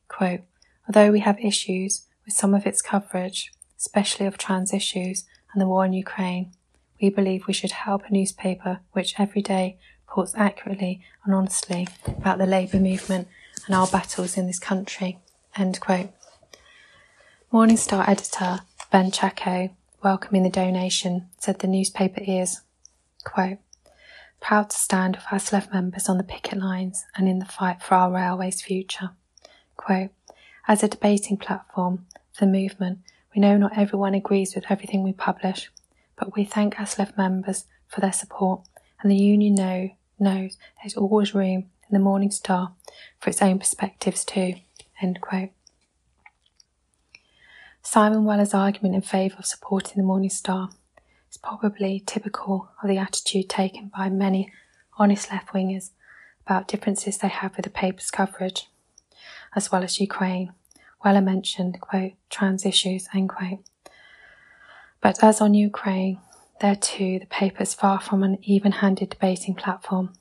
Quote, 0.08 0.42
Although 0.88 1.12
we 1.12 1.22
have 1.22 1.40
issues 1.40 2.06
with 2.26 2.36
some 2.36 2.54
of 2.54 2.68
its 2.68 2.82
coverage, 2.82 3.52
especially 3.78 4.26
of 4.26 4.38
trans 4.38 4.74
issues 4.74 5.26
and 5.56 5.62
the 5.62 5.68
war 5.68 5.86
in 5.86 5.94
Ukraine, 5.94 6.52
we 7.02 7.10
believe 7.10 7.48
we 7.48 7.54
should 7.54 7.72
help 7.72 8.04
a 8.06 8.14
newspaper 8.14 8.82
which 8.92 9.18
every 9.18 9.42
day 9.42 9.78
reports 10.06 10.34
accurately 10.36 11.02
and 11.24 11.34
honestly 11.34 11.88
about 12.06 12.40
the 12.40 12.46
labour 12.46 12.78
movement 12.78 13.30
and 13.66 13.74
our 13.74 13.88
battles 13.88 14.38
in 14.38 14.48
this 14.48 14.60
country. 14.60 15.20
End 15.56 15.80
quote. 15.80 16.10
Morning 17.54 17.78
Star 17.78 18.08
editor 18.10 18.60
Ben 18.92 19.12
Chacko, 19.12 19.72
welcoming 20.04 20.44
the 20.44 20.50
donation, 20.50 21.30
said 21.40 21.60
the 21.60 21.68
newspaper 21.68 22.22
is, 22.28 22.62
quote, 23.24 23.60
proud 24.42 24.70
to 24.72 24.78
stand 24.78 25.16
with 25.16 25.26
ASLEF 25.32 25.72
members 25.74 26.10
on 26.10 26.18
the 26.18 26.24
picket 26.24 26.60
lines 26.60 27.06
and 27.16 27.30
in 27.30 27.40
the 27.40 27.46
fight 27.46 27.82
for 27.82 27.96
our 27.96 28.12
railway's 28.12 28.62
future. 28.62 29.12
Quote, 29.78 30.10
as 30.68 30.84
a 30.84 30.90
debating 30.90 31.38
platform 31.38 32.06
for 32.34 32.44
the 32.44 32.52
movement, 32.52 33.00
we 33.36 33.42
know 33.42 33.58
not 33.58 33.78
everyone 33.78 34.14
agrees 34.14 34.56
with 34.56 34.66
everything 34.70 35.04
we 35.04 35.12
publish, 35.12 35.70
but 36.16 36.36
we 36.36 36.46
thank 36.46 36.76
ASLEF 36.76 37.18
members 37.18 37.66
for 37.88 38.00
their 38.00 38.14
support, 38.14 38.62
and 39.02 39.12
the 39.12 39.16
union 39.16 39.56
know, 39.56 39.90
knows 40.18 40.58
there's 40.82 40.96
always 40.96 41.36
room 41.36 41.70
in 41.90 41.92
the 41.92 42.00
Morning 42.00 42.32
Star 42.32 42.72
for 43.20 43.30
its 43.30 43.42
own 43.42 43.60
perspectives 43.60 44.24
too. 44.24 44.56
Simon 47.82 48.24
Weller's 48.24 48.54
argument 48.54 48.96
in 48.96 49.02
favour 49.02 49.36
of 49.40 49.46
supporting 49.46 49.98
the 49.98 50.08
Morning 50.08 50.30
Star 50.30 50.70
is 51.30 51.38
probably 51.38 52.02
typical 52.06 52.70
of 52.82 52.90
the 52.90 52.98
attitude 52.98 53.50
taken 53.50 53.92
by 53.96 54.10
many 54.10 54.52
honest 54.98 55.30
left 55.30 55.50
wingers 55.50 55.92
about 56.46 56.70
differences 56.70 57.18
they 57.18 57.28
have 57.28 57.56
with 57.58 57.66
the 57.66 57.70
paper's 57.70 58.10
coverage, 58.10 58.70
as 59.56 59.72
well 59.72 59.84
as 59.84 60.00
Ukraine. 60.00 60.54
Weller 61.06 61.22
mentioned, 61.22 61.80
quote, 61.80 62.14
trans 62.32 62.66
issues, 62.66 63.08
end 63.14 63.30
quote. 63.30 63.60
But 65.02 65.24
as 65.24 65.40
on 65.40 65.54
Ukraine, 65.54 66.18
there 66.62 66.76
too 66.76 67.20
the 67.20 67.28
paper 67.28 67.62
is 67.62 67.76
far 67.76 68.02
from 68.02 68.24
an 68.24 68.40
even 68.42 68.72
handed 68.72 69.12
debating 69.12 69.54
platform. 69.54 70.14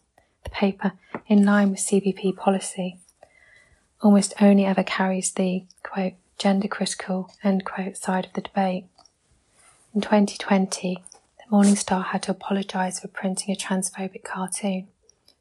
The 0.44 0.50
paper, 0.50 0.92
in 1.26 1.46
line 1.46 1.70
with 1.70 1.80
CPB 1.80 2.36
policy, 2.36 3.00
almost 4.02 4.34
only 4.42 4.66
ever 4.66 4.82
carries 4.82 5.32
the, 5.32 5.64
quote, 5.82 6.12
gender 6.36 6.68
critical, 6.68 7.30
end 7.42 7.64
quote, 7.64 7.96
side 7.96 8.26
of 8.26 8.34
the 8.34 8.42
debate. 8.42 8.84
In 9.94 10.02
2020, 10.02 11.02
the 11.38 11.50
Morning 11.50 11.76
Star 11.76 12.02
had 12.02 12.24
to 12.24 12.32
apologise 12.32 13.00
for 13.00 13.08
printing 13.08 13.54
a 13.54 13.56
transphobic 13.56 14.22
cartoon, 14.22 14.88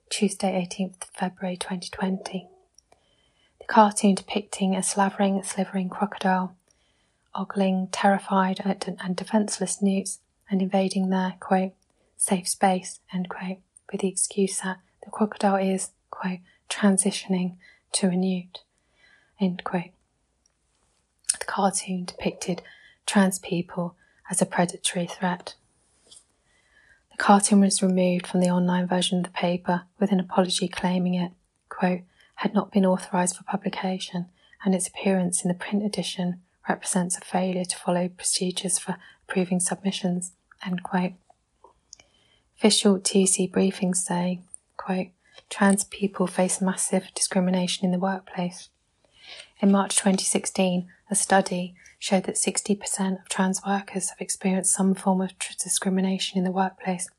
Tuesday 0.10 0.66
18th 0.66 1.04
February 1.14 1.58
2020. 1.58 2.48
The 3.64 3.74
cartoon 3.74 4.16
depicting 4.16 4.76
a 4.76 4.84
slavering, 4.84 5.42
slivering 5.42 5.88
crocodile, 5.88 6.54
ogling 7.34 7.88
terrified 7.94 8.60
and 9.00 9.16
defenceless 9.16 9.82
newts 9.82 10.20
and 10.50 10.62
invading 10.62 11.10
their, 11.10 11.36
quote, 11.40 11.72
safe 12.18 12.50
space, 12.50 13.00
end 13.14 13.30
quote, 13.30 13.60
with 13.90 14.02
the 14.02 14.10
excuse 14.10 14.60
that 14.60 14.80
the 15.06 15.10
crocodile 15.12 15.56
is, 15.56 15.92
quote, 16.12 16.40
transitioning 16.70 17.56
to 17.94 18.08
a 18.08 18.18
newt, 18.18 18.64
end 19.40 19.64
quote. 19.64 19.92
The 21.40 21.46
cartoon 21.46 22.04
depicted 22.04 22.64
trans 23.06 23.40
people 23.40 23.96
as 24.30 24.42
a 24.42 24.46
predatory 24.46 25.08
threat. 25.08 25.56
The 27.12 27.18
cartoon 27.18 27.62
was 27.62 27.82
removed 27.82 28.28
from 28.28 28.42
the 28.42 28.50
online 28.50 28.88
version 28.88 29.20
of 29.20 29.24
the 29.24 29.30
paper 29.30 29.84
with 30.02 30.12
an 30.12 30.20
apology 30.20 30.68
claiming 30.68 31.14
it, 31.14 31.32
quote, 31.70 32.02
had 32.36 32.54
not 32.54 32.72
been 32.72 32.86
authorised 32.86 33.36
for 33.36 33.44
publication 33.44 34.28
and 34.64 34.74
its 34.74 34.88
appearance 34.88 35.44
in 35.44 35.50
the 35.50 35.54
print 35.54 35.84
edition 35.84 36.42
represents 36.68 37.18
a 37.18 37.22
failure 37.22 37.66
to 37.66 37.78
follow 37.78 38.08
procedures 38.08 38.80
for 38.80 38.98
approving 39.28 39.60
submissions. 39.60 40.34
Official 42.58 43.00
TUC 43.00 43.52
briefings 43.52 43.98
say, 43.98 44.42
quote, 44.78 45.08
trans 45.50 45.84
people 45.84 46.28
face 46.28 46.62
massive 46.62 47.08
discrimination 47.14 47.86
in 47.86 47.92
the 47.92 48.00
workplace. 48.00 48.70
In 49.60 49.72
March 49.72 49.96
2016, 49.96 50.88
a 51.10 51.16
study 51.16 51.76
showed 52.00 52.24
that 52.24 52.36
60% 52.36 53.22
of 53.22 53.30
trans 53.30 53.62
workers 53.66 54.10
have 54.10 54.22
experienced 54.22 54.74
some 54.74 54.94
form 54.94 55.22
of 55.22 55.32
discrimination 55.62 56.38
in 56.38 56.44
the 56.44 56.52
workplace, 56.52 57.10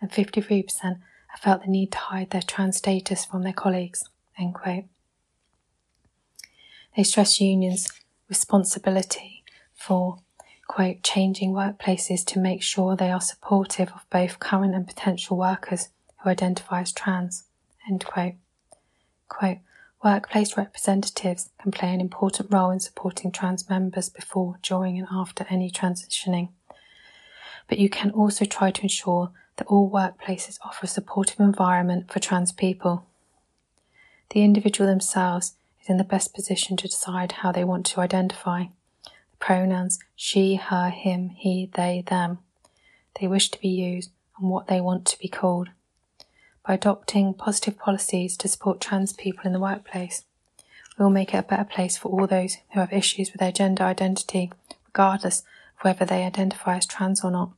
and 0.00 0.10
53% 0.10 1.00
have 1.28 1.40
felt 1.40 1.62
the 1.62 1.70
need 1.70 1.92
to 1.92 1.98
hide 1.98 2.30
their 2.30 2.42
trans 2.42 2.78
status 2.78 3.24
from 3.24 3.42
their 3.42 3.52
colleagues. 3.52 4.04
End 4.40 4.54
quote. 4.54 4.84
They 6.96 7.02
stress 7.02 7.40
unions' 7.40 7.92
responsibility 8.28 9.44
for, 9.74 10.18
quote, 10.66 11.02
changing 11.02 11.52
workplaces 11.52 12.24
to 12.26 12.38
make 12.38 12.62
sure 12.62 12.96
they 12.96 13.10
are 13.10 13.20
supportive 13.20 13.90
of 13.92 14.06
both 14.10 14.40
current 14.40 14.74
and 14.74 14.86
potential 14.86 15.36
workers 15.36 15.90
who 16.18 16.30
identify 16.30 16.80
as 16.80 16.92
trans, 16.92 17.44
end 17.88 18.04
quote. 18.04 18.34
Quote, 19.28 19.58
Workplace 20.02 20.56
representatives 20.56 21.50
can 21.60 21.72
play 21.72 21.92
an 21.92 22.00
important 22.00 22.50
role 22.50 22.70
in 22.70 22.80
supporting 22.80 23.30
trans 23.30 23.68
members 23.68 24.08
before, 24.08 24.58
during, 24.62 24.98
and 24.98 25.06
after 25.12 25.44
any 25.50 25.70
transitioning. 25.70 26.48
But 27.68 27.78
you 27.78 27.90
can 27.90 28.10
also 28.12 28.46
try 28.46 28.70
to 28.70 28.82
ensure 28.82 29.30
that 29.56 29.66
all 29.66 29.90
workplaces 29.90 30.58
offer 30.64 30.86
a 30.86 30.88
supportive 30.88 31.38
environment 31.38 32.10
for 32.10 32.18
trans 32.18 32.50
people. 32.50 33.09
The 34.30 34.42
individual 34.42 34.88
themselves 34.88 35.54
is 35.82 35.88
in 35.88 35.96
the 35.96 36.04
best 36.04 36.34
position 36.34 36.76
to 36.78 36.88
decide 36.88 37.32
how 37.32 37.52
they 37.52 37.64
want 37.64 37.86
to 37.86 38.00
identify. 38.00 38.64
The 39.04 39.36
pronouns 39.38 39.98
she, 40.14 40.56
her, 40.56 40.90
him, 40.90 41.30
he, 41.30 41.70
they, 41.74 42.04
them 42.06 42.38
they 43.20 43.26
wish 43.26 43.50
to 43.50 43.60
be 43.60 43.68
used 43.68 44.10
and 44.38 44.50
what 44.50 44.68
they 44.68 44.80
want 44.80 45.04
to 45.06 45.18
be 45.18 45.28
called 45.28 45.68
by 46.66 46.74
adopting 46.74 47.34
positive 47.34 47.78
policies 47.78 48.36
to 48.36 48.48
support 48.48 48.80
trans 48.80 49.12
people 49.12 49.42
in 49.44 49.52
the 49.52 49.60
workplace. 49.60 50.24
We 50.98 51.04
will 51.04 51.10
make 51.10 51.34
it 51.34 51.38
a 51.38 51.42
better 51.42 51.64
place 51.64 51.96
for 51.96 52.08
all 52.08 52.26
those 52.26 52.58
who 52.72 52.80
have 52.80 52.92
issues 52.92 53.32
with 53.32 53.40
their 53.40 53.52
gender 53.52 53.84
identity, 53.84 54.52
regardless 54.86 55.40
of 55.40 55.84
whether 55.84 56.04
they 56.04 56.24
identify 56.24 56.76
as 56.76 56.86
trans 56.86 57.24
or 57.24 57.30
not. 57.30 57.50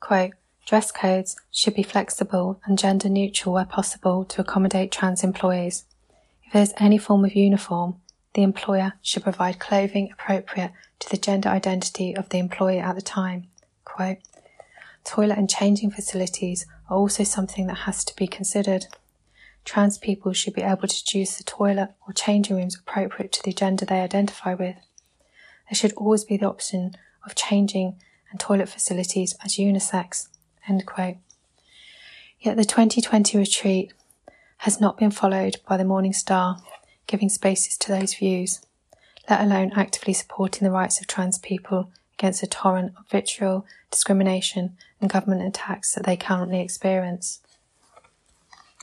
Quote, 0.00 0.32
dress 0.68 0.92
codes 0.92 1.34
should 1.50 1.72
be 1.72 1.82
flexible 1.82 2.60
and 2.66 2.78
gender 2.78 3.08
neutral 3.08 3.54
where 3.54 3.64
possible 3.64 4.22
to 4.22 4.42
accommodate 4.42 4.92
trans 4.92 5.24
employees. 5.24 5.86
If 6.44 6.52
there 6.52 6.62
is 6.62 6.74
any 6.76 6.98
form 6.98 7.24
of 7.24 7.34
uniform, 7.34 7.96
the 8.34 8.42
employer 8.42 8.92
should 9.00 9.22
provide 9.22 9.58
clothing 9.58 10.10
appropriate 10.12 10.72
to 10.98 11.08
the 11.08 11.16
gender 11.16 11.48
identity 11.48 12.14
of 12.14 12.28
the 12.28 12.36
employee 12.36 12.80
at 12.80 12.94
the 12.94 13.00
time. 13.00 13.48
Quote, 13.86 14.18
toilet 15.04 15.38
and 15.38 15.48
changing 15.48 15.90
facilities 15.90 16.66
are 16.90 16.98
also 16.98 17.24
something 17.24 17.66
that 17.68 17.86
has 17.86 18.04
to 18.04 18.14
be 18.14 18.26
considered. 18.26 18.88
Trans 19.64 19.96
people 19.96 20.34
should 20.34 20.52
be 20.52 20.60
able 20.60 20.86
to 20.86 21.04
choose 21.04 21.38
the 21.38 21.44
toilet 21.44 21.94
or 22.06 22.12
changing 22.12 22.56
rooms 22.56 22.76
appropriate 22.76 23.32
to 23.32 23.42
the 23.42 23.54
gender 23.54 23.86
they 23.86 24.02
identify 24.02 24.52
with. 24.52 24.76
There 25.70 25.76
should 25.76 25.94
always 25.94 26.24
be 26.24 26.36
the 26.36 26.48
option 26.48 26.94
of 27.24 27.34
changing 27.34 27.96
and 28.30 28.38
toilet 28.38 28.68
facilities 28.68 29.34
as 29.42 29.56
unisex. 29.56 30.28
End 30.68 30.84
quote. 30.86 31.16
Yet 32.40 32.56
the 32.56 32.64
2020 32.64 33.36
retreat 33.38 33.92
has 34.58 34.80
not 34.80 34.98
been 34.98 35.10
followed 35.10 35.56
by 35.66 35.76
the 35.76 35.84
Morning 35.84 36.12
Star, 36.12 36.58
giving 37.06 37.28
spaces 37.28 37.76
to 37.78 37.92
those 37.92 38.14
views, 38.14 38.60
let 39.30 39.40
alone 39.40 39.72
actively 39.74 40.12
supporting 40.12 40.66
the 40.66 40.72
rights 40.72 41.00
of 41.00 41.06
trans 41.06 41.38
people 41.38 41.90
against 42.18 42.40
the 42.40 42.46
torrent 42.46 42.92
of 42.98 43.08
vitriol, 43.08 43.64
discrimination, 43.90 44.76
and 45.00 45.10
government 45.10 45.42
attacks 45.42 45.94
that 45.94 46.04
they 46.04 46.16
currently 46.16 46.60
experience. 46.60 47.40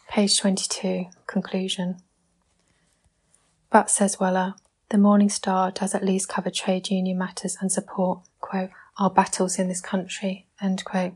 Page 0.07 0.39
22, 0.39 1.05
conclusion. 1.27 1.97
But, 3.69 3.89
says 3.89 4.19
Weller, 4.19 4.55
the 4.89 4.97
Morning 4.97 5.29
Star 5.29 5.71
does 5.71 5.93
at 5.93 6.05
least 6.05 6.29
cover 6.29 6.49
trade 6.49 6.89
union 6.89 7.17
matters 7.17 7.57
and 7.59 7.71
support, 7.71 8.19
quote, 8.39 8.69
our 8.97 9.09
battles 9.09 9.59
in 9.59 9.67
this 9.67 9.81
country, 9.81 10.45
end 10.61 10.86
quote. 10.86 11.15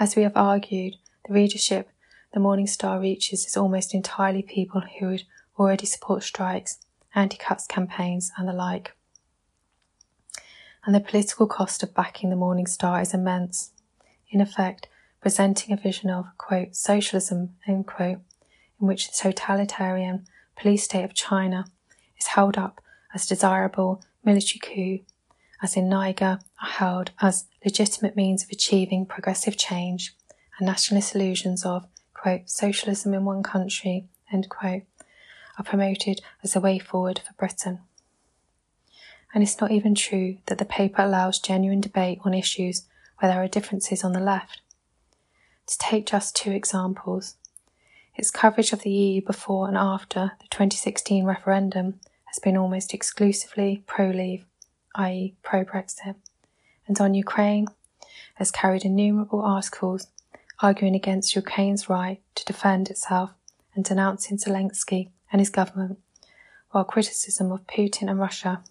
As 0.00 0.14
we 0.14 0.22
have 0.22 0.36
argued, 0.36 0.96
the 1.26 1.34
readership 1.34 1.90
the 2.32 2.40
Morning 2.40 2.66
Star 2.66 3.00
reaches 3.00 3.46
is 3.46 3.56
almost 3.56 3.94
entirely 3.94 4.42
people 4.42 4.82
who 4.98 5.06
would 5.08 5.24
already 5.58 5.86
support 5.86 6.22
strikes, 6.22 6.78
anti-cuts 7.14 7.66
campaigns, 7.66 8.30
and 8.36 8.48
the 8.48 8.52
like 8.52 8.92
and 10.88 10.94
the 10.94 11.00
political 11.00 11.46
cost 11.46 11.82
of 11.82 11.92
backing 11.92 12.30
the 12.30 12.36
Morning 12.36 12.66
Star 12.66 13.02
is 13.02 13.12
immense. 13.12 13.72
In 14.30 14.40
effect, 14.40 14.88
presenting 15.20 15.74
a 15.74 15.76
vision 15.76 16.08
of, 16.08 16.26
quote, 16.38 16.74
socialism, 16.74 17.56
end 17.66 17.86
quote, 17.86 18.20
in 18.80 18.86
which 18.86 19.06
the 19.06 19.14
totalitarian 19.14 20.24
police 20.56 20.84
state 20.84 21.04
of 21.04 21.12
China 21.12 21.66
is 22.18 22.28
held 22.28 22.56
up 22.56 22.80
as 23.14 23.26
desirable 23.26 24.02
military 24.24 24.60
coup, 24.60 25.04
as 25.62 25.76
in 25.76 25.88
Niger 25.88 26.38
are 26.62 26.68
held 26.68 27.10
as 27.20 27.46
legitimate 27.64 28.16
means 28.16 28.42
of 28.44 28.50
achieving 28.50 29.06
progressive 29.06 29.56
change, 29.56 30.14
and 30.58 30.66
nationalist 30.66 31.14
illusions 31.14 31.64
of, 31.64 31.86
quote, 32.14 32.48
socialism 32.48 33.14
in 33.14 33.24
one 33.24 33.42
country, 33.42 34.06
end 34.32 34.48
quote, 34.48 34.82
are 35.58 35.64
promoted 35.64 36.20
as 36.42 36.54
a 36.54 36.60
way 36.60 36.78
forward 36.78 37.20
for 37.20 37.32
Britain 37.34 37.80
and 39.34 39.42
it's 39.42 39.60
not 39.60 39.70
even 39.70 39.94
true 39.94 40.38
that 40.46 40.58
the 40.58 40.64
paper 40.64 41.02
allows 41.02 41.38
genuine 41.38 41.80
debate 41.80 42.18
on 42.24 42.34
issues 42.34 42.86
where 43.18 43.30
there 43.30 43.42
are 43.42 43.48
differences 43.48 44.02
on 44.02 44.12
the 44.12 44.20
left. 44.20 44.62
To 45.66 45.78
take 45.78 46.06
just 46.06 46.34
two 46.34 46.50
examples, 46.50 47.36
its 48.14 48.30
coverage 48.30 48.72
of 48.72 48.82
the 48.82 48.90
EU 48.90 49.20
before 49.24 49.68
and 49.68 49.76
after 49.76 50.32
the 50.40 50.48
2016 50.50 51.24
referendum 51.24 52.00
has 52.24 52.38
been 52.38 52.56
almost 52.56 52.94
exclusively 52.94 53.82
pro 53.86 54.08
leave, 54.08 54.44
i.e., 54.98 55.34
pro 55.42 55.64
Brexit, 55.64 56.16
and 56.86 57.00
on 57.00 57.14
Ukraine 57.14 57.68
has 58.34 58.50
carried 58.50 58.84
innumerable 58.84 59.40
articles 59.40 60.08
arguing 60.60 60.94
against 60.94 61.36
Ukraine's 61.36 61.88
right 61.88 62.20
to 62.34 62.44
defend 62.44 62.90
itself 62.90 63.30
and 63.74 63.84
denouncing 63.84 64.38
Zelensky 64.38 65.08
and 65.30 65.40
his 65.40 65.50
government, 65.50 65.98
while 66.70 66.84
criticism 66.84 67.52
of 67.52 67.66
Putin 67.66 68.10
and 68.10 68.18
Russia 68.18 68.62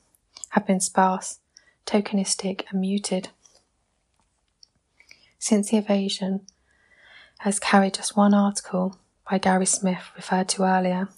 have 0.49 0.67
been 0.67 0.79
sparse, 0.79 1.39
tokenistic, 1.85 2.65
and 2.69 2.81
muted. 2.81 3.29
Since 5.39 5.69
the 5.69 5.77
invasion, 5.77 6.41
has 7.39 7.59
carried 7.59 7.93
just 7.93 8.17
one 8.17 8.33
article 8.33 8.97
by 9.29 9.37
Gary 9.37 9.65
Smith 9.65 10.09
referred 10.15 10.49
to 10.49 10.63
earlier, 10.63 11.09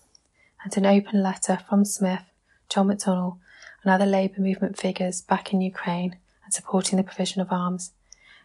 and 0.64 0.76
an 0.78 0.86
open 0.86 1.24
letter 1.24 1.60
from 1.68 1.86
Smith, 1.86 2.24
John 2.68 2.88
McDonnell, 2.88 3.38
and 3.84 3.92
other 3.92 4.06
Labour 4.06 4.42
movement 4.42 4.78
figures 4.78 5.22
back 5.22 5.54
in 5.54 5.62
Ukraine 5.62 6.18
and 6.44 6.54
supporting 6.54 6.98
the 6.98 7.04
provision 7.04 7.42
of 7.42 7.52
arms, 7.52 7.92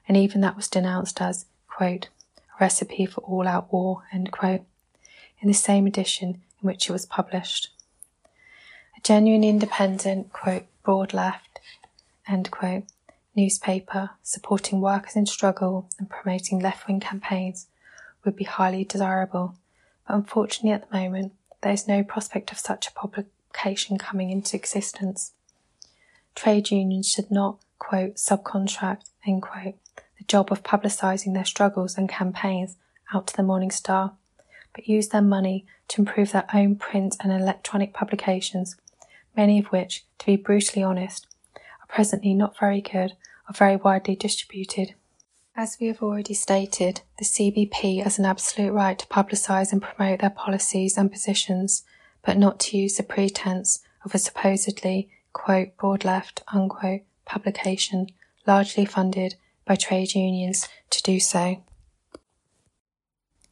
and 0.07 0.17
even 0.17 0.41
that 0.41 0.57
was 0.57 0.69
denounced 0.69 1.21
as, 1.21 1.47
quote, 1.69 2.09
a 2.37 2.41
recipe 2.61 3.07
for 3.07 3.21
all 3.23 3.49
out 3.49 3.73
war, 3.73 4.05
end 4.13 4.31
quote, 4.31 4.63
in 5.41 5.49
the 5.49 5.55
same 5.55 5.87
edition 5.87 6.43
in 6.63 6.67
which 6.67 6.89
it 6.89 6.93
was 6.93 7.07
published. 7.07 7.71
A 8.97 9.01
genuine 9.03 9.45
independent, 9.45 10.33
quote, 10.33 10.67
broad 10.83 11.13
left, 11.13 11.61
end 12.29 12.51
quote, 12.51 12.85
newspaper 13.35 14.11
supporting 14.23 14.81
workers 14.81 15.17
in 15.17 15.27
struggle 15.27 15.89
and 15.99 16.09
promoting 16.09 16.61
left 16.61 16.87
wing 16.87 17.01
campaigns 17.01 17.67
would 18.25 18.37
be 18.37 18.45
highly 18.45 18.85
desirable, 18.85 19.57
but 20.07 20.15
unfortunately 20.15 20.71
at 20.71 20.89
the 20.89 20.97
moment 20.97 21.33
there 21.63 21.73
is 21.73 21.89
no 21.89 22.03
prospect 22.05 22.53
of 22.53 22.59
such 22.59 22.87
a 22.87 22.93
publication 23.55 23.99
coming 23.99 24.31
into 24.31 24.57
existence. 24.57 25.33
Trade 26.35 26.71
unions 26.71 27.09
should 27.09 27.31
not, 27.31 27.59
quote, 27.79 28.17
subcontract, 28.17 29.11
end 29.27 29.43
quote, 29.43 29.77
the 30.19 30.25
job 30.27 30.51
of 30.51 30.63
publicising 30.63 31.35
their 31.35 31.45
struggles 31.45 31.97
and 31.97 32.09
campaigns 32.09 32.77
out 33.15 33.27
to 33.29 33.37
the 33.37 33.43
Morning 33.43 33.71
Star, 33.71 34.13
but 34.75 34.89
use 34.89 35.09
their 35.09 35.23
money 35.23 35.65
to 35.89 36.01
improve 36.01 36.33
their 36.33 36.47
own 36.53 36.77
print 36.77 37.17
and 37.21 37.33
electronic 37.33 37.95
publications, 37.95 38.77
many 39.37 39.59
of 39.59 39.67
which, 39.67 40.05
to 40.19 40.27
be 40.27 40.37
brutally 40.37 40.83
honest, 40.83 41.27
are 41.55 41.89
presently 41.89 42.35
not 42.35 42.59
very 42.59 42.81
good 42.81 43.13
or 43.49 43.55
very 43.55 43.77
widely 43.77 44.17
distributed. 44.17 44.95
As 45.57 45.77
we 45.81 45.87
have 45.87 46.03
already 46.03 46.35
stated, 46.35 47.03
the 47.19 47.25
CPB 47.25 48.03
has 48.03 48.19
an 48.19 48.25
absolute 48.25 48.73
right 48.73 48.99
to 48.99 49.07
publicise 49.07 49.73
and 49.73 49.81
promote 49.81 50.19
their 50.19 50.31
policies 50.31 50.99
and 50.99 51.13
positions, 51.13 51.85
but 52.25 52.39
not 52.39 52.59
to 52.59 52.77
use 52.77 52.97
the 52.97 53.03
pretence 53.03 53.81
of 54.05 54.15
a 54.15 54.19
supposedly, 54.19 55.09
quote, 55.33 55.77
broad 55.77 56.05
left, 56.05 56.43
unquote, 56.53 57.03
publication 57.25 58.09
largely 58.47 58.85
funded 58.85 59.37
by 59.65 59.75
trade 59.75 60.15
unions 60.15 60.69
to 60.91 61.03
do 61.03 61.19
so. 61.19 61.63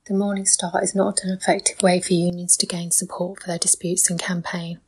The 0.07 0.14
Morning 0.14 0.47
Star 0.47 0.83
is 0.83 0.95
not 0.95 1.23
an 1.23 1.31
effective 1.31 1.81
way 1.81 2.01
for 2.01 2.12
unions 2.12 2.57
to 2.59 2.66
gain 2.66 2.91
support 2.91 3.41
for 3.41 3.47
their 3.47 3.59
disputes 3.59 4.11
and 4.11 4.20
campaign, 4.20 4.81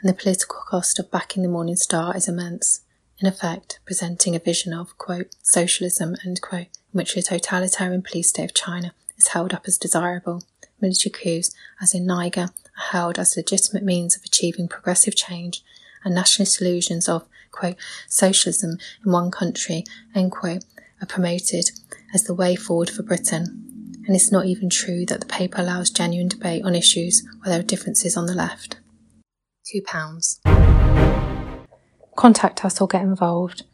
and 0.00 0.08
the 0.08 0.14
political 0.14 0.58
cost 0.68 0.98
of 0.98 1.10
backing 1.10 1.42
the 1.42 1.48
Morning 1.48 1.76
Star 1.76 2.16
is 2.16 2.28
immense 2.28 2.82
in 3.18 3.26
effect 3.26 3.78
presenting 3.86 4.36
a 4.36 4.40
vision 4.40 4.74
of, 4.74 4.98
quote, 4.98 5.34
socialism, 5.42 6.16
end 6.24 6.40
quote, 6.42 6.66
in 6.66 6.92
which 6.92 7.14
the 7.14 7.22
totalitarian 7.22 8.02
police 8.02 8.28
state 8.28 8.44
of 8.44 8.54
China 8.54 8.92
is 9.16 9.28
held 9.28 9.54
up 9.54 9.64
as 9.66 9.78
desirable. 9.78 10.42
Military 10.80 11.10
coups, 11.10 11.54
as 11.80 11.94
in 11.94 12.04
Niger, 12.04 12.50
held 12.76 13.18
as 13.18 13.36
legitimate 13.36 13.82
means 13.82 14.16
of 14.16 14.24
achieving 14.24 14.68
progressive 14.68 15.16
change, 15.16 15.62
and 16.04 16.14
nationalist 16.14 16.60
illusions 16.60 17.08
of, 17.08 17.26
quote, 17.50 17.76
socialism 18.08 18.78
in 19.04 19.12
one 19.12 19.30
country, 19.30 19.84
end 20.14 20.32
quote, 20.32 20.64
are 21.00 21.06
promoted 21.06 21.70
as 22.12 22.24
the 22.24 22.34
way 22.34 22.54
forward 22.54 22.90
for 22.90 23.02
Britain. 23.02 24.02
And 24.06 24.14
it's 24.14 24.30
not 24.30 24.46
even 24.46 24.68
true 24.68 25.06
that 25.06 25.20
the 25.20 25.26
paper 25.26 25.62
allows 25.62 25.88
genuine 25.88 26.28
debate 26.28 26.62
on 26.64 26.74
issues 26.74 27.22
where 27.40 27.52
there 27.52 27.60
are 27.60 27.62
differences 27.62 28.16
on 28.16 28.26
the 28.26 28.34
left. 28.34 28.76
Two 29.66 29.80
pounds 29.82 30.40
contact 32.16 32.64
us 32.64 32.80
or 32.80 32.86
get 32.86 33.02
involved. 33.02 33.64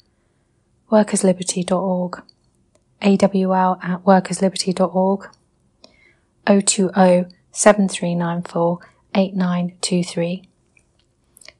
workersliberty.org, 0.90 2.22
awl 3.02 3.78
at 3.82 4.04
workersliberty.org, 4.04 5.28
020 6.46 7.34
7394 7.52 8.78
8923, 9.14 10.44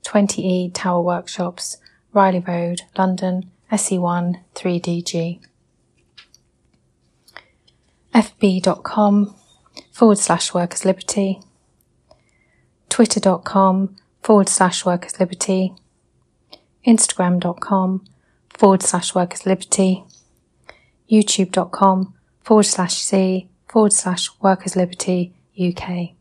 20E 0.03 0.72
Tower 0.72 1.03
Workshops, 1.03 1.76
Riley 2.12 2.40
Road, 2.40 2.82
London, 2.96 3.51
SE1 3.70 4.40
3DG. 4.55 5.40
fb.com 8.14 9.34
forward 9.92 10.18
slash 10.18 10.53
workers 10.53 10.84
liberty, 10.84 11.40
twitter.com 12.88 13.96
forward 14.22 14.48
slash 14.48 14.84
workers 14.84 15.20
liberty, 15.20 15.74
instagram.com 16.86 18.05
forward 18.48 18.82
slash 18.82 19.14
workers 19.14 19.46
liberty, 19.46 20.05
youtube.com 21.11 22.14
forward 22.40 22.64
slash 22.64 22.94
c 22.94 23.48
forward 23.68 23.92
slash 23.92 24.28
workers 24.40 24.74
liberty 24.74 25.32
UK. 25.59 26.19